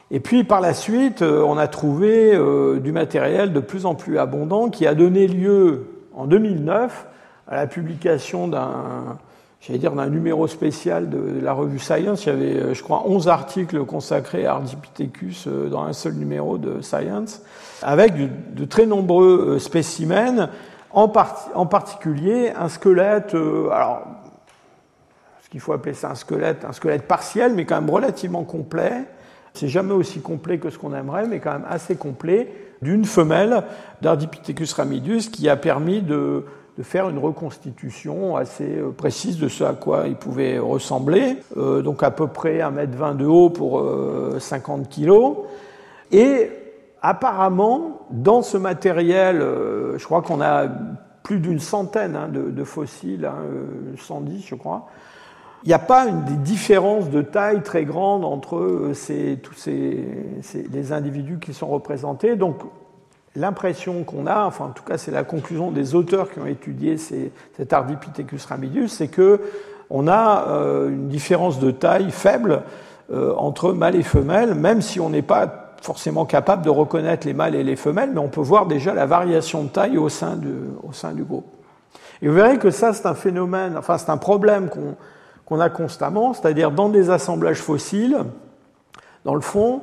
Et 0.10 0.20
puis 0.20 0.44
par 0.44 0.60
la 0.60 0.74
suite, 0.74 1.22
euh, 1.22 1.44
on 1.44 1.58
a 1.60 1.68
trouvé 1.68 2.34
euh, 2.34 2.80
du 2.80 2.92
matériel 2.92 3.54
de 3.54 3.60
plus 3.60 3.86
en 3.86 3.94
plus 3.94 4.18
abondant 4.18 4.70
qui 4.70 4.88
a 4.88 4.96
donné 4.96 5.28
lieu 5.28 5.86
en 6.16 6.26
2009 6.26 7.08
à 7.48 7.56
la 7.58 7.68
publication 7.68 8.48
d'un 8.48 9.20
j'allais 9.62 9.80
dire 9.80 9.94
d'un 9.94 10.10
numéro 10.10 10.48
spécial 10.48 11.10
de 11.10 11.40
la 11.42 11.54
revue 11.54 11.80
Science. 11.80 12.26
Il 12.26 12.30
y 12.30 12.32
avait, 12.32 12.56
euh, 12.56 12.74
je 12.74 12.84
crois, 12.84 13.04
11 13.08 13.28
articles 13.28 13.86
consacrés 13.86 14.46
à 14.46 14.56
Ardipithecus 14.56 15.48
dans 15.48 15.84
un 15.84 15.94
seul 15.94 16.14
numéro 16.14 16.58
de 16.58 16.82
Science, 16.82 17.42
avec 17.82 18.14
de, 18.54 18.66
très 18.66 18.86
nombreux 18.86 19.60
spécimens, 19.60 20.50
en, 20.92 21.12
en 21.54 21.66
particulier 21.66 22.52
un 22.58 22.68
squelette, 22.68 23.34
alors 23.34 24.04
ce 25.42 25.50
qu'il 25.50 25.62
faut 25.62 25.74
appeler 25.74 25.94
ça 25.94 26.12
un 26.12 26.16
squelette, 26.16 26.66
un 26.66 26.74
squelette 26.74 27.08
partiel, 27.08 27.54
mais 27.54 27.66
quand 27.66 27.80
même 27.80 27.90
relativement 27.90 28.44
complet, 28.44 29.06
c'est 29.54 29.68
jamais 29.68 29.94
aussi 29.94 30.22
complet 30.22 30.58
que 30.58 30.70
ce 30.70 30.78
qu'on 30.78 30.94
aimerait, 30.94 31.28
mais 31.28 31.40
quand 31.40 31.52
même 31.52 31.66
assez 31.70 31.96
complet, 31.96 32.54
d'une 32.82 33.06
femelle 33.06 33.64
d'Ardipithecus 34.02 34.74
ramidus 34.74 35.30
qui 35.32 35.48
a 35.50 35.56
permis 35.56 36.02
de, 36.02 36.46
faire 36.80 37.10
une 37.10 37.18
reconstitution 37.18 38.36
assez 38.36 38.78
euh, 38.78 38.92
précise 38.92 39.38
de 39.38 39.48
ce 39.48 39.64
à 39.64 39.74
quoi 39.74 40.08
il 40.08 40.16
pouvait 40.16 40.58
ressembler. 40.58 41.38
Euh, 41.58 41.82
donc 41.82 42.04
à 42.04 42.12
peu 42.12 42.28
près 42.28 42.60
1m20 42.60 43.18
de 43.18 43.26
haut 43.26 43.50
pour 43.50 43.84
50 44.40 44.82
euh, 44.82 45.06
kg. 45.06 45.38
Et 46.12 46.50
apparemment, 47.02 48.02
dans 48.10 48.42
ce 48.42 48.58
matériel, 48.58 49.40
je 49.96 50.04
crois 50.04 50.22
qu'on 50.22 50.42
a 50.42 50.68
plus 51.24 51.40
d'une 51.40 51.60
centaine 51.60 52.16
hein, 52.16 52.30
de, 52.30 52.64
fossiles, 52.64 53.30
110 53.98 54.34
hein, 54.34 54.40
je 54.46 54.56
crois, 54.56 54.88
il 55.64 55.68
n'y 55.68 55.74
a 55.74 55.80
pas 55.80 56.08
une 56.08 56.24
des 56.26 56.36
différences 56.36 57.10
de 57.10 57.22
taille 57.22 57.62
très 57.62 57.86
grandes 57.86 58.26
entre 58.26 58.92
ces, 58.94 59.40
tous 59.42 59.54
ces, 59.54 60.06
les 60.72 60.92
individus 60.92 61.40
qui 61.40 61.54
sont 61.54 61.68
représentés. 61.68 62.36
Donc 62.36 62.58
l'impression 63.36 64.04
qu'on 64.04 64.28
a, 64.28 64.46
enfin 64.46 64.66
en 64.66 64.70
tout 64.70 64.84
cas 64.84 64.98
c'est 64.98 65.12
la 65.12 65.24
conclusion 65.24 65.72
des 65.72 65.96
auteurs 65.96 66.32
qui 66.32 66.40
ont 66.40 66.46
étudié 66.46 66.98
cet 66.98 67.74
Ardipithecus 67.74 68.46
ramidus, 68.46 68.90
c'est 68.90 69.08
que 69.08 69.42
on 69.90 70.08
a 70.08 70.48
euh, 70.48 70.90
une 70.90 71.10
différence 71.10 71.60
de 71.60 71.72
taille 71.72 72.12
faible 72.12 72.64
euh, 73.12 73.34
entre 73.36 73.74
mâles 73.74 73.96
et 73.96 74.04
femelles, 74.04 74.56
même 74.56 74.82
si 74.82 75.00
on 75.00 75.10
n'est 75.10 75.22
pas 75.22 75.74
forcément 75.82 76.26
capable 76.26 76.64
de 76.64 76.70
reconnaître 76.70 77.28
les 77.28 77.34
mâles 77.34 77.56
et 77.56 77.64
les 77.64 77.76
femelles, 77.76 78.12
mais 78.14 78.20
on 78.20 78.30
peut 78.30 78.42
voir 78.42 78.68
déjà 78.68 78.94
la 78.94 79.06
variation 79.06 79.64
de 79.64 79.70
taille 79.70 79.98
au 79.98 80.10
sein, 80.10 80.40
au 80.84 80.94
sein 80.94 81.12
du 81.12 81.24
groupe. 81.24 81.48
Et 82.22 82.28
vous 82.28 82.36
verrez 82.36 82.58
que 82.58 82.70
ça 82.70 82.94
c'est 82.94 83.06
un 83.06 83.16
phénomène, 83.16 83.76
enfin 83.78 83.98
c'est 83.98 84.12
un 84.12 84.18
problème 84.18 84.70
qu'on 85.46 85.60
a 85.60 85.70
constamment, 85.70 86.34
c'est-à-dire 86.34 86.72
dans 86.72 86.90
des 86.90 87.10
assemblages 87.10 87.60
fossiles, 87.62 88.18
dans 89.26 89.36
le 89.36 89.42
fond, 89.42 89.82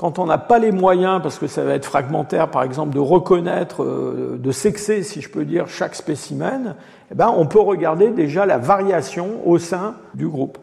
quand 0.00 0.18
on 0.18 0.24
n'a 0.24 0.38
pas 0.38 0.58
les 0.58 0.72
moyens, 0.72 1.20
parce 1.20 1.38
que 1.38 1.46
ça 1.46 1.62
va 1.62 1.74
être 1.74 1.84
fragmentaire 1.84 2.50
par 2.50 2.62
exemple, 2.62 2.94
de 2.94 2.98
reconnaître, 2.98 3.82
euh, 3.82 4.38
de 4.42 4.50
sexer, 4.50 5.02
si 5.02 5.20
je 5.20 5.28
peux 5.28 5.44
dire, 5.44 5.68
chaque 5.68 5.94
spécimen, 5.94 6.74
eh 7.10 7.14
ben, 7.14 7.30
on 7.36 7.44
peut 7.44 7.60
regarder 7.60 8.08
déjà 8.08 8.46
la 8.46 8.56
variation 8.56 9.46
au 9.46 9.58
sein 9.58 9.96
du 10.14 10.26
groupe. 10.26 10.56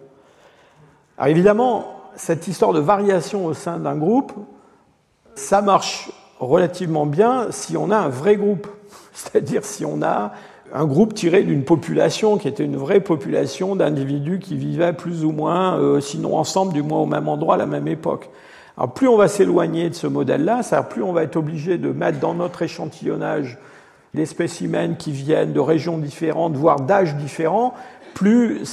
Alors 1.20 1.28
évidemment, 1.28 1.86
cette 2.16 2.48
histoire 2.48 2.74
de 2.74 2.80
variation 2.80 3.46
au 3.46 3.54
sein 3.54 3.78
d'un 3.78 3.96
groupe, 3.96 4.34
ça 5.36 5.62
marche 5.62 6.12
relativement 6.40 7.06
bien 7.06 7.52
si 7.52 7.78
on 7.78 7.92
a 7.92 7.98
un 7.98 8.10
vrai 8.10 8.38
groupe, 8.38 8.66
c'est-à-dire 9.14 9.64
si 9.64 9.86
on 9.86 10.02
a 10.02 10.32
un 10.74 10.86
groupe 10.86 11.14
tiré 11.14 11.44
d'une 11.44 11.64
population 11.64 12.40
qui 12.40 12.48
était 12.48 12.66
une 12.66 12.76
vraie 12.76 13.02
population 13.02 13.76
d'individus 13.76 14.40
qui 14.40 14.58
vivaient 14.58 14.94
plus 14.94 15.24
ou 15.24 15.32
moins, 15.32 15.78
euh, 15.78 16.02
sinon 16.02 16.36
ensemble, 16.36 16.74
du 16.74 16.82
moins 16.82 17.02
au 17.02 17.06
même 17.06 17.30
endroit 17.30 17.54
à 17.54 17.58
la 17.58 17.68
même 17.68 17.88
époque. 17.88 18.32
Alors 18.78 18.94
plus 18.94 19.08
on 19.08 19.18
va 19.18 19.28
s'éloigner 19.28 19.90
de 19.90 19.96
ce 19.96 20.06
modèle-là, 20.06 20.62
plus 20.84 21.02
on 21.02 21.12
va 21.12 21.24
être 21.24 21.36
obligé 21.36 21.78
de 21.78 21.92
mettre 21.92 22.20
dans 22.20 22.36
notre 22.36 22.62
échantillonnage 22.62 23.58
des 24.14 24.26
spécimens 24.26 24.96
qui 24.96 25.12
viennent 25.12 25.54
de 25.54 25.60
régions 25.60 25.98
différentes, 25.98 26.56
voire 26.56 26.82
d'âges 26.82 27.16
différents, 27.16 27.74
plus 28.14 28.66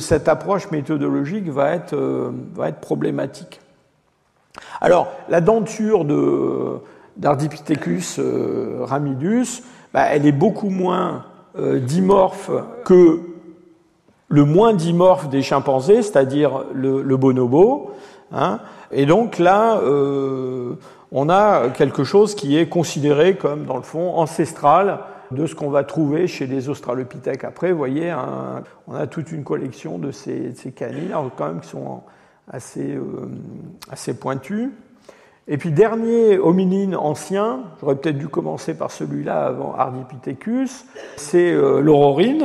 cette 0.00 0.28
approche 0.28 0.70
méthodologique 0.70 1.48
va 1.48 1.72
être, 1.72 1.94
euh, 1.94 2.32
va 2.54 2.68
être 2.68 2.80
problématique. 2.80 3.60
Alors, 4.80 5.08
la 5.28 5.40
denture 5.40 6.04
d'Ardipithecus 7.16 8.18
euh, 8.18 8.78
ramidus, 8.80 9.62
bah, 9.94 10.06
elle 10.10 10.26
est 10.26 10.32
beaucoup 10.32 10.70
moins 10.70 11.26
euh, 11.58 11.78
dimorphe 11.78 12.50
que 12.84 13.20
le 14.28 14.44
moins 14.44 14.74
dimorphe 14.74 15.28
des 15.28 15.42
chimpanzés, 15.42 16.02
c'est-à-dire 16.02 16.64
le, 16.74 17.16
bonobo. 17.16 17.92
Hein. 18.32 18.58
Et 18.90 19.06
donc 19.06 19.38
là, 19.38 19.78
euh, 19.78 20.74
on 21.12 21.28
a 21.28 21.68
quelque 21.70 22.04
chose 22.04 22.34
qui 22.34 22.56
est 22.56 22.68
considéré 22.68 23.36
comme, 23.36 23.64
dans 23.64 23.76
le 23.76 23.82
fond, 23.82 24.14
ancestral 24.16 25.00
de 25.30 25.46
ce 25.46 25.54
qu'on 25.54 25.70
va 25.70 25.84
trouver 25.84 26.26
chez 26.26 26.46
les 26.46 26.68
australopithèques. 26.68 27.44
Après, 27.44 27.70
vous 27.70 27.78
voyez, 27.78 28.14
on 28.86 28.94
a 28.94 29.06
toute 29.06 29.30
une 29.30 29.44
collection 29.44 29.98
de 29.98 30.10
ces, 30.10 30.54
canines, 30.74 31.12
quand 31.36 31.46
même 31.46 31.60
qui 31.60 31.68
sont 31.68 32.02
assez, 32.50 32.94
euh, 32.94 33.28
assez 33.90 34.14
pointus. 34.14 34.70
Et 35.50 35.56
puis 35.56 35.70
dernier 35.70 36.38
hominine 36.38 36.94
ancien, 36.94 37.60
j'aurais 37.80 37.96
peut-être 37.96 38.18
dû 38.18 38.28
commencer 38.28 38.74
par 38.74 38.90
celui-là 38.90 39.46
avant 39.46 39.74
Ardipithecus, 39.74 40.84
c'est 41.16 41.52
euh, 41.52 41.80
l'aurorine. 41.80 42.44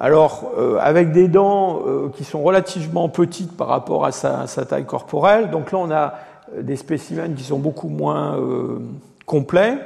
Alors 0.00 0.52
euh, 0.58 0.78
avec 0.80 1.12
des 1.12 1.28
dents 1.28 1.82
euh, 1.86 2.08
qui 2.16 2.24
sont 2.24 2.42
relativement 2.42 3.08
petites 3.10 3.56
par 3.56 3.68
rapport 3.68 4.06
à 4.06 4.12
sa, 4.12 4.46
taille 4.64 4.86
corporelle, 4.86 5.50
donc 5.50 5.72
là 5.72 5.78
on 5.78 5.90
a 5.90 6.14
des 6.58 6.76
spécimens 6.76 7.34
qui 7.34 7.44
sont 7.44 7.58
beaucoup 7.58 7.88
moins 7.88 8.36
complets, 9.24 9.78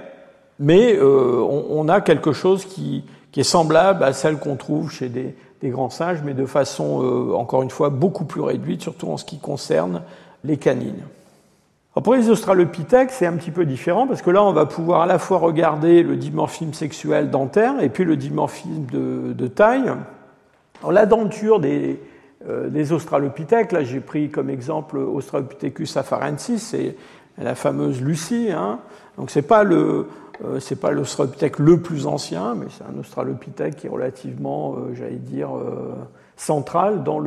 mais 0.59 0.99
on, 0.99 1.87
a 1.91 2.01
quelque 2.01 2.33
chose 2.33 2.65
qui, 2.65 3.05
est 3.37 3.43
semblable 3.43 4.03
à 4.03 4.15
celle 4.15 4.39
qu'on 4.39 4.57
trouve 4.57 4.91
chez 4.91 5.11
des, 5.11 5.35
grands 5.65 5.91
singes, 5.91 6.23
mais 6.25 6.33
de 6.33 6.47
façon 6.47 7.35
encore 7.37 7.63
une 7.63 7.69
fois 7.69 7.91
beaucoup 7.91 8.25
plus 8.25 8.41
réduite, 8.41 8.81
surtout 8.81 9.11
en 9.11 9.19
ce 9.19 9.27
qui 9.27 9.39
concerne 9.39 10.01
les 10.43 10.57
canines 10.57 11.03
pour 12.03 12.15
les 12.15 12.29
australopithèques, 12.29 13.13
c'est 13.13 13.27
un 13.27 13.35
petit 13.35 13.53
peu 13.53 13.65
différent 13.65 14.09
parce 14.09 14.21
que 14.21 14.31
là, 14.31 14.43
on 14.43 14.53
va 14.53 14.67
pouvoir 14.67 15.03
à 15.03 15.07
la 15.07 15.21
fois 15.21 15.39
regarder 15.39 16.03
le 16.03 16.17
dimorphisme 16.17 16.73
sexuel 16.73 17.31
dentaire 17.31 17.81
et 17.81 17.89
puis 17.89 18.05
le 18.05 18.17
dimorphisme 18.17 18.87
de, 18.91 19.47
taille. 19.47 19.93
la 20.91 21.07
denture 21.07 21.61
des, 21.61 22.01
euh, 22.49 22.91
australopithèques, 22.91 23.71
là 23.71 23.85
j'ai 23.85 24.01
pris 24.01 24.29
comme 24.29 24.51
exemple 24.51 24.99
Australopithecus 24.99 25.97
afarensis, 25.97 26.59
c'est 26.59 26.97
la 27.39 27.55
fameuse 27.55 28.03
Lucie. 28.03 28.51
Hein. 28.51 28.81
Donc 29.17 29.31
c'est 29.31 29.43
pas 29.43 29.63
le 29.63 30.09
euh, 30.45 30.59
c'est 30.59 30.81
pas 30.81 30.91
l'australopithèque 30.91 31.61
le 31.61 31.81
plus 31.81 32.09
ancien, 32.09 32.57
mais 32.57 32.67
c'est 32.71 32.83
un 32.85 32.99
australopithèque 32.99 33.77
qui 33.77 33.87
est 33.87 33.91
relativement, 33.91 34.75
euh, 34.75 34.95
j'allais 34.95 35.15
dire, 35.15 35.51
central 36.37 37.05
dans 37.05 37.21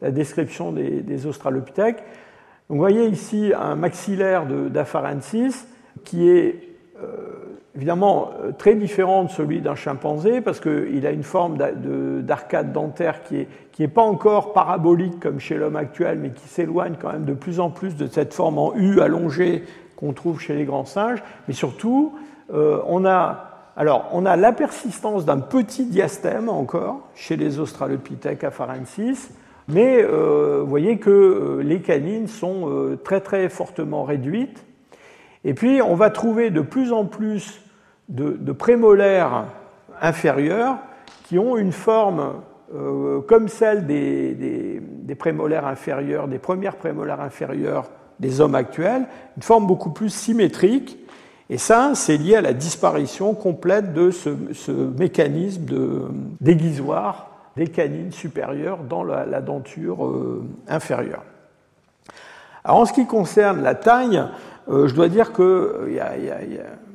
la 0.00 0.12
description 0.12 0.70
des, 0.70 1.00
des 1.00 1.26
australopithèques 1.26 2.04
vous 2.68 2.76
voyez 2.76 3.06
ici 3.08 3.52
un 3.58 3.74
maxillaire 3.74 4.46
d'Afarensis 4.46 5.66
qui 6.04 6.28
est 6.28 6.60
euh, 7.02 7.06
évidemment 7.76 8.30
euh, 8.42 8.52
très 8.52 8.74
différent 8.74 9.24
de 9.24 9.30
celui 9.30 9.60
d'un 9.60 9.74
chimpanzé 9.74 10.40
parce 10.40 10.60
qu'il 10.60 11.06
a 11.06 11.10
une 11.10 11.22
forme 11.22 11.58
d'arcade 12.22 12.72
dentaire 12.72 13.22
qui 13.22 13.34
n'est 13.34 13.48
qui 13.72 13.86
pas 13.88 14.02
encore 14.02 14.52
parabolique 14.52 15.20
comme 15.20 15.40
chez 15.40 15.56
l'homme 15.56 15.76
actuel, 15.76 16.18
mais 16.18 16.30
qui 16.30 16.48
s'éloigne 16.48 16.94
quand 17.00 17.12
même 17.12 17.24
de 17.24 17.34
plus 17.34 17.60
en 17.60 17.70
plus 17.70 17.96
de 17.96 18.06
cette 18.06 18.32
forme 18.32 18.58
en 18.58 18.74
U 18.74 19.00
allongée 19.00 19.64
qu'on 19.96 20.12
trouve 20.12 20.40
chez 20.40 20.54
les 20.54 20.64
grands 20.64 20.86
singes. 20.86 21.22
Mais 21.48 21.54
surtout, 21.54 22.14
euh, 22.52 22.80
on 22.86 23.04
a 23.04 23.50
alors, 23.76 24.08
on 24.12 24.24
a 24.24 24.36
la 24.36 24.52
persistance 24.52 25.24
d'un 25.24 25.40
petit 25.40 25.84
diastème 25.84 26.48
encore 26.48 27.00
chez 27.16 27.36
les 27.36 27.58
Australopithèques 27.58 28.44
afarensis, 28.44 29.30
mais 29.68 30.02
euh, 30.02 30.60
vous 30.60 30.68
voyez 30.68 30.98
que 30.98 31.10
euh, 31.10 31.62
les 31.62 31.80
canines 31.80 32.28
sont 32.28 32.68
euh, 32.68 32.96
très 32.96 33.48
fortement 33.48 34.04
réduites. 34.04 34.64
Et 35.44 35.54
puis 35.54 35.80
on 35.82 35.94
va 35.94 36.10
trouver 36.10 36.50
de 36.50 36.60
plus 36.60 36.92
en 36.92 37.04
plus 37.04 37.60
de, 38.08 38.52
prémolaires 38.52 39.46
inférieurs 40.00 40.78
qui 41.24 41.38
ont 41.38 41.56
une 41.56 41.72
forme 41.72 42.34
comme 43.28 43.46
celle 43.48 43.86
des, 43.86 44.80
prémolaires 45.18 45.66
inférieurs, 45.66 46.28
des 46.28 46.38
premières 46.38 46.76
prémolaires 46.76 47.20
inférieures 47.20 47.88
des 48.20 48.40
hommes 48.40 48.54
actuels, 48.54 49.06
une 49.36 49.42
forme 49.42 49.66
beaucoup 49.66 49.90
plus 49.90 50.08
symétrique. 50.08 50.98
Et 51.50 51.58
ça, 51.58 51.92
c'est 51.94 52.16
lié 52.16 52.36
à 52.36 52.40
la 52.40 52.52
disparition 52.52 53.34
complète 53.34 53.92
de 53.92 54.10
ce, 54.10 54.30
mécanisme 54.70 55.64
de 55.64 56.08
des 57.56 57.68
canines 57.68 58.12
supérieures 58.12 58.78
dans 58.78 59.02
la, 59.02 59.40
denture 59.40 60.12
inférieure. 60.68 61.22
Alors, 62.64 62.78
en 62.78 62.84
ce 62.84 62.92
qui 62.92 63.06
concerne 63.06 63.62
la 63.62 63.74
taille, 63.74 64.24
je 64.68 64.92
dois 64.94 65.08
dire 65.08 65.32
qu'il 65.32 65.94
y, 65.94 66.00
a 66.00 66.40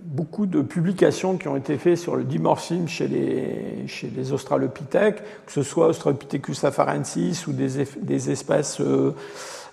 beaucoup 0.09 0.47
de 0.47 0.61
publications 0.61 1.37
qui 1.37 1.47
ont 1.47 1.55
été 1.55 1.77
faites 1.77 1.97
sur 1.97 2.15
le 2.15 2.23
dimorphisme 2.23 2.87
chez 2.87 3.07
les, 3.07 4.33
australopithèques, 4.33 5.21
que 5.45 5.51
ce 5.51 5.61
soit 5.61 5.87
Australopithecus 5.87 6.63
afarensis 6.63 7.45
ou 7.47 7.53
des, 7.53 8.31
espèces 8.31 8.81
euh, 8.81 9.13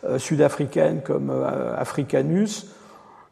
euh, 0.05 0.19
sud-africaines 0.19 1.01
comme 1.03 1.31
euh, 1.31 1.75
Africanus. 1.77 2.67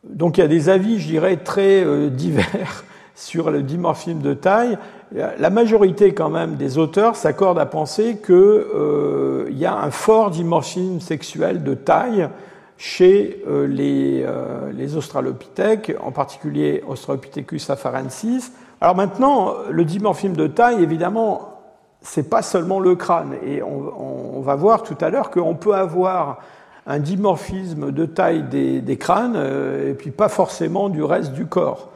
Donc 0.03 0.39
il 0.39 0.41
y 0.41 0.45
a 0.45 0.49
des 0.49 0.71
avis, 0.71 0.99
je 0.99 1.09
dirais, 1.09 1.37
très 1.37 1.85
divers 2.11 2.85
sur 3.15 3.51
le 3.51 3.63
dimorphisme 3.63 4.21
de 4.21 4.35
taille. 4.35 4.79
La 5.13 5.51
majorité 5.51 6.13
quand 6.13 6.31
même 6.31 6.57
des 6.57 6.79
auteurs 6.79 7.15
s'accordent 7.15 7.59
à 7.59 7.67
penser 7.67 8.21
qu'il 8.25 9.57
y 9.57 9.67
a 9.67 9.77
un 9.77 9.91
fort 9.91 10.31
dimorphisme 10.31 11.01
sexuel 11.01 11.63
de 11.63 11.75
taille 11.75 12.29
chez 12.77 13.43
euh, 13.47 13.69
euh, 13.79 14.73
les, 14.73 14.97
australopithèques, 14.97 15.95
en 16.03 16.13
particulier 16.13 16.83
Australopithecus 16.87 17.71
afarensis. 17.71 18.53
Alors 18.81 18.97
maintenant, 18.97 19.55
le 19.71 19.85
dimorphisme 19.85 20.35
de 20.35 20.47
taille, 20.47 20.83
évidemment, 20.83 21.61
c'est 22.01 22.29
pas 22.29 22.43
seulement 22.43 22.81
le 22.81 22.97
crâne. 22.97 23.35
Et 23.47 23.63
on, 23.63 24.41
va 24.43 24.57
voir 24.57 24.83
tout 24.83 24.97
à 25.01 25.09
l'heure 25.09 25.31
qu'on 25.31 25.55
peut 25.55 25.75
avoir 25.75 26.41
un 26.87 26.99
dimorphisme 26.99 27.93
de 27.93 28.05
taille 28.05 28.43
des, 28.43 28.97
crânes 28.99 29.37
euh, 29.37 29.91
et 29.91 29.95
puis 29.95 30.11
pas 30.11 30.29
forcément 30.29 30.91
du 30.91 31.03
reste 31.03 31.33
du 31.33 31.47
corps. 31.47 31.91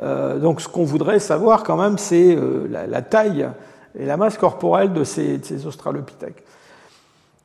Donc 0.00 0.60
ce 0.60 0.68
qu'on 0.68 0.84
voudrait 0.84 1.20
savoir 1.20 1.62
quand 1.62 1.76
même, 1.76 1.98
c'est 1.98 2.36
la, 2.68 3.02
taille 3.02 3.48
et 3.98 4.04
la 4.04 4.16
masse 4.16 4.36
corporelle 4.36 4.92
de 4.92 5.04
ces, 5.04 5.38
de 5.38 5.66
australopithèques. 5.66 6.42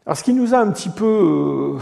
Alors 0.05 0.17
ce 0.17 0.23
qui 0.23 0.33
nous 0.33 0.55
a 0.55 0.57
un 0.57 0.71
petit 0.71 0.89
peu 0.89 1.77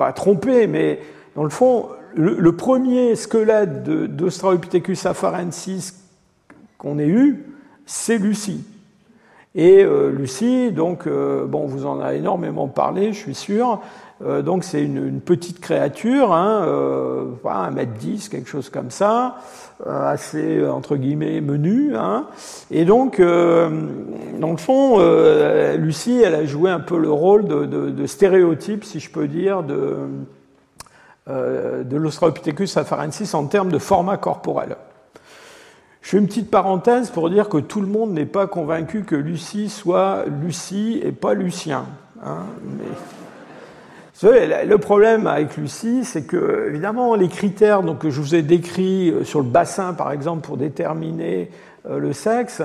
pas 0.00 0.14
trompé, 0.14 0.66
mais 0.66 0.98
dans 1.36 1.44
le 1.44 1.50
fond, 1.50 1.90
le, 2.14 2.56
premier 2.56 3.16
squelette 3.16 3.82
d'Australopithecus 3.82 5.04
afarensis 5.04 5.92
qu'on 6.78 6.98
ait 6.98 7.06
eu, 7.06 7.44
c'est 7.84 8.16
Lucie. 8.16 8.64
Et 9.54 9.84
euh, 9.84 10.10
Lucie, 10.10 10.72
donc, 10.72 11.06
euh, 11.06 11.44
bon, 11.44 11.66
vous 11.66 11.84
en 11.84 12.00
a 12.00 12.14
énormément 12.14 12.66
parlé, 12.66 13.12
je 13.12 13.18
suis 13.18 13.34
sûr. 13.34 13.82
Euh, 14.22 14.42
donc, 14.42 14.64
c'est 14.64 14.82
une, 14.82 15.20
petite 15.20 15.60
créature, 15.60 16.32
hein, 16.32 16.66
un 17.44 17.70
mètre 17.70 17.92
dix, 17.98 18.28
quelque 18.28 18.48
chose 18.48 18.68
comme 18.68 18.90
ça, 18.90 19.36
assez 19.86 20.66
entre 20.66 20.96
guillemets 20.96 21.40
menu. 21.40 21.96
Hein. 21.96 22.26
Et 22.70 22.84
donc, 22.84 23.20
dans 23.20 24.50
le 24.50 24.56
fond, 24.56 24.98
Lucie, 25.76 26.22
elle 26.22 26.34
a 26.34 26.44
joué 26.44 26.70
un 26.70 26.80
peu 26.80 26.98
le 26.98 27.10
rôle 27.10 27.46
de, 27.46 28.06
stéréotype, 28.06 28.84
si 28.84 29.00
je 29.00 29.10
peux 29.10 29.28
dire, 29.28 29.62
de, 29.62 29.96
de 31.28 31.96
l'Australopithecus 31.96 32.76
afarensis 32.76 33.34
en 33.34 33.46
termes 33.46 33.70
de 33.70 33.78
format 33.78 34.16
corporel. 34.16 34.76
Je 36.02 36.10
fais 36.10 36.18
une 36.18 36.26
petite 36.26 36.50
parenthèse 36.50 37.10
pour 37.10 37.30
dire 37.30 37.48
que 37.48 37.58
tout 37.58 37.80
le 37.80 37.86
monde 37.86 38.12
n'est 38.12 38.26
pas 38.26 38.46
convaincu 38.46 39.04
que 39.04 39.16
Lucie 39.16 39.68
soit 39.68 40.24
Lucie 40.42 41.00
et 41.04 41.12
pas 41.12 41.34
Lucien. 41.34 41.84
Hein, 42.24 42.46
le 44.22 44.76
problème 44.76 45.26
avec 45.26 45.56
Lucie, 45.56 46.04
c'est 46.04 46.22
que, 46.22 46.66
évidemment, 46.68 47.14
les 47.14 47.28
critères 47.28 47.82
que 47.98 48.10
je 48.10 48.20
vous 48.20 48.34
ai 48.34 48.42
décrits 48.42 49.10
euh, 49.10 49.24
sur 49.24 49.40
le 49.40 49.46
bassin, 49.46 49.94
par 49.94 50.12
exemple, 50.12 50.42
pour 50.46 50.56
déterminer 50.56 51.50
euh, 51.88 51.98
le 51.98 52.12
sexe, 52.12 52.62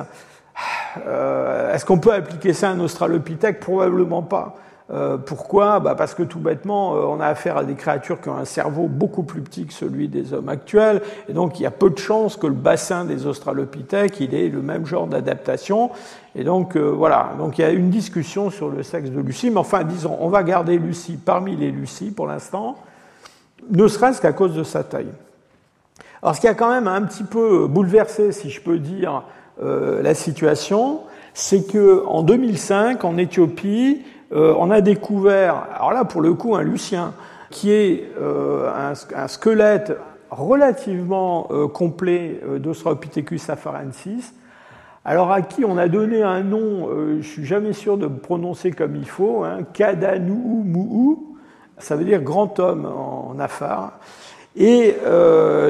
euh, 1.07 1.73
est-ce 1.73 1.85
qu'on 1.85 1.99
peut 1.99 2.13
appliquer 2.13 2.53
ça 2.53 2.69
à 2.69 2.71
un 2.73 2.79
australopithèque? 2.79 3.59
Probablement 3.59 4.21
pas. 4.21 4.55
Euh, 4.91 5.17
pourquoi? 5.17 5.79
Bah 5.79 5.95
Parce 5.95 6.13
que 6.13 6.21
tout 6.21 6.39
bêtement, 6.39 6.95
euh, 6.95 6.99
on 7.07 7.19
a 7.19 7.25
affaire 7.25 7.57
à 7.57 7.63
des 7.63 7.73
créatures 7.73 8.21
qui 8.21 8.29
ont 8.29 8.38
un 8.38 8.45
cerveau 8.45 8.88
beaucoup 8.88 9.23
plus 9.23 9.41
petit 9.41 9.65
que 9.65 9.73
celui 9.73 10.07
des 10.07 10.31
hommes 10.31 10.49
actuels, 10.49 11.01
et 11.27 11.33
donc 11.33 11.59
il 11.59 11.63
y 11.63 11.65
a 11.65 11.71
peu 11.71 11.89
de 11.89 11.97
chances 11.97 12.38
que 12.38 12.45
le 12.45 12.53
bassin 12.53 13.03
des 13.03 13.25
australopithèques 13.25 14.19
il 14.19 14.36
ait 14.36 14.47
le 14.47 14.61
même 14.61 14.86
genre 14.86 15.07
d'adaptation. 15.07 15.89
Et 16.36 16.43
donc 16.43 16.75
euh, 16.75 16.91
voilà, 16.91 17.31
donc 17.39 17.57
il 17.57 17.61
y 17.61 17.65
a 17.65 17.71
une 17.71 17.89
discussion 17.89 18.51
sur 18.51 18.69
le 18.69 18.83
sexe 18.83 19.09
de 19.09 19.19
Lucie, 19.19 19.49
mais 19.49 19.57
enfin 19.57 19.83
disons, 19.83 20.17
on 20.19 20.29
va 20.29 20.43
garder 20.43 20.77
Lucie 20.77 21.17
parmi 21.17 21.55
les 21.55 21.71
Lucies 21.71 22.11
pour 22.11 22.27
l'instant, 22.27 22.75
ne 23.71 23.88
serait-ce 23.88 24.21
qu'à 24.21 24.33
cause 24.33 24.53
de 24.53 24.63
sa 24.63 24.83
taille. 24.83 25.11
Alors 26.21 26.36
ce 26.36 26.41
qui 26.41 26.47
a 26.47 26.53
quand 26.53 26.69
même 26.69 26.88
un 26.88 27.01
petit 27.01 27.23
peu 27.23 27.65
bouleversé, 27.67 28.31
si 28.31 28.51
je 28.51 28.61
peux 28.61 28.77
dire, 28.77 29.23
la 29.61 30.13
situation, 30.13 31.01
c'est 31.33 31.67
que 31.67 32.03
en 32.07 32.23
2005, 32.23 33.03
en 33.05 33.17
Éthiopie, 33.17 34.01
euh, 34.01 34.14
on 34.32 34.71
a 34.71 34.82
découvert, 34.82 35.67
alors 35.76 35.93
là 35.93 36.05
pour 36.05 36.21
le 36.21 36.34
coup 36.34 36.55
un 36.55 36.63
lucien, 36.63 37.13
qui 37.49 37.71
est 37.71 38.11
euh, 38.19 38.69
un, 39.15 39.28
squelette 39.28 39.97
relativement 40.30 41.47
euh, 41.51 41.67
complet 41.67 42.41
d'Australopithecus 42.57 43.49
afarensis, 43.49 44.34
alors 45.05 45.32
à 45.32 45.41
qui 45.41 45.63
on 45.63 45.78
a 45.78 45.88
donné 45.88 46.23
un 46.23 46.41
nom, 46.41 46.89
je 47.21 47.28
suis 47.28 47.45
jamais 47.45 47.73
sûr 47.73 47.97
de 47.97 48.07
prononcer 48.07 48.71
comme 48.71 48.95
il 48.95 49.07
faut, 49.07 49.43
hein, 49.43 49.59
Kadanou 49.71 51.36
ça 51.78 51.95
veut 51.95 52.05
dire 52.05 52.21
grand 52.21 52.59
homme 52.59 52.86
en, 52.86 53.38
afar. 53.39 53.99
Et 54.55 54.95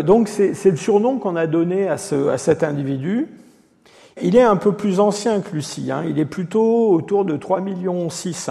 donc 0.06 0.30
c'est 0.30 0.72
le 0.72 0.78
surnom 0.78 1.18
qu'on 1.20 1.36
a 1.36 1.47
donné 1.47 1.89
à 1.89 1.97
cet 1.97 2.64
individu. 2.64 3.28
Il 4.22 4.36
est 4.38 4.43
un 4.43 4.55
peu 4.55 4.72
plus 4.72 4.99
ancien 4.99 5.41
que 5.41 5.53
Lucie, 5.53 5.91
hein. 5.91 6.03
il 6.07 6.20
est 6.20 6.26
plutôt 6.26 6.91
autour 6.91 7.26
de 7.26 7.36
3 7.36 7.59
millions 7.59 8.09
6. 8.09 8.49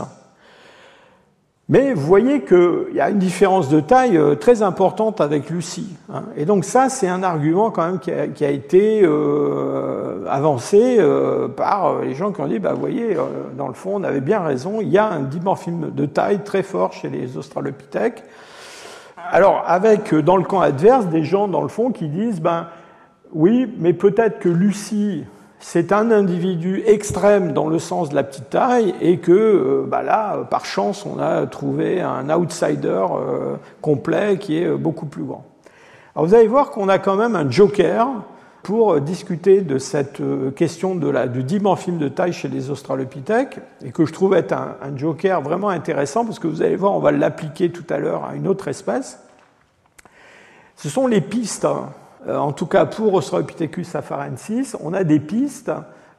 Mais 1.71 1.95
vous 1.95 2.07
voyez 2.07 2.43
qu'il 2.43 2.93
y 2.93 3.01
a 3.01 3.09
une 3.09 3.19
différence 3.19 3.71
de 3.71 3.81
taille 3.81 4.19
euh, 4.19 4.35
très 4.35 4.61
importante 4.61 5.23
avec 5.23 5.49
Lucie. 5.49 5.97
Hein. 6.12 6.25
Et 6.37 6.45
donc 6.45 6.67
ça, 6.67 6.91
c'est 6.91 7.09
un 7.09 7.23
argument 7.23 7.71
quand 7.71 7.87
même 7.87 7.99
qui 7.99 8.45
a, 8.45 8.51
été 8.51 9.01
euh, 9.03 10.27
avancé 10.29 10.97
euh, 10.99 11.49
par 11.49 12.01
les 12.01 12.12
gens 12.12 12.33
qui 12.33 12.43
ont 12.43 12.47
dit, 12.47 12.59
bah, 12.59 12.75
vous 12.75 12.81
voyez, 12.81 13.17
dans 13.57 13.69
le 13.69 13.73
fond, 13.73 13.93
on 13.95 14.05
avait 14.05 14.21
bien 14.21 14.41
raison, 14.41 14.83
il 14.83 14.89
y 14.89 14.99
a 14.99 15.07
un 15.07 15.21
dimorphisme 15.21 15.91
de 15.91 16.05
taille 16.05 16.45
très 16.45 16.62
fort 16.62 16.93
chez 16.93 17.09
les 17.09 17.39
australopithèques. 17.39 18.25
Alors, 19.31 19.65
avec, 19.67 20.15
dans 20.15 20.37
le 20.37 20.45
camp 20.45 20.61
adverse, 20.61 21.07
des 21.07 21.25
gens, 21.25 21.49
dans 21.49 21.62
le 21.62 21.69
fond, 21.69 21.93
qui 21.93 22.09
disent, 22.09 22.43
ben, 22.43 22.67
oui, 23.33 23.73
mais 23.79 23.95
peut-être 23.95 24.39
que 24.39 24.51
Lucie 24.51 25.25
c'est 25.67 25.93
un 25.93 26.11
individu 26.11 26.83
extrême 26.85 27.53
dans 27.53 27.69
le 27.69 27.79
sens 27.79 28.11
de 28.11 28.15
la 28.15 28.23
petite 28.23 28.51
taille 28.51 28.95
et 29.01 29.17
que 29.17 29.33
euh, 29.33 29.87
bah 29.89 30.03
là, 30.03 30.45
par 30.51 30.67
chance, 30.67 31.07
on 31.07 31.19
a 31.19 31.47
trouvé 31.47 32.03
un 32.03 32.29
outsider 32.29 32.89
euh, 32.89 33.57
complet 33.81 34.37
qui 34.37 34.59
est 34.59 34.69
beaucoup 34.69 35.07
plus 35.07 35.25
grand. 35.25 35.43
Alors 36.15 36.27
vous 36.27 36.35
allez 36.35 36.49
voir 36.49 36.71
qu'on 36.71 36.91
a 36.91 36.99
quand 36.99 37.17
même 37.17 37.35
un 37.35 37.51
joker 37.51 38.09
pour 38.62 39.01
discuter 39.01 39.62
de 39.62 39.79
cette 39.79 40.21
euh, 40.21 40.51
question 40.51 40.95
de 40.97 41.09
la, 41.09 41.29
du 41.29 41.43
dimorphisme 41.43 41.97
de 41.97 42.09
taille 42.09 42.35
chez 42.35 42.49
les 42.49 42.69
australopithèques 42.69 43.59
et 43.83 43.91
que 43.91 44.05
je 44.05 44.12
trouve 44.12 44.35
être 44.35 44.53
un, 44.53 44.97
joker 44.97 45.41
vraiment 45.41 45.71
intéressant 45.71 46.27
parce 46.27 46.39
que 46.39 46.47
vous 46.47 46.61
allez 46.61 46.77
voir, 46.77 46.93
on 46.93 47.01
va 47.01 47.11
l'appliquer 47.11 47.71
tout 47.71 47.87
à 47.89 47.97
l'heure 47.97 48.25
à 48.25 48.35
une 48.35 48.47
autre 48.49 48.69
espèce. 48.69 49.19
Ce 50.77 50.91
sont 50.91 51.07
les 51.07 51.23
pistes 51.23 51.65
hein, 51.65 51.89
euh, 51.89 52.04
en 52.29 52.53
tout 52.53 52.66
cas 52.66 52.87
pour 52.87 53.14
Australopithecus 53.14 53.95
afarensis, 53.95 54.77
on 54.81 54.93
a 54.93 55.05
des 55.05 55.20
pistes 55.20 55.70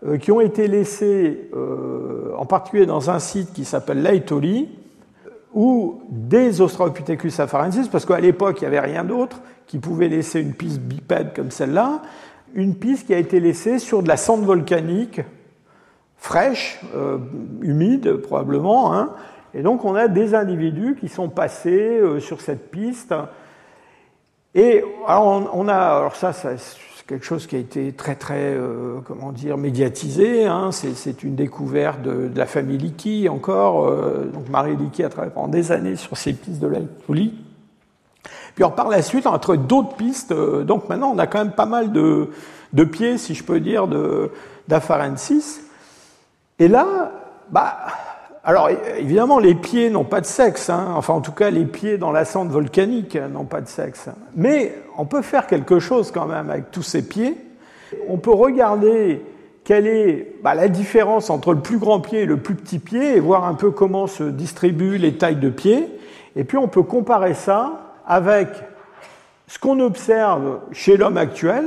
euh, 0.06 0.18
qui 0.18 0.32
ont 0.32 0.42
été 0.42 0.68
laissées 0.68 1.50
euh, 1.56 2.34
en 2.38 2.46
particulier 2.46 2.86
dans 2.86 3.10
un 3.10 3.20
site 3.20 3.54
qui 3.54 3.66
s'appelle 3.66 4.02
Laetoli, 4.02 4.70
où 5.54 6.02
des 6.10 6.62
Australopithecus 6.62 7.40
afarensis, 7.40 7.88
parce 7.88 8.06
qu'à 8.06 8.20
l'époque 8.20 8.62
il 8.62 8.64
n'y 8.64 8.68
avait 8.68 8.82
rien 8.82 9.04
d'autre 9.04 9.42
qui 9.68 9.80
pouvait 9.80 10.10
laisser 10.10 10.42
une 10.42 10.54
piste 10.54 10.80
bipède 10.80 11.34
comme 11.34 11.50
celle-là, 11.50 12.02
une 12.54 12.76
piste 12.76 13.08
qui 13.08 13.14
a 13.14 13.18
été 13.18 13.40
laissée 13.40 13.80
sur 13.80 14.04
de 14.04 14.08
la 14.08 14.18
cendre 14.18 14.44
volcanique 14.46 15.22
fraîche, 16.18 16.82
humide 17.62 18.16
probablement, 18.16 18.94
hein. 18.94 19.12
et 19.54 19.62
donc 19.62 19.86
on 19.86 19.96
a 19.96 20.08
des 20.08 20.34
individus 20.34 20.98
qui 21.00 21.08
sont 21.08 21.30
passés 21.30 22.02
sur 22.20 22.42
cette 22.42 22.72
piste 22.72 23.14
et 24.56 24.84
alors 25.06 25.52
on, 25.54 25.68
a, 25.68 25.76
alors 25.76 26.16
ça, 26.16 26.32
c'est 26.32 26.58
quelque 27.06 27.26
chose 27.26 27.46
qui 27.46 27.58
a 27.58 27.60
été 27.60 27.92
très 27.92 28.16
très, 28.16 28.54
euh, 28.54 29.00
comment 29.06 29.34
dire, 29.34 29.58
médiatisé. 29.58 30.46
Hein. 30.46 30.72
C'est 30.72 31.24
une 31.24 31.36
découverte 31.36 32.02
de, 32.02 32.32
la 32.34 32.46
famille 32.46 32.78
Leakey 32.78 33.28
encore. 33.30 33.86
Euh, 33.86 34.32
donc 34.34 34.50
Marie 34.50 34.78
Leakey 34.78 35.04
a 35.04 35.10
travaillé 35.10 35.34
pendant 35.34 35.50
des 35.50 35.74
années 35.74 35.98
sur 35.98 36.18
ces 36.18 36.34
pistes 36.34 36.60
de 36.60 36.68
l'alcoolie. 36.68 37.34
Puis 38.56 38.64
alors, 38.64 38.76
par 38.76 38.88
la 38.88 39.02
suite, 39.02 39.28
trouvé 39.42 39.58
d'autres 39.58 39.96
pistes. 39.98 40.32
Euh, 40.32 40.64
donc 40.64 40.88
maintenant, 40.88 41.12
on 41.14 41.20
a 41.20 41.28
quand 41.28 41.40
même 41.40 41.54
pas 41.54 41.66
mal 41.66 41.92
de, 41.92 42.30
de 42.72 42.84
pieds, 42.86 43.18
si 43.18 43.36
je 43.36 43.44
peux 43.44 43.60
dire, 43.60 43.88
d'afarensis. 44.70 45.62
Et 46.60 46.70
là, 46.70 47.12
bah, 47.52 47.76
alors 48.48 48.70
évidemment, 49.00 49.40
les 49.40 49.56
pieds 49.56 49.90
n'ont 49.90 50.04
pas 50.04 50.22
de 50.22 50.28
sexe, 50.28 50.70
hein. 50.70 50.94
enfin 50.96 51.16
en 51.16 51.22
tout 51.22 51.32
cas 51.32 51.50
les 51.50 51.66
pieds 51.66 51.98
dans 51.98 52.12
la 52.12 52.26
cendre 52.26 52.52
volcanique 52.52 53.16
n'ont 53.16 53.46
pas 53.46 53.60
de 53.60 53.68
sexe. 53.68 54.08
Mais 54.36 54.76
on 55.00 55.06
peut 55.06 55.24
faire 55.24 55.48
quelque 55.48 55.80
chose 55.80 56.12
quand 56.12 56.28
même 56.28 56.52
avec 56.52 56.70
tous 56.70 56.84
ces 56.84 57.08
pieds. 57.08 57.36
On 58.08 58.18
peut 58.18 58.32
regarder 58.32 59.26
quelle 59.64 59.88
est 59.88 60.36
bah, 60.44 60.54
la 60.54 60.68
différence 60.68 61.32
entre 61.32 61.54
le 61.54 61.60
plus 61.60 61.80
grand 61.80 62.00
pied 62.00 62.22
et 62.22 62.26
le 62.28 62.38
plus 62.38 62.54
petit 62.54 62.78
pied, 62.78 63.18
et 63.18 63.20
voir 63.20 63.46
un 63.46 63.56
peu 63.56 63.72
comment 63.72 64.06
se 64.06 64.24
distribuent 64.24 65.00
les 65.00 65.18
tailles 65.18 65.38
de 65.38 65.50
pieds. 65.50 65.90
Et 66.36 66.44
puis 66.44 66.60
on 66.60 66.68
peut 66.68 66.84
comparer 66.84 67.34
ça 67.34 67.96
avec 68.06 68.50
ce 69.48 69.58
qu'on 69.58 69.80
observe 69.80 70.60
chez 70.72 70.98
l'homme 70.98 71.18
actuel, 71.18 71.66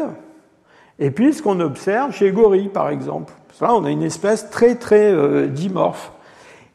et 1.00 1.10
puis 1.10 1.32
ce 1.32 1.42
qu'on 1.42 1.58
observe 1.58 2.12
chez 2.12 2.30
gorille, 2.30 2.68
par 2.68 2.88
exemple. 2.88 3.32
Là, 3.60 3.74
on 3.74 3.84
a 3.84 3.90
une 3.90 4.04
espèce 4.04 4.48
très 4.50 4.76
très 4.76 5.12
euh, 5.12 5.48
dimorphe. 5.48 6.12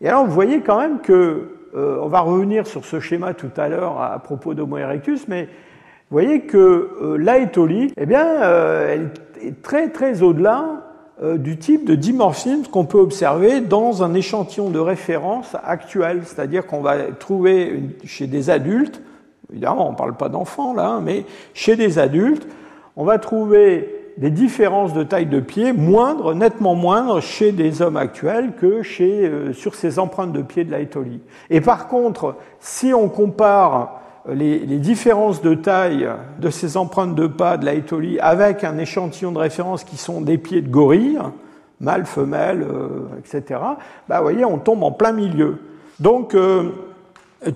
Et 0.04 0.10
alors, 0.10 0.26
vous 0.26 0.34
voyez 0.34 0.60
quand 0.60 0.80
même 0.80 1.00
que, 1.00 1.48
euh, 1.76 1.98
on 2.02 2.10
va 2.10 2.20
revenir 2.20 2.68
sur 2.68 2.84
ce 2.84 3.00
schéma 3.00 3.34
tout 3.34 3.50
à 3.56 3.70
l'heure 3.70 4.02
à, 4.02 4.20
propos 4.20 4.54
d'Homo 4.54 4.78
erectus, 4.78 5.30
mais 5.30 5.44
vous 5.44 6.20
voyez 6.20 6.42
que 6.42 6.58
euh, 7.02 7.92
eh 7.98 8.06
bien, 8.06 8.28
elle 8.90 9.12
est 9.42 9.62
très 9.64 9.90
très 9.90 10.22
au-delà 10.22 10.82
du 11.36 11.58
type 11.58 11.86
de 11.86 11.96
dimorphisme 11.96 12.64
qu'on 12.70 12.86
peut 12.86 12.98
observer 13.00 13.62
dans 13.62 14.04
un 14.04 14.14
échantillon 14.14 14.70
de 14.70 14.80
référence 14.80 15.56
actuel, 15.64 16.22
c'est-à-dire 16.26 16.66
qu'on 16.66 16.82
va 16.82 16.98
trouver 17.18 17.82
chez 18.04 18.28
des 18.28 18.50
adultes, 18.50 19.02
évidemment 19.52 19.88
on 19.88 19.92
ne 19.92 19.98
parle 19.98 20.18
pas 20.18 20.28
d'enfants 20.28 20.74
là, 20.74 21.00
mais 21.02 21.26
chez 21.54 21.76
des 21.76 21.98
adultes, 21.98 22.48
on 22.98 23.06
va 23.06 23.20
trouver 23.20 23.93
des 24.18 24.30
différences 24.30 24.94
de 24.94 25.04
taille 25.04 25.26
de 25.26 25.40
pied 25.40 25.74
moindres, 25.74 26.36
nettement 26.36 26.76
moindres 26.76 27.22
chez 27.22 27.52
des 27.52 27.82
hommes 27.82 27.98
actuels 27.98 28.54
que 28.60 28.84
chez, 28.84 29.26
euh, 29.26 29.54
sur 29.54 29.76
ces 29.76 30.00
empreintes 30.00 30.32
de 30.32 30.42
pied 30.42 30.64
de 30.64 30.72
l'Aetolie. 30.72 31.22
Et 31.50 31.62
par 31.62 31.88
contre, 31.88 32.36
si 32.60 32.94
on 32.94 33.10
compare 33.10 34.02
les, 34.32 34.60
les, 34.60 34.78
différences 34.78 35.42
de 35.42 35.54
taille 35.54 36.08
de 36.40 36.50
ces 36.50 36.78
empreintes 36.78 37.16
de 37.16 37.28
pas 37.28 37.58
de 37.58 37.66
l'Aetolie 37.66 38.20
avec 38.20 38.64
un 38.64 38.78
échantillon 38.78 39.32
de 39.32 39.40
référence 39.40 39.84
qui 39.84 39.98
sont 39.98 40.22
des 40.22 40.38
pieds 40.38 40.62
de 40.62 40.70
gorille, 40.70 41.20
mâle, 41.82 42.06
femelle, 42.06 42.64
euh, 42.64 43.08
etc., 43.20 43.60
bah, 44.08 44.18
vous 44.18 44.24
voyez, 44.24 44.46
on 44.46 44.60
tombe 44.60 44.84
en 44.84 44.92
plein 44.92 45.12
milieu. 45.12 45.58
Donc, 46.00 46.36
euh, 46.36 46.70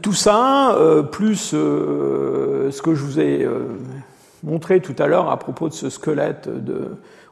tout 0.01 0.13
ça, 0.13 0.75
plus 1.13 1.37
ce 1.37 2.81
que 2.81 2.93
je 2.93 3.03
vous 3.05 3.21
ai 3.21 3.47
montré 4.47 4.79
tout 4.79 4.95
à 4.97 5.07
l'heure 5.07 5.29
à 5.29 5.37
propos 5.37 5.67
de 5.69 5.73
ce 5.73 5.89
squelette 5.89 6.49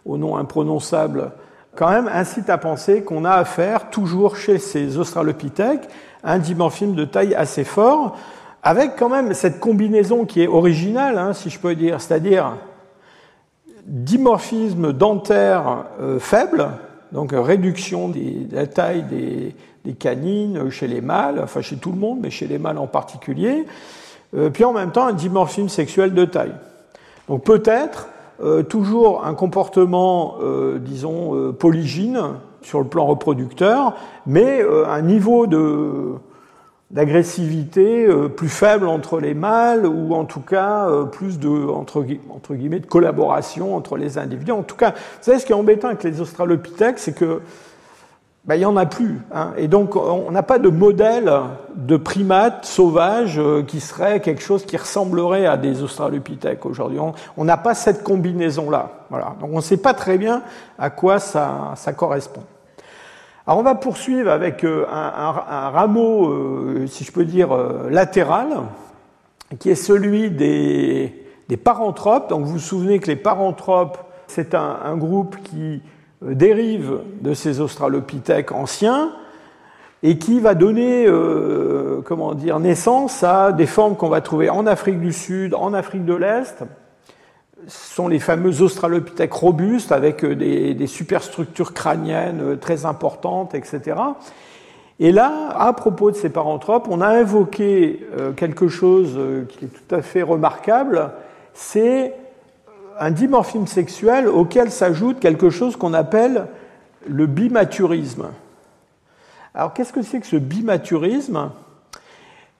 au 0.06 0.18
nom 0.18 0.38
imprononçable, 0.38 1.32
quand 1.76 1.90
même 1.90 2.10
incite 2.12 2.50
à 2.50 2.58
penser 2.58 3.04
qu'on 3.04 3.26
a 3.26 3.32
affaire, 3.32 3.90
toujours 3.90 4.38
chez 4.38 4.60
ces 4.60 4.98
australopithèques, 4.98 5.88
à 6.24 6.34
un 6.34 6.40
dimorphisme 6.40 6.96
de 6.96 7.06
taille 7.06 7.36
assez 7.36 7.64
fort, 7.64 8.18
avec 8.64 8.96
quand 8.98 9.10
même 9.10 9.34
cette 9.34 9.60
combinaison 9.60 10.26
qui 10.26 10.42
est 10.42 10.48
originale, 10.48 11.18
hein, 11.18 11.34
si 11.34 11.50
je 11.50 11.60
peux 11.60 11.76
dire, 11.76 12.02
c'est-à-dire 12.02 12.54
dimorphisme 13.86 14.92
dentaire 14.94 15.86
euh, 16.02 16.20
faible, 16.20 16.70
donc 17.12 17.32
réduction 17.34 18.10
de 18.10 18.48
la 18.52 18.66
taille 18.66 19.04
des, 19.04 19.56
des, 19.86 19.94
canines 19.94 20.72
chez 20.72 20.88
les 20.88 21.02
mâles, 21.02 21.40
enfin 21.44 21.62
chez 21.62 21.76
tout 21.76 21.92
le 21.92 21.98
monde, 21.98 22.20
mais 22.22 22.32
chez 22.32 22.48
les 22.48 22.58
mâles 22.58 22.80
en 22.80 22.88
particulier, 22.88 23.66
euh, 24.36 24.50
puis 24.50 24.64
en 24.64 24.74
même 24.74 24.92
temps 24.92 25.06
un 25.06 25.14
dimorphisme 25.14 25.70
sexuel 25.70 26.14
de 26.14 26.26
taille. 26.26 26.56
Donc 27.30 27.44
peut-être 27.44 28.10
euh, 28.44 28.64
toujours 28.64 29.26
un 29.26 29.34
comportement, 29.34 30.36
euh, 30.42 30.78
disons, 30.80 31.36
euh, 31.36 31.52
polygyne 31.54 32.20
sur 32.62 32.80
le 32.80 32.86
plan 32.86 33.06
reproducteur, 33.06 33.96
mais 34.26 34.64
un 34.88 35.02
niveau 35.04 35.46
de, 35.46 36.14
d'agressivité 36.90 38.08
plus 38.36 38.50
faible 38.50 38.88
entre 38.88 39.20
les 39.20 39.36
mâles 39.36 39.86
ou 39.86 40.16
en 40.16 40.26
tout 40.26 40.40
cas 40.40 40.90
plus 41.12 41.38
de 41.38 41.48
entre, 41.48 42.04
entre, 42.32 42.56
guillemets 42.56 42.80
de 42.80 42.88
collaboration 42.88 43.76
entre 43.76 43.98
les 43.98 44.18
individus. 44.18 44.52
En 44.52 44.64
tout 44.64 44.76
cas, 44.76 44.94
vous 44.94 45.22
savez 45.22 45.38
ce 45.38 45.46
qui 45.46 45.52
est 45.52 45.56
embêtant 45.56 45.90
avec 45.90 46.04
les 46.04 46.22
australopithèques, 46.22 46.98
c'est 46.98 47.14
que 47.14 47.42
ben, 48.46 48.56
il 48.56 48.60
n'y 48.60 48.66
en 48.66 48.78
a 48.78 48.86
plus. 48.86 49.22
Hein. 49.34 49.54
Et 49.58 49.68
donc, 49.68 49.96
on 49.96 50.30
n'a 50.30 50.44
pas 50.44 50.60
de 50.60 50.70
modèle 50.70 51.32
de 51.76 51.98
primate 51.98 52.66
sauvage 52.66 53.40
euh, 53.40 53.64
qui 53.64 53.80
serait 53.80 54.20
quelque 54.20 54.42
chose 54.42 54.66
qui 54.66 54.78
ressemblerait 54.78 55.48
à 55.48 55.58
des 55.58 55.82
australopithèques 55.82 56.64
aujourd'hui. 56.66 57.00
On 57.38 57.44
n'a 57.44 57.58
pas 57.58 57.74
cette 57.74 58.04
combinaison-là. 58.04 58.92
Voilà. 59.10 59.36
Donc, 59.42 59.50
on 59.52 59.58
ne 59.58 59.62
sait 59.62 59.78
pas 59.78 59.96
très 59.96 60.20
bien 60.20 60.44
à 60.78 60.92
quoi 60.92 61.18
ça, 61.18 61.74
ça 61.76 61.94
correspond. 61.94 62.44
Alors, 63.48 63.60
on 63.60 63.64
va 63.64 63.74
poursuivre 63.74 64.30
avec 64.30 64.64
euh, 64.64 64.86
un, 64.92 65.70
rameau, 65.72 66.30
euh, 66.30 66.86
si 66.88 67.04
je 67.04 67.12
peux 67.12 67.26
dire, 67.26 67.50
latéral, 67.90 68.50
qui 69.58 69.72
est 69.72 69.76
celui 69.76 70.30
des, 70.30 71.26
des 71.50 71.58
paranthropes. 71.58 72.30
Donc, 72.30 72.46
vous 72.46 72.54
vous 72.54 72.60
souvenez 72.60 73.00
que 73.00 73.08
les 73.08 73.16
paranthropes, 73.16 73.98
c'est 74.28 74.54
un, 74.54 74.78
un 74.86 74.98
groupe 74.98 75.38
qui 75.42 75.82
dérive 76.34 77.00
de 77.22 77.34
ces 77.34 77.62
australopithèques 77.62 78.52
anciens 78.52 79.12
et 80.04 80.18
qui 80.18 80.40
va 80.40 80.54
donner 80.54 81.06
euh, 81.08 82.02
comment 82.06 82.34
dire, 82.34 82.60
naissance 82.60 83.24
à 83.24 83.52
des 83.52 83.66
formes 83.66 83.96
qu'on 83.96 84.10
va 84.10 84.22
trouver 84.22 84.50
en 84.50 84.68
Afrique 84.68 85.00
du 85.00 85.14
Sud, 85.14 85.54
en 85.54 85.74
Afrique 85.74 86.06
de 86.06 86.14
l'Est. 86.14 86.64
Ce 87.68 87.96
sont 87.96 88.08
les 88.08 88.20
fameux 88.20 88.62
australopithèques 88.62 89.34
robustes 89.34 89.92
avec 89.92 90.24
euh, 90.24 90.36
des, 90.36 90.88
superstructures 90.88 91.74
crâniennes 91.74 92.58
très 92.60 92.86
importantes, 92.86 93.56
etc. 93.56 93.98
Et 95.00 95.12
là, 95.12 95.50
à 95.58 95.74
propos 95.74 96.12
de 96.12 96.16
ces 96.16 96.30
paranthropes, 96.30 96.88
on 96.90 97.02
a 97.02 97.08
invoqué 97.08 98.08
quelque 98.38 98.70
chose 98.70 99.20
qui 99.50 99.66
est 99.66 99.68
tout 99.68 99.96
à 99.96 100.02
fait 100.02 100.22
remarquable, 100.22 101.12
c'est 101.54 102.14
un 103.00 103.12
dimorphisme 103.12 103.68
sexuel 103.68 104.28
auquel 104.28 104.72
s'ajoute 104.72 105.20
quelque 105.20 105.50
chose 105.50 105.76
qu'on 105.76 105.94
appelle 105.94 106.48
le 107.08 107.28
bimaturisme. 107.28 108.28
Alors 109.54 109.74
qu'est-ce 109.74 109.94
que 109.94 110.02
c'est 110.02 110.20
que 110.20 110.28
ce 110.28 110.36
bimaturisme? 110.36 111.52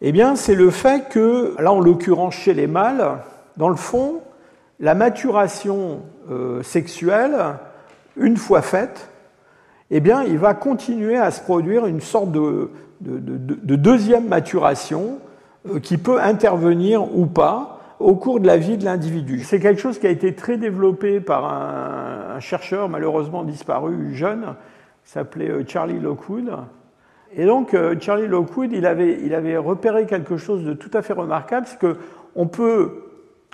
Eh 0.02 0.12
bien, 0.12 0.36
c'est 0.36 0.56
le 0.56 0.70
fait 0.72 1.10
que, 1.10 1.56
là 1.60 1.72
en 1.72 1.80
l'occurrence 1.80 2.36
chez 2.36 2.54
les 2.54 2.68
mâles, 2.68 3.18
dans 3.58 3.70
le 3.70 3.76
fond, 3.76 4.22
la 4.80 4.94
maturation 4.94 6.02
euh, 6.30 6.62
sexuelle, 6.64 7.38
une 8.18 8.38
fois 8.38 8.62
faite, 8.62 9.10
eh 9.92 10.00
bien, 10.00 10.24
il 10.24 10.38
va 10.38 10.54
continuer 10.54 11.18
à 11.18 11.32
se 11.32 11.42
produire 11.42 11.86
une 11.86 12.02
sorte 12.02 12.32
de, 12.32 12.70
deuxième 13.02 14.28
maturation 14.28 15.20
euh, 15.70 15.80
qui 15.80 15.98
peut 15.98 16.20
intervenir 16.20 17.16
ou 17.16 17.26
pas, 17.26 17.75
au 18.00 18.16
cours 18.16 18.40
de 18.40 18.48
la 18.48 18.58
vie 18.58 18.78
de 18.78 18.86
l'individu. 18.86 19.44
C'est 19.44 19.60
quelque 19.60 19.82
chose 19.82 20.00
qui 20.00 20.08
a 20.08 20.10
été 20.10 20.34
très 20.36 20.58
développé 20.58 21.20
par 21.20 21.46
un, 21.46 22.40
chercheur 22.40 22.90
malheureusement 22.90 23.44
disparu 23.44 24.14
jeune, 24.14 24.56
qui 25.04 25.12
s'appelait 25.12 25.50
euh, 25.50 25.64
Charlie 25.66 26.00
Lockwood. 26.00 26.52
Et 27.34 27.46
donc 27.46 27.74
euh, 27.74 27.96
Charlie 28.00 28.28
Lockwood, 28.28 28.72
il 28.74 28.86
avait, 28.86 29.34
avait 29.34 29.58
repéré 29.58 30.06
quelque 30.06 30.38
chose 30.38 30.64
de 30.64 30.74
tout 30.74 30.92
à 30.94 31.02
fait 31.02 31.14
remarquable, 31.14 31.68
c'est 31.68 31.80
qu'on 31.80 32.48
peut 32.48 33.04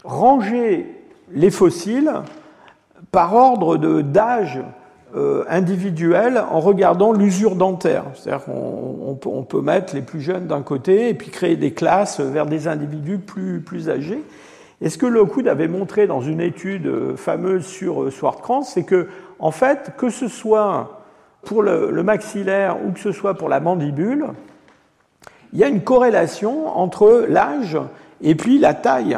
ranger 0.04 0.88
les 1.32 1.52
fossiles 1.52 2.12
par 3.12 3.36
ordre 3.36 3.78
d'âge 4.02 4.62
euh, 5.16 5.44
individuel 5.50 6.42
en 6.52 6.60
regardant 6.60 7.12
l'usure 7.12 7.56
dentaire. 7.56 8.06
C'est-à-dire 8.14 8.46
qu'on 8.46 9.18
on 9.26 9.44
peut 9.44 9.62
mettre 9.62 9.94
les 9.94 10.02
plus 10.02 10.22
jeunes 10.22 10.48
d'un 10.48 10.62
côté 10.62 11.10
et 11.10 11.14
puis 11.14 11.30
créer 11.32 11.58
des 11.58 11.74
classes 11.74 12.20
vers 12.20 12.46
des 12.46 12.68
individus 12.68 13.18
plus, 13.18 13.60
plus 13.60 13.90
âgés. 13.90 14.24
Et 14.80 14.90
ce 14.90 14.98
que 14.98 15.06
Lockwood 15.06 15.48
avait 15.48 15.68
montré 15.68 16.08
dans 16.08 16.22
une 16.22 16.42
étude 16.42 16.88
euh, 16.88 17.16
fameuse 17.16 17.66
sur 17.66 18.04
euh, 18.04 18.12
Swartkrantz, 18.12 18.70
c'est 18.74 18.84
que, 18.84 19.08
en 19.40 19.52
fait, 19.52 19.92
que 19.98 20.10
ce 20.10 20.28
soit 20.28 21.02
pour 21.44 21.62
le, 21.62 21.92
le, 21.92 22.04
maxillaire 22.04 22.78
ou 22.86 22.92
que 22.92 23.00
ce 23.00 23.12
soit 23.12 23.34
pour 23.34 23.50
la 23.50 23.60
mandibule, 23.60 24.28
il 25.54 25.60
y 25.60 25.64
a 25.64 25.68
une 25.68 25.82
corrélation 25.82 26.68
entre 26.78 27.26
l'âge 27.28 27.78
et 28.22 28.36
puis 28.36 28.60
la 28.60 28.74
taille. 28.74 29.18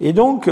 Et 0.00 0.12
donc, 0.12 0.50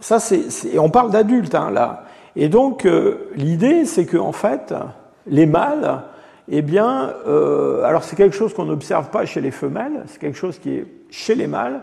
ça, 0.00 0.20
c'est, 0.20 0.78
on 0.78 0.90
parle 0.90 1.10
d'adultes 1.10 1.54
hein, 1.54 1.70
là. 1.70 2.03
Et 2.36 2.48
donc, 2.48 2.84
euh, 2.84 3.30
l'idée, 3.36 3.84
c'est 3.84 4.06
que 4.06 4.16
en 4.16 4.32
fait, 4.32 4.74
les 5.26 5.46
mâles, 5.46 6.02
eh 6.48 6.62
bien, 6.62 7.14
euh, 7.26 7.84
alors 7.84 8.04
c'est 8.04 8.16
quelque 8.16 8.34
chose 8.34 8.52
qu'on 8.52 8.64
n'observe 8.64 9.10
pas 9.10 9.24
chez 9.24 9.40
les 9.40 9.50
femelles, 9.50 10.04
c'est 10.06 10.18
quelque 10.18 10.38
chose 10.38 10.58
qui 10.58 10.70
est 10.70 10.86
chez 11.10 11.34
les 11.34 11.46
mâles. 11.46 11.80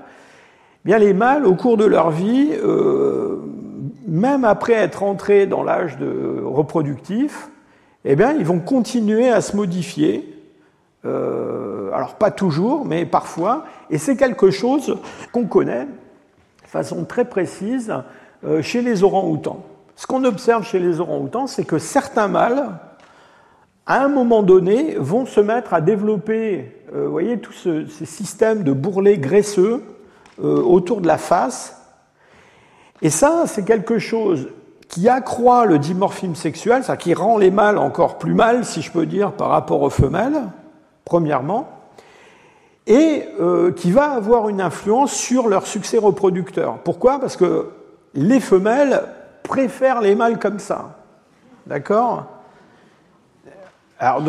Eh 0.84 0.90
bien, 0.90 0.98
les 0.98 1.14
mâles, 1.14 1.46
au 1.46 1.56
cours 1.56 1.78
de 1.78 1.86
leur 1.86 2.12
vie, 2.12 2.50
euh, 2.52 3.38
même 4.08 4.44
après 4.44 4.74
être 4.74 5.04
entrés 5.04 5.46
dans 5.46 5.64
l'âge 5.64 5.98
reproductif, 6.44 7.50
eh 8.04 8.16
bien, 8.16 8.34
ils 8.34 8.46
vont 8.46 8.60
continuer 8.60 9.30
à 9.30 9.42
se 9.42 9.56
modifier. 9.56 10.28
alors 11.04 12.16
pas 12.16 12.32
toujours, 12.32 12.84
mais 12.84 13.06
parfois. 13.06 13.66
Et 13.90 13.98
c'est 13.98 14.16
quelque 14.16 14.50
chose 14.50 14.98
qu'on 15.32 15.46
connaît 15.46 15.86
de 15.86 16.68
façon 16.68 17.06
très 17.06 17.26
précise 17.26 17.94
chez 18.62 18.82
les 18.82 19.04
orangs-outans. 19.04 19.64
Ce 20.02 20.08
qu'on 20.08 20.24
observe 20.24 20.66
chez 20.66 20.80
les 20.80 21.00
orang-outans, 21.00 21.46
c'est 21.46 21.64
que 21.64 21.78
certains 21.78 22.28
mâles, 22.28 22.72
à 23.86 24.04
un 24.04 24.08
moment 24.08 24.42
donné, 24.42 24.96
vont 24.98 25.28
se 25.28 25.40
mettre 25.40 25.76
à 25.76 25.80
développer, 25.80 26.76
euh, 26.96 27.06
vous 27.06 27.12
voyez, 27.12 27.38
tous 27.38 27.54
ces 27.54 28.06
systèmes 28.08 28.64
de 28.64 28.72
bourrelets 28.72 29.20
graisseux 29.20 29.84
euh, 30.44 30.60
autour 30.60 31.02
de 31.02 31.08
la 31.08 31.20
face. 31.20 31.80
Et 33.04 33.12
ça, 33.12 33.44
c'est 33.46 33.64
quelque 33.64 34.00
chose 34.00 34.50
qui 34.88 35.08
accroît 35.08 35.68
le 35.68 35.78
dimorphisme 35.78 36.34
sexuel, 36.34 36.84
c'est-à-dire 36.84 37.04
qui 37.04 37.14
rend 37.14 37.38
les 37.38 37.52
mâles 37.52 37.78
encore 37.78 38.18
plus 38.18 38.34
mâles, 38.34 38.66
si 38.66 38.82
je 38.82 38.92
peux 38.92 39.06
dire, 39.06 39.34
par 39.34 39.50
rapport 39.50 39.84
aux 39.84 39.92
femelles, 39.92 40.42
premièrement, 41.06 41.70
et 42.88 43.26
euh, 43.40 43.72
qui 43.72 43.92
va 43.92 44.14
avoir 44.14 44.50
une 44.50 44.62
influence 44.62 45.14
sur 45.14 45.48
leur 45.48 45.68
succès 45.68 46.00
reproducteur. 46.00 46.80
Pourquoi? 46.80 47.20
Parce 47.20 47.38
que 47.38 47.70
les 48.16 48.40
femelles 48.40 49.04
préfèrent 49.52 50.00
les 50.00 50.16
mâles 50.16 50.40
comme 50.40 50.60
ça. 50.60 50.96
D'accord? 51.68 52.26
Alors, 54.00 54.24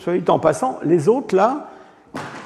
soit 0.00 0.18
dit 0.18 0.28
en 0.28 0.40
passant, 0.40 0.80
les 0.82 1.08
autres, 1.08 1.36
là, 1.36 1.68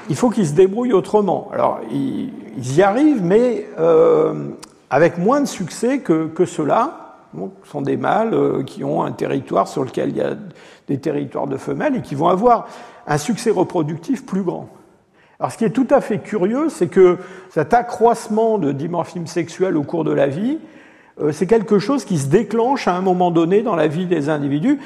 il 0.07 0.15
faut 0.15 0.29
qu'ils 0.29 0.47
se 0.47 0.53
débrouillent 0.53 0.93
autrement. 0.93 1.49
Alors, 1.51 1.79
ils, 1.91 2.31
y 2.77 2.83
arrivent, 2.83 3.23
mais 3.23 3.67
euh, 3.79 4.49
avec 4.91 5.17
moins 5.17 5.41
de 5.41 5.47
succès 5.47 5.99
que, 5.99 6.45
ceux-là. 6.45 7.01
Ce 7.33 7.71
sont 7.71 7.81
des 7.81 7.97
mâles 7.97 8.35
euh, 8.35 8.63
qui 8.63 8.83
ont 8.83 9.01
un 9.01 9.11
territoire 9.11 9.67
sur 9.67 9.83
lequel 9.83 10.09
il 10.09 10.17
y 10.17 10.21
a 10.21 10.35
des 10.87 10.99
territoires 10.99 11.47
de 11.47 11.57
femelles 11.57 11.95
et 11.95 12.01
qui 12.01 12.13
vont 12.13 12.29
avoir 12.29 12.67
un 13.07 13.17
succès 13.17 13.49
reproductif 13.49 14.27
plus 14.27 14.43
grand. 14.43 14.69
Alors, 15.39 15.51
ce 15.51 15.57
qui 15.57 15.65
est 15.65 15.71
tout 15.71 15.87
à 15.89 16.01
fait 16.01 16.19
curieux, 16.19 16.69
c'est 16.69 16.87
que 16.87 17.17
cet 17.49 17.73
accroissement 17.73 18.59
de 18.59 18.71
dimorphisme 18.71 19.25
sexuel 19.25 19.75
au 19.75 19.83
cours 19.83 20.03
de 20.03 20.13
la 20.13 20.27
vie, 20.27 20.59
c'est 21.31 21.47
quelque 21.47 21.79
chose 21.79 22.03
qui 22.03 22.17
se 22.17 22.27
déclenche 22.27 22.87
à 22.87 22.95
un 22.95 23.01
moment 23.01 23.31
donné 23.31 23.61
dans 23.61 23.75
la 23.75 23.87
vie 23.87 24.05
des 24.05 24.29
individus. 24.29 24.79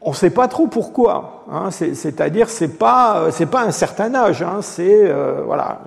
On 0.00 0.10
ne 0.10 0.14
sait 0.14 0.30
pas 0.30 0.48
trop 0.48 0.66
pourquoi. 0.66 1.44
Hein, 1.50 1.70
C'est-à-dire, 1.70 2.48
c'est 2.48 2.78
pas, 2.78 3.18
euh, 3.18 3.30
c'est 3.30 3.46
pas 3.46 3.62
un 3.62 3.70
certain 3.70 4.14
âge. 4.14 4.42
Hein, 4.42 4.60
c'est 4.60 5.12
voilà. 5.44 5.80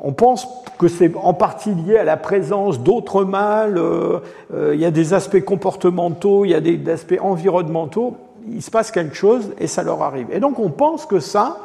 On 0.00 0.12
pense 0.12 0.46
que 0.78 0.86
c'est 0.86 1.12
en 1.16 1.34
partie 1.34 1.74
lié 1.74 1.96
à 1.96 2.04
la 2.04 2.16
présence 2.16 2.80
d'autres 2.80 3.24
mâles, 3.24 3.78
euh, 3.78 4.20
euh, 4.54 4.74
il 4.74 4.80
y 4.80 4.84
a 4.84 4.92
des 4.92 5.12
aspects 5.12 5.40
comportementaux, 5.40 6.44
il 6.44 6.50
y 6.50 6.54
a 6.54 6.60
des 6.60 6.88
aspects 6.88 7.18
environnementaux, 7.20 8.16
il 8.48 8.62
se 8.62 8.70
passe 8.70 8.92
quelque 8.92 9.16
chose 9.16 9.50
et 9.58 9.66
ça 9.66 9.82
leur 9.82 10.02
arrive. 10.02 10.28
Et 10.30 10.38
donc 10.38 10.60
on 10.60 10.70
pense 10.70 11.04
que 11.04 11.18
ça, 11.18 11.58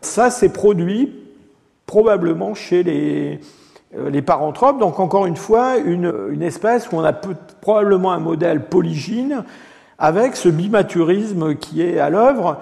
ça 0.00 0.30
s'est 0.30 0.52
produit 0.52 1.12
probablement 1.86 2.54
chez 2.54 2.84
les, 2.84 3.32
euh, 3.32 3.36
les 3.94 4.22
paranthropes, 4.22 4.78
donc 4.78 5.00
encore 5.00 5.26
une 5.26 5.36
fois, 5.36 5.76
une, 5.76 6.42
espèce 6.42 6.90
où 6.90 6.96
on 6.96 7.04
a 7.04 7.12
probablement 7.12 8.12
un 8.12 8.20
modèle 8.20 8.64
polygyne 8.64 9.44
avec 9.98 10.36
ce 10.36 10.48
bimaturisme 10.48 11.56
qui 11.56 11.82
est 11.82 11.98
à 11.98 12.08
l'œuvre. 12.08 12.58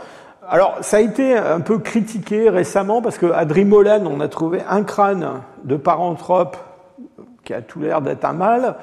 Alors, 0.48 0.78
ça 0.80 0.96
a 0.96 1.00
été 1.00 1.36
un 1.36 1.60
peu 1.60 1.78
critiqué 1.78 2.50
récemment 2.50 3.00
parce 3.00 3.16
qu'à 3.18 3.44
Drimolen, 3.44 4.06
on 4.06 4.20
a 4.20 4.28
trouvé 4.28 4.60
un 4.68 4.82
crâne 4.82 5.42
de 5.62 5.76
paranthrope 5.76 6.56
qui 7.44 7.54
a 7.54 7.62
tout 7.62 7.80
l'air 7.80 8.00
d'être 8.00 8.24
un 8.24 8.32
mâle, 8.32 8.74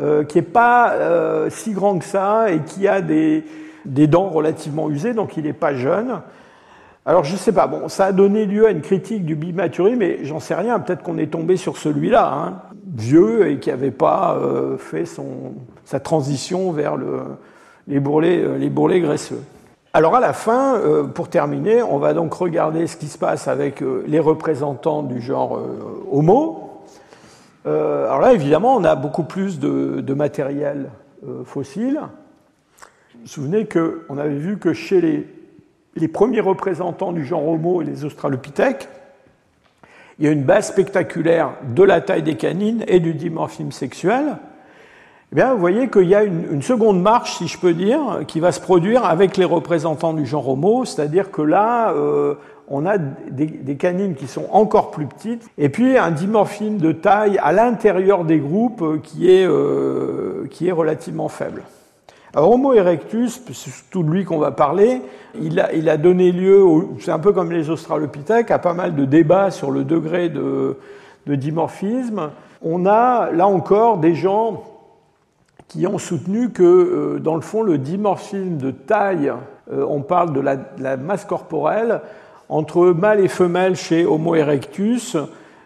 euh, 0.00 0.24
qui 0.24 0.38
n'est 0.38 0.42
pas 0.42 0.92
euh, 0.92 1.50
si 1.50 1.72
grand 1.72 1.98
que 1.98 2.04
ça 2.04 2.50
et 2.50 2.60
qui 2.60 2.86
a 2.86 3.00
des, 3.00 3.44
dents 3.84 4.28
relativement 4.28 4.90
usées, 4.90 5.14
donc 5.14 5.36
il 5.36 5.44
n'est 5.44 5.52
pas 5.52 5.74
jeune. 5.74 6.20
Alors, 7.06 7.22
je 7.22 7.32
ne 7.32 7.38
sais 7.38 7.52
pas, 7.52 7.68
bon, 7.68 7.88
ça 7.88 8.06
a 8.06 8.12
donné 8.12 8.46
lieu 8.46 8.66
à 8.66 8.70
une 8.70 8.82
critique 8.82 9.24
du 9.24 9.36
bimaturisme, 9.36 9.98
mais 9.98 10.24
j'en 10.24 10.40
sais 10.40 10.56
rien, 10.56 10.80
peut-être 10.80 11.04
qu'on 11.04 11.18
est 11.18 11.30
tombé 11.30 11.56
sur 11.56 11.76
celui-là, 11.76 12.32
hein, 12.34 12.54
vieux 12.96 13.48
et 13.48 13.60
qui 13.60 13.70
n'avait 13.70 13.92
pas 13.92 14.36
euh, 14.36 14.76
fait 14.76 15.04
sa 15.84 16.00
transition 16.00 16.72
vers 16.72 16.96
le, 16.96 17.20
les, 17.86 18.00
bourrelets, 18.00 19.00
graisseux. 19.00 19.40
Alors 19.92 20.14
à 20.14 20.20
la 20.20 20.32
fin, 20.32 20.76
euh, 20.76 21.04
pour 21.04 21.28
terminer, 21.28 21.82
on 21.82 21.98
va 21.98 22.12
donc 22.12 22.34
regarder 22.34 22.86
ce 22.86 22.96
qui 22.96 23.06
se 23.06 23.16
passe 23.16 23.48
avec 23.48 23.82
euh, 23.82 24.04
les 24.06 24.20
représentants 24.20 25.02
du 25.02 25.20
genre 25.20 25.56
euh, 25.56 26.04
Homo. 26.10 26.82
alors 27.64 28.20
là, 28.20 28.32
évidemment, 28.32 28.76
on 28.76 28.84
a 28.84 28.94
beaucoup 28.94 29.24
plus 29.24 29.58
de, 29.58 30.14
matériel 30.14 30.90
fossile. 31.44 32.00
Vous 33.14 33.20
vous 33.22 33.26
souvenez 33.26 33.66
qu'on 33.66 34.18
avait 34.18 34.36
vu 34.36 34.58
que 34.58 34.72
chez 34.72 35.00
les, 35.00 35.26
les, 35.96 36.08
premiers 36.08 36.40
représentants 36.40 37.12
du 37.12 37.24
genre 37.24 37.46
Homo 37.46 37.82
et 37.82 37.84
les 37.84 38.04
Australopithèques, 38.04 38.88
il 40.18 40.24
y 40.24 40.28
a 40.28 40.30
une 40.30 40.44
base 40.44 40.68
spectaculaire 40.68 41.52
de 41.74 41.82
la 41.82 42.00
taille 42.00 42.22
des 42.22 42.36
canines 42.36 42.84
et 42.88 43.00
du 43.00 43.14
dimorphisme 43.14 43.70
sexuel. 43.70 44.36
Eh 45.32 45.34
bien, 45.34 45.52
vous 45.52 45.60
voyez 45.60 45.88
qu'il 45.88 46.08
y 46.08 46.14
a 46.14 46.22
une, 46.22 46.62
seconde 46.62 47.02
marche, 47.02 47.38
si 47.38 47.48
je 47.48 47.58
peux 47.58 47.74
dire, 47.74 48.20
qui 48.26 48.40
va 48.40 48.52
se 48.52 48.60
produire 48.60 49.04
avec 49.04 49.36
les 49.36 49.44
représentants 49.44 50.14
du 50.14 50.24
genre 50.24 50.48
Homo, 50.48 50.84
c'est-à-dire 50.84 51.30
que 51.30 51.42
là, 51.42 51.90
euh, 51.90 52.36
on 52.68 52.86
a 52.86 52.96
des, 52.98 53.76
canines 53.76 54.14
qui 54.14 54.28
sont 54.28 54.46
encore 54.52 54.90
plus 54.90 55.06
petites, 55.06 55.48
et 55.58 55.68
puis 55.68 55.98
un 55.98 56.12
dimorphisme 56.12 56.78
de 56.78 56.92
taille 56.92 57.38
à 57.42 57.52
l'intérieur 57.52 58.24
des 58.24 58.38
groupes 58.38 59.02
qui 59.02 59.30
est, 59.30 59.46
euh, 59.46 60.46
qui 60.50 60.68
est 60.68 60.72
relativement 60.72 61.28
faible. 61.28 61.62
Alors, 62.36 62.52
Homo 62.52 62.74
erectus, 62.74 63.40
c'est 63.46 63.70
surtout 63.70 64.02
de 64.02 64.10
lui 64.10 64.26
qu'on 64.26 64.36
va 64.36 64.50
parler, 64.50 65.00
il 65.40 65.58
a, 65.58 65.96
donné 65.96 66.32
lieu, 66.32 66.62
c'est 67.00 67.10
un 67.10 67.18
peu 67.18 67.32
comme 67.32 67.50
les 67.50 67.70
Australopithèques, 67.70 68.50
à 68.50 68.58
pas 68.58 68.74
mal 68.74 68.94
de 68.94 69.06
débats 69.06 69.50
sur 69.50 69.70
le 69.70 69.84
degré 69.84 70.28
de, 70.28 70.76
de 71.26 71.34
dimorphisme. 71.34 72.32
On 72.60 72.84
a, 72.84 73.30
là 73.32 73.46
encore, 73.46 73.96
des 73.96 74.14
gens 74.14 74.64
qui 75.66 75.86
ont 75.86 75.96
soutenu 75.96 76.50
que, 76.50 76.62
euh, 76.62 77.20
dans 77.20 77.36
le 77.36 77.40
fond, 77.40 77.62
le 77.62 77.78
dimorphisme 77.78 78.58
de 78.58 78.70
taille, 78.70 79.32
euh, 79.72 79.86
on 79.88 80.02
parle 80.02 80.34
de 80.34 80.40
la, 80.40 80.96
masse 80.98 81.24
corporelle, 81.24 82.02
entre 82.50 82.88
mâle 82.88 83.20
et 83.20 83.28
femelle 83.28 83.76
chez 83.76 84.04
Homo 84.04 84.34
erectus, 84.34 85.16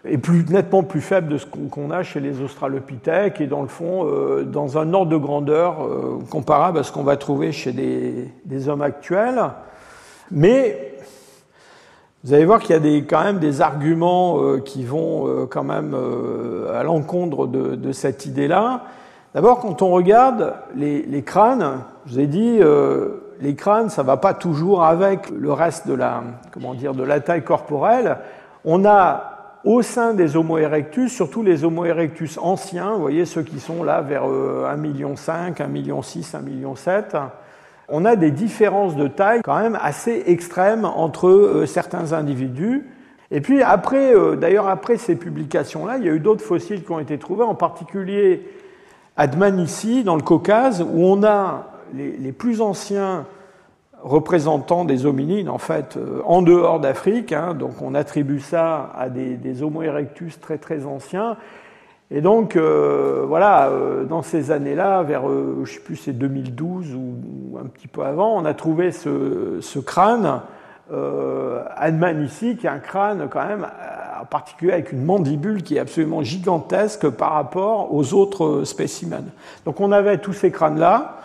est 0.05 0.17
plus, 0.17 0.45
nettement 0.49 0.83
plus 0.83 1.01
faible 1.01 1.29
de 1.29 1.37
ce 1.37 1.45
qu'on 1.45 1.91
a 1.91 2.03
chez 2.03 2.19
les 2.19 2.41
Australopithèques 2.41 3.39
et 3.41 3.47
dans 3.47 3.61
le 3.61 3.67
fond, 3.67 4.05
euh, 4.05 4.43
dans 4.43 4.77
un 4.77 4.93
ordre 4.93 5.11
de 5.11 5.17
grandeur 5.17 5.87
comparable 6.29 6.79
à 6.79 6.83
ce 6.83 6.91
qu'on 6.91 7.03
va 7.03 7.17
trouver 7.17 7.51
chez 7.51 7.71
des, 7.71 8.69
hommes 8.69 8.81
actuels. 8.81 9.41
Mais 10.31 10.95
vous 12.23 12.33
allez 12.33 12.45
voir 12.45 12.59
qu'il 12.59 12.75
y 12.75 12.97
a 12.97 13.01
quand 13.01 13.23
même 13.23 13.39
des 13.39 13.61
arguments 13.61 14.59
qui 14.59 14.83
vont 14.83 15.47
quand 15.49 15.63
même 15.63 15.95
à 16.73 16.83
l'encontre 16.83 17.47
de, 17.47 17.91
cette 17.91 18.25
idée-là. 18.25 18.83
D'abord, 19.33 19.59
quand 19.59 19.81
on 19.81 19.91
regarde 19.91 20.55
les, 20.75 21.23
crânes, 21.23 21.83
je 22.05 22.13
vous 22.13 22.19
ai 22.19 22.27
dit, 22.27 22.57
euh, 22.59 23.33
les 23.39 23.55
crânes, 23.55 23.89
ça 23.89 24.01
ne 24.01 24.07
va 24.07 24.17
pas 24.17 24.33
toujours 24.33 24.83
avec 24.83 25.29
le 25.29 25.53
reste 25.53 25.87
de 25.87 25.93
la, 25.93 26.21
comment 26.51 26.73
dire, 26.73 26.93
de 26.93 27.03
la 27.03 27.21
taille 27.21 27.43
corporelle. 27.43 28.17
On 28.65 28.83
a 28.83 29.30
au 29.63 29.81
sein 29.81 30.13
des 30.13 30.35
Homo 30.35 30.57
erectus, 30.57 31.11
surtout 31.11 31.43
les 31.43 31.63
Homo 31.63 31.85
erectus 31.85 32.37
anciens, 32.37 32.93
vous 32.93 33.01
voyez 33.01 33.25
ceux 33.25 33.43
qui 33.43 33.59
sont 33.59 33.83
là 33.83 34.01
vers 34.01 34.23
1,5 34.23 34.77
million, 34.77 35.13
1,6 35.13 35.63
million, 35.67 36.01
1,7 36.01 36.41
million, 36.43 36.75
on 37.91 38.05
a 38.05 38.15
des 38.15 38.31
différences 38.31 38.95
de 38.95 39.07
taille 39.07 39.41
quand 39.43 39.59
même 39.59 39.77
assez 39.81 40.23
extrêmes 40.27 40.85
entre 40.85 41.27
euh, 41.27 41.65
certains 41.65 42.13
individus. 42.13 42.87
Et 43.31 43.41
puis 43.41 43.61
après, 43.61 44.15
euh, 44.15 44.35
d'ailleurs 44.35 44.67
après 44.67 44.97
ces 44.97 45.15
publications-là, 45.15 45.97
il 45.97 46.05
y 46.05 46.09
a 46.09 46.13
eu 46.13 46.19
d'autres 46.19 46.43
fossiles 46.43 46.83
qui 46.83 46.91
ont 46.91 46.99
été 46.99 47.17
trouvés, 47.17 47.43
en 47.43 47.55
particulier 47.55 48.47
Adman 49.17 49.59
ici, 49.59 50.03
dans 50.03 50.15
le 50.15 50.21
Caucase, 50.21 50.81
où 50.81 51.05
on 51.05 51.23
a 51.23 51.67
les, 51.93 52.31
plus 52.31 52.61
anciens 52.61 53.25
représentants 54.03 54.85
des 54.85 55.05
hominines, 55.05 55.49
en 55.49 55.57
fait, 55.57 55.97
euh, 55.97 56.21
en 56.25 56.41
dehors 56.41 56.79
d'Afrique. 56.79 57.31
Hein, 57.31 57.53
donc 57.53 57.81
on 57.81 57.95
attribue 57.95 58.39
ça 58.39 58.91
à 58.97 59.09
des, 59.09 59.63
Homo 59.63 59.81
erectus 59.83 60.39
très 60.39 60.57
très 60.57 60.85
anciens. 60.85 61.37
Et 62.09 62.19
donc, 62.19 62.55
euh, 62.55 63.23
voilà, 63.27 63.69
euh, 63.69 64.03
dans 64.03 64.21
ces 64.21 64.51
années-là, 64.51 65.03
vers, 65.03 65.23
je 65.27 65.59
ne 65.61 65.65
sais 65.65 65.79
plus, 65.79 65.95
c'est 65.95 66.13
2012 66.13 66.95
ou, 66.95 67.57
un 67.57 67.67
petit 67.67 67.87
peu 67.87 68.03
avant, 68.03 68.35
on 68.35 68.45
a 68.45 68.53
trouvé 68.53 68.91
ce, 68.91 69.79
crâne, 69.79 70.41
Adman 71.77 72.21
ici, 72.21 72.57
qui 72.57 72.67
est 72.67 72.69
un 72.69 72.79
crâne 72.79 73.29
quand 73.31 73.47
même 73.47 73.65
en 74.21 74.25
particulier 74.25 74.73
avec 74.73 74.91
une 74.91 75.05
mandibule 75.05 75.63
qui 75.63 75.77
est 75.77 75.79
absolument 75.79 76.21
gigantesque 76.21 77.09
par 77.09 77.31
rapport 77.31 77.93
aux 77.93 78.13
autres 78.13 78.63
spécimens. 78.65 79.23
Donc 79.65 79.79
on 79.79 79.93
avait 79.93 80.17
tous 80.17 80.33
ces 80.33 80.51
crânes-là, 80.51 81.21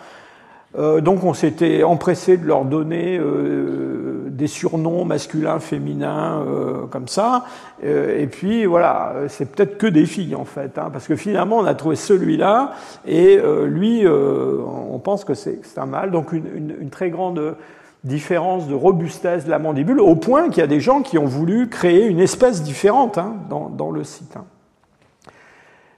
euh, 0.77 0.99
donc 1.01 1.23
on 1.23 1.33
s'était 1.33 1.83
empressé 1.83 2.37
de 2.37 2.45
leur 2.45 2.65
donner 2.65 3.17
euh, 3.17 4.25
des 4.29 4.47
surnoms 4.47 5.05
masculins, 5.05 5.59
féminins, 5.59 6.43
euh, 6.45 6.85
comme 6.87 7.07
ça. 7.07 7.45
et 7.81 8.27
puis 8.27 8.65
voilà, 8.65 9.13
c'est 9.29 9.51
peut-être 9.51 9.77
que 9.77 9.87
des 9.87 10.05
filles 10.05 10.35
en 10.35 10.45
fait, 10.45 10.77
hein, 10.77 10.89
parce 10.91 11.07
que 11.07 11.15
finalement 11.15 11.57
on 11.57 11.65
a 11.65 11.73
trouvé 11.73 11.95
celui-là, 11.95 12.73
et 13.07 13.39
lui, 13.65 14.05
on 14.07 14.99
pense 14.99 15.23
que 15.23 15.33
c'est 15.33 15.61
un 15.77 15.85
mâle, 15.85 16.11
donc 16.11 16.33
une, 16.33 16.89
très 16.89 17.09
grande 17.09 17.55
différence 18.03 18.67
de 18.67 18.75
robustesse 18.75 19.45
de 19.45 19.49
la 19.49 19.59
mandibule, 19.59 19.99
au 19.99 20.15
point 20.15 20.49
qu'il 20.49 20.59
y 20.59 20.63
a 20.63 20.67
des 20.67 20.79
gens 20.79 21.01
qui 21.01 21.17
ont 21.17 21.25
voulu 21.25 21.69
créer 21.69 22.05
une 22.05 22.19
espèce 22.19 22.61
différente 22.61 23.17
hein, 23.17 23.35
dans, 23.49 23.91
le 23.91 24.03
site. 24.03 24.37
Hein. 24.37 24.45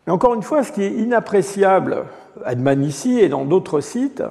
Mais 0.06 0.14
encore 0.14 0.34
une 0.34 0.44
fois, 0.44 0.64
ce 0.64 0.72
qui 0.72 0.84
est 0.84 0.92
inappréciable 0.92 2.06
à 2.46 2.56
Dmanisi 2.56 3.20
et 3.20 3.30
dans 3.30 3.46
d'autres 3.46 3.82
sites, 3.82 4.24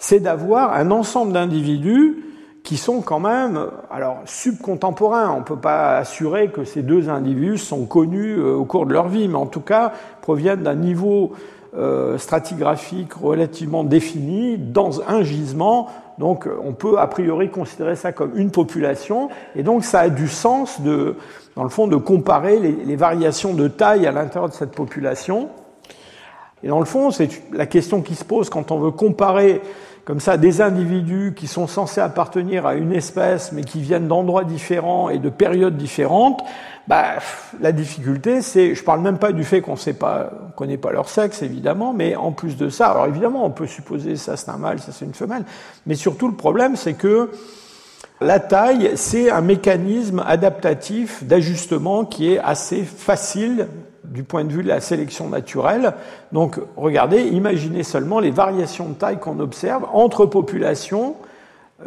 c'est 0.00 0.18
d'avoir 0.18 0.72
un 0.72 0.90
ensemble 0.90 1.34
d'individus 1.34 2.24
qui 2.64 2.76
sont 2.78 3.02
quand 3.02 3.20
même 3.20 3.66
alors 3.90 4.18
subcontemporains. 4.24 5.30
On 5.30 5.40
ne 5.40 5.44
peut 5.44 5.56
pas 5.56 5.98
assurer 5.98 6.48
que 6.48 6.64
ces 6.64 6.82
deux 6.82 7.08
individus 7.08 7.58
sont 7.58 7.84
connus 7.84 8.38
euh, 8.38 8.54
au 8.54 8.64
cours 8.64 8.86
de 8.86 8.92
leur 8.92 9.08
vie, 9.08 9.28
mais 9.28 9.36
en 9.36 9.46
tout 9.46 9.60
cas 9.60 9.92
proviennent 10.22 10.62
d'un 10.62 10.74
niveau 10.74 11.32
euh, 11.76 12.18
stratigraphique 12.18 13.12
relativement 13.12 13.84
défini 13.84 14.56
dans 14.56 15.02
un 15.08 15.22
gisement. 15.22 15.88
Donc 16.18 16.48
on 16.64 16.72
peut 16.72 16.98
a 16.98 17.06
priori 17.06 17.50
considérer 17.50 17.94
ça 17.94 18.12
comme 18.12 18.38
une 18.38 18.50
population. 18.50 19.28
Et 19.54 19.62
donc 19.62 19.84
ça 19.84 20.00
a 20.00 20.08
du 20.08 20.28
sens, 20.28 20.80
de, 20.80 21.16
dans 21.56 21.62
le 21.62 21.70
fond, 21.70 21.86
de 21.86 21.96
comparer 21.96 22.58
les, 22.58 22.72
les 22.72 22.96
variations 22.96 23.52
de 23.52 23.68
taille 23.68 24.06
à 24.06 24.12
l'intérieur 24.12 24.48
de 24.48 24.54
cette 24.54 24.72
population. 24.72 25.50
Et 26.62 26.68
dans 26.68 26.78
le 26.78 26.84
fond, 26.84 27.10
c'est 27.10 27.28
la 27.52 27.66
question 27.66 28.02
qui 28.02 28.14
se 28.14 28.24
pose 28.24 28.50
quand 28.50 28.70
on 28.70 28.78
veut 28.78 28.90
comparer 28.90 29.62
comme 30.10 30.18
ça 30.18 30.36
des 30.36 30.60
individus 30.60 31.34
qui 31.36 31.46
sont 31.46 31.68
censés 31.68 32.00
appartenir 32.00 32.66
à 32.66 32.74
une 32.74 32.92
espèce 32.92 33.52
mais 33.52 33.62
qui 33.62 33.80
viennent 33.80 34.08
d'endroits 34.08 34.42
différents 34.42 35.08
et 35.08 35.18
de 35.18 35.28
périodes 35.28 35.76
différentes, 35.76 36.42
bah, 36.88 37.20
la 37.60 37.70
difficulté, 37.70 38.42
c'est, 38.42 38.74
je 38.74 38.82
parle 38.82 39.02
même 39.02 39.18
pas 39.18 39.30
du 39.30 39.44
fait 39.44 39.60
qu'on 39.60 39.76
sait 39.76 39.92
pas, 39.92 40.32
on 40.48 40.50
connaît 40.50 40.78
pas 40.78 40.90
leur 40.90 41.08
sexe 41.08 41.42
évidemment, 41.42 41.92
mais 41.92 42.16
en 42.16 42.32
plus 42.32 42.56
de 42.56 42.70
ça, 42.70 42.88
alors 42.88 43.06
évidemment 43.06 43.44
on 43.44 43.52
peut 43.52 43.68
supposer 43.68 44.16
ça 44.16 44.36
c'est 44.36 44.50
un 44.50 44.56
mâle, 44.56 44.80
ça 44.80 44.90
c'est 44.90 45.04
une 45.04 45.14
femelle, 45.14 45.44
mais 45.86 45.94
surtout 45.94 46.26
le 46.26 46.34
problème 46.34 46.74
c'est 46.74 46.94
que 46.94 47.30
la 48.20 48.40
taille, 48.40 48.90
c'est 48.96 49.30
un 49.30 49.42
mécanisme 49.42 50.24
adaptatif 50.26 51.22
d'ajustement 51.22 52.04
qui 52.04 52.32
est 52.32 52.40
assez 52.40 52.82
facile 52.82 53.68
du 54.10 54.24
point 54.24 54.44
de 54.44 54.52
vue 54.52 54.62
de 54.62 54.68
la 54.68 54.80
sélection 54.80 55.28
naturelle. 55.28 55.94
Donc, 56.32 56.58
regardez, 56.76 57.22
imaginez 57.22 57.84
seulement 57.84 58.20
les 58.20 58.30
variations 58.30 58.88
de 58.88 58.94
taille 58.94 59.18
qu'on 59.18 59.40
observe 59.40 59.86
entre 59.92 60.26
populations 60.26 61.14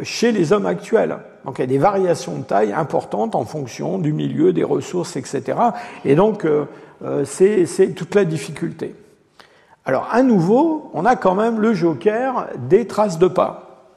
chez 0.01 0.31
les 0.31 0.53
hommes 0.53 0.65
actuels. 0.65 1.17
Donc, 1.45 1.59
il 1.59 1.61
y 1.61 1.65
a 1.65 1.67
des 1.67 1.77
variations 1.77 2.37
de 2.37 2.43
taille 2.43 2.73
importantes 2.73 3.35
en 3.35 3.45
fonction 3.45 3.99
du 3.99 4.13
milieu, 4.13 4.53
des 4.53 4.63
ressources, 4.63 5.17
etc. 5.17 5.57
Et 6.05 6.15
donc, 6.15 6.45
euh, 6.45 6.65
euh, 7.03 7.25
c'est 7.25 7.93
toute 7.93 8.15
la 8.15 8.23
difficulté. 8.23 8.95
Alors, 9.85 10.07
à 10.11 10.23
nouveau, 10.23 10.89
on 10.93 11.05
a 11.05 11.17
quand 11.17 11.35
même 11.35 11.59
le 11.59 11.73
joker 11.73 12.47
des 12.69 12.87
traces 12.87 13.19
de 13.19 13.27
pas. 13.27 13.89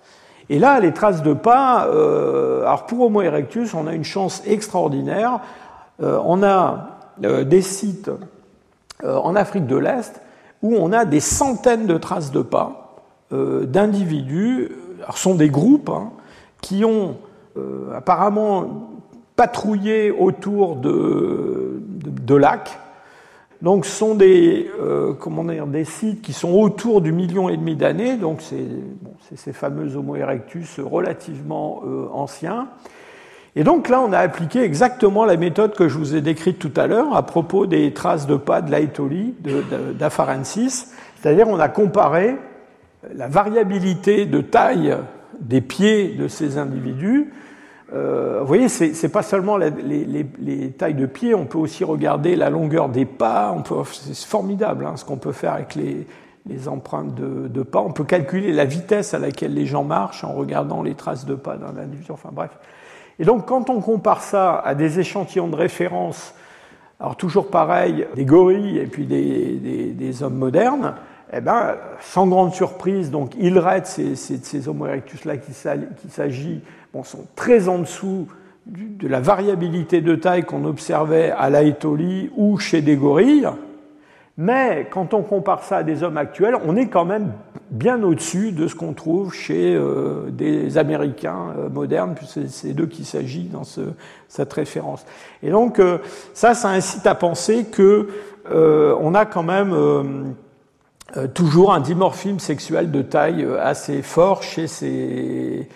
Et 0.49 0.59
là, 0.59 0.81
les 0.81 0.93
traces 0.93 1.22
de 1.22 1.33
pas, 1.33 1.87
euh, 1.87 2.62
alors 2.62 2.87
pour 2.87 3.03
Homo 3.03 3.22
erectus, 3.22 3.74
on 3.74 3.87
a 3.87 3.93
une 3.93 4.05
chance 4.05 4.43
extraordinaire. 4.47 5.41
on 6.01 6.43
a 6.43 6.47
euh, 6.53 6.95
des 7.19 7.62
sites 7.62 8.11
euh, 9.05 9.17
en 9.17 9.37
Afrique 9.37 9.67
de 9.67 9.77
l'Est 9.77 10.21
où 10.62 10.75
on 10.75 10.93
a 10.93 11.05
des 11.05 11.21
centaines 11.21 11.87
de 11.87 11.99
traces 11.99 12.33
de 12.33 12.43
pas 12.43 12.97
euh, 13.33 13.67
d'individus, 13.67 14.71
ce 15.12 15.19
sont 15.19 15.35
des 15.35 15.51
groupes 15.51 15.91
hein, 15.91 16.12
qui 16.61 16.85
ont 16.85 17.17
apparemment 17.95 18.91
patrouillé 19.35 20.11
autour 20.11 20.77
de, 20.77 21.81
lacs. 22.35 22.79
Donc, 23.62 23.87
ce 23.87 23.97
sont 23.97 24.14
des, 24.14 24.71
sites 25.85 26.21
qui 26.21 26.35
sont 26.35 26.53
autour 26.53 27.01
du 27.01 27.12
million 27.12 27.49
et 27.49 27.57
demi 27.57 27.77
d'années, 27.77 28.19
donc 28.19 28.43
c'est 28.43 29.37
ces 29.37 29.55
fameux 29.55 29.97
Homo 29.97 30.17
erectus 30.17 30.81
relativement 30.81 31.83
anciens. 32.12 32.69
Et 33.59 33.64
donc 33.64 33.88
là, 33.88 34.02
on 34.02 34.12
a 34.12 34.18
appliqué 34.18 34.62
exactement 34.62 35.24
la 35.24 35.38
méthode 35.38 35.74
que 35.74 35.88
je 35.88 35.96
vous 35.96 36.14
ai 36.14 36.20
décrite 36.20 36.59
tout 36.59 36.72
à 36.76 36.86
l'heure 36.86 37.16
à 37.16 37.24
propos 37.24 37.64
des 37.64 37.94
traces 37.94 38.26
de 38.26 38.36
pas 38.36 38.61
de 38.61 38.70
l'Aetoli, 38.70 39.34
d'Afarensis. 39.98 40.92
C'est-à-dire, 41.16 41.48
on 41.48 41.59
a 41.59 41.70
comparé 41.70 42.36
la 43.14 43.28
variabilité 43.28 44.26
de 44.26 44.42
taille 44.42 44.94
des 45.40 45.62
pieds 45.62 46.09
de 46.09 46.28
ces 46.28 46.59
individus. 46.59 47.32
Euh, 47.94 48.40
vous 48.40 48.46
voyez, 48.46 48.68
c'est 48.68 49.09
pas 49.09 49.22
seulement 49.22 49.57
les, 49.57 49.70
les, 49.70 50.26
les, 50.38 50.70
tailles 50.72 50.94
de 50.94 51.07
pieds, 51.07 51.34
on 51.34 51.46
peut 51.46 51.59
aussi 51.59 51.82
regarder 51.82 52.36
la 52.36 52.50
longueur 52.50 52.90
des 52.90 53.07
pas. 53.07 53.57
C'est 53.90 54.26
formidable 54.26 54.84
hein, 54.84 54.96
ce 54.96 55.04
qu'on 55.07 55.16
peut 55.16 55.32
faire 55.32 55.54
avec 55.54 55.76
les, 55.76 56.07
les 56.46 56.68
empreintes 56.68 57.14
de, 57.14 57.48
de, 57.48 57.62
pas. 57.62 57.80
On 57.80 57.92
peut 57.92 58.04
calculer 58.04 58.52
la 58.52 58.66
vitesse 58.66 59.14
à 59.14 59.18
laquelle 59.18 59.54
les 59.54 59.64
gens 59.64 59.84
marchent 59.84 60.24
en 60.24 60.32
regardant 60.32 60.82
les 60.82 60.94
traces 60.94 61.24
de 61.24 61.34
pas 61.34 61.57
d'un 61.57 61.80
individu. 61.80 62.11
Enfin 62.11 62.30
bref. 62.32 62.50
Et 63.19 63.25
donc, 63.25 63.47
quand 63.47 63.71
on 63.71 63.81
compare 63.81 64.23
ça 64.23 64.59
à 64.59 64.75
des 64.75 65.01
échantillons 65.01 65.49
de 65.49 65.57
référence, 65.57 66.35
alors 67.01 67.17
toujours 67.17 67.49
pareil, 67.49 68.07
des 68.14 68.25
gorilles 68.25 68.79
et 68.79 68.87
puis 68.87 69.05
des, 69.05 70.23
hommes 70.23 70.37
modernes, 70.37 70.95
eh 71.33 71.41
ben, 71.41 71.77
sans 72.01 72.27
grande 72.27 72.55
surprise, 72.55 73.11
donc 73.11 73.35
Ilred, 73.37 73.87
ces, 73.87 74.17
ces, 74.17 74.69
Homo 74.69 74.87
erectus-là 74.87 75.37
qu'il 75.37 75.55
s'agit, 76.11 76.61
sont 77.05 77.27
très 77.35 77.69
en 77.69 77.79
dessous 77.81 78.27
de 78.67 79.07
la 79.07 79.21
variabilité 79.21 80.01
de 80.01 80.14
taille 80.14 80.45
qu'on 80.45 80.64
observait 80.64 81.31
à 81.31 81.51
l'Aetoli 81.51 82.31
ou 82.37 82.59
chez 82.59 82.81
des 82.81 82.97
gorilles. 82.97 83.49
Mais 84.39 84.89
quand 84.91 85.14
on 85.14 85.23
compare 85.23 85.62
ça 85.62 85.79
à 85.79 85.83
des 85.83 86.03
hommes 86.03 86.17
actuels, 86.17 86.57
on 86.67 86.77
est 86.77 86.89
quand 86.89 87.05
même 87.05 87.33
bien 87.77 88.03
au-dessus 88.03 88.53
de 88.53 88.66
ce 88.66 88.74
qu'on 88.74 88.95
trouve 88.95 89.33
chez 89.33 89.74
euh, 89.74 90.31
des 90.31 90.79
Américains 90.79 91.55
euh, 91.59 91.68
modernes, 91.68 92.14
puisque 92.14 92.49
c'est 92.49 92.72
d'eux 92.72 92.87
qu'il 92.87 93.05
s'agit 93.05 93.45
dans 93.45 93.64
ce, 93.64 93.83
cette 94.29 94.53
référence. 94.53 95.05
Et 95.43 95.51
donc 95.51 95.79
euh, 95.79 95.99
ça, 96.35 96.55
ça 96.55 96.70
incite 96.70 97.07
à 97.07 97.14
penser 97.14 97.64
que 97.64 98.09
on 98.49 99.14
a 99.16 99.27
quand 99.27 99.43
même 99.43 99.74
toujours 101.35 101.74
un 101.74 101.81
dimorphisme 101.81 102.39
sexuel 102.39 102.93
de 102.93 103.03
taille 103.03 103.45
assez 103.61 104.03
fort 104.03 104.45
chez 104.45 104.68
ces, 104.68 105.68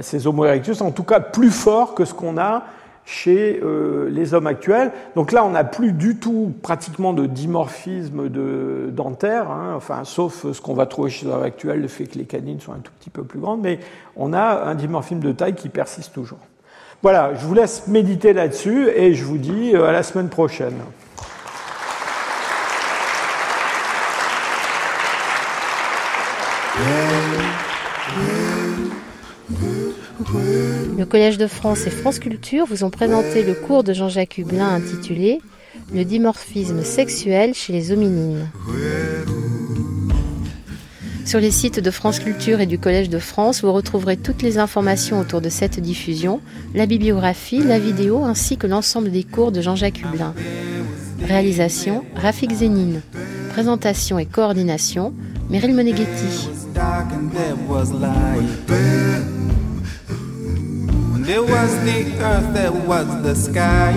ces 0.00 0.26
en 0.26 0.90
tout 0.92 1.02
cas 1.02 1.20
plus 1.20 1.50
fort 1.50 1.94
que 1.94 2.06
ce 2.06 2.14
qu'on 2.14 2.38
a 2.38 2.64
chez 3.06 3.60
euh, 3.62 4.10
les 4.10 4.34
hommes 4.34 4.48
actuels. 4.48 4.92
Donc 5.14 5.32
là, 5.32 5.44
on 5.44 5.50
n'a 5.50 5.64
plus 5.64 5.92
du 5.92 6.16
tout 6.16 6.52
pratiquement 6.60 7.12
de 7.12 7.24
dimorphisme 7.24 8.28
de, 8.28 8.90
dentaire, 8.90 9.50
hein, 9.50 9.74
enfin, 9.76 10.02
sauf 10.04 10.52
ce 10.52 10.60
qu'on 10.60 10.74
va 10.74 10.86
trouver 10.86 11.08
chez 11.08 11.24
les 11.24 11.32
hommes 11.32 11.44
actuels, 11.44 11.80
le 11.80 11.88
fait 11.88 12.06
que 12.06 12.18
les 12.18 12.24
canines 12.24 12.60
sont 12.60 12.72
un 12.72 12.80
tout 12.80 12.92
petit 12.98 13.10
peu 13.10 13.22
plus 13.22 13.38
grandes, 13.38 13.62
mais 13.62 13.78
on 14.16 14.32
a 14.32 14.64
un 14.64 14.74
dimorphisme 14.74 15.20
de 15.20 15.32
taille 15.32 15.54
qui 15.54 15.68
persiste 15.68 16.12
toujours. 16.12 16.40
Voilà, 17.02 17.34
je 17.34 17.46
vous 17.46 17.54
laisse 17.54 17.86
méditer 17.86 18.32
là-dessus 18.32 18.88
et 18.88 19.14
je 19.14 19.24
vous 19.24 19.38
dis 19.38 19.74
euh, 19.74 19.86
à 19.86 19.92
la 19.92 20.02
semaine 20.02 20.28
prochaine. 20.28 20.74
Collège 31.16 31.38
de 31.38 31.46
France 31.46 31.86
et 31.86 31.90
France 31.90 32.18
Culture 32.18 32.66
vous 32.66 32.84
ont 32.84 32.90
présenté 32.90 33.42
le 33.42 33.54
cours 33.54 33.82
de 33.82 33.94
Jean-Jacques 33.94 34.36
Hublin 34.36 34.68
intitulé 34.68 35.40
Le 35.90 36.04
dimorphisme 36.04 36.82
sexuel 36.82 37.54
chez 37.54 37.72
les 37.72 37.90
hominines. 37.90 38.46
Sur 41.24 41.40
les 41.40 41.50
sites 41.50 41.80
de 41.80 41.90
France 41.90 42.18
Culture 42.18 42.60
et 42.60 42.66
du 42.66 42.78
Collège 42.78 43.08
de 43.08 43.18
France, 43.18 43.62
vous 43.62 43.72
retrouverez 43.72 44.18
toutes 44.18 44.42
les 44.42 44.58
informations 44.58 45.18
autour 45.18 45.40
de 45.40 45.48
cette 45.48 45.80
diffusion, 45.80 46.42
la 46.74 46.84
bibliographie, 46.84 47.62
la 47.62 47.78
vidéo 47.78 48.22
ainsi 48.22 48.58
que 48.58 48.66
l'ensemble 48.66 49.10
des 49.10 49.24
cours 49.24 49.52
de 49.52 49.62
Jean-Jacques 49.62 50.02
Hublin. 50.02 50.34
Réalisation 51.26 52.04
Rafik 52.14 52.52
Zénine. 52.52 53.00
Présentation 53.54 54.18
et 54.18 54.26
coordination 54.26 55.14
Meryl 55.48 55.74
Moneghetti. 55.74 56.50
There 61.26 61.42
was 61.42 61.74
the 61.84 62.22
earth, 62.22 62.54
there 62.54 62.70
was 62.70 63.08
the 63.24 63.34
sky. 63.34 63.90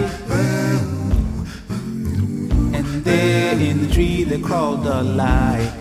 And 2.73 3.03
there 3.03 3.53
in 3.53 3.85
the 3.85 3.93
tree 3.93 4.23
they 4.23 4.41
crawled 4.41 4.83
a 4.87 5.03
lie. 5.03 5.71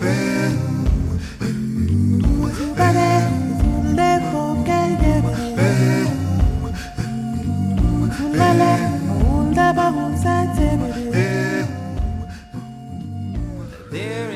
There 13.91 14.28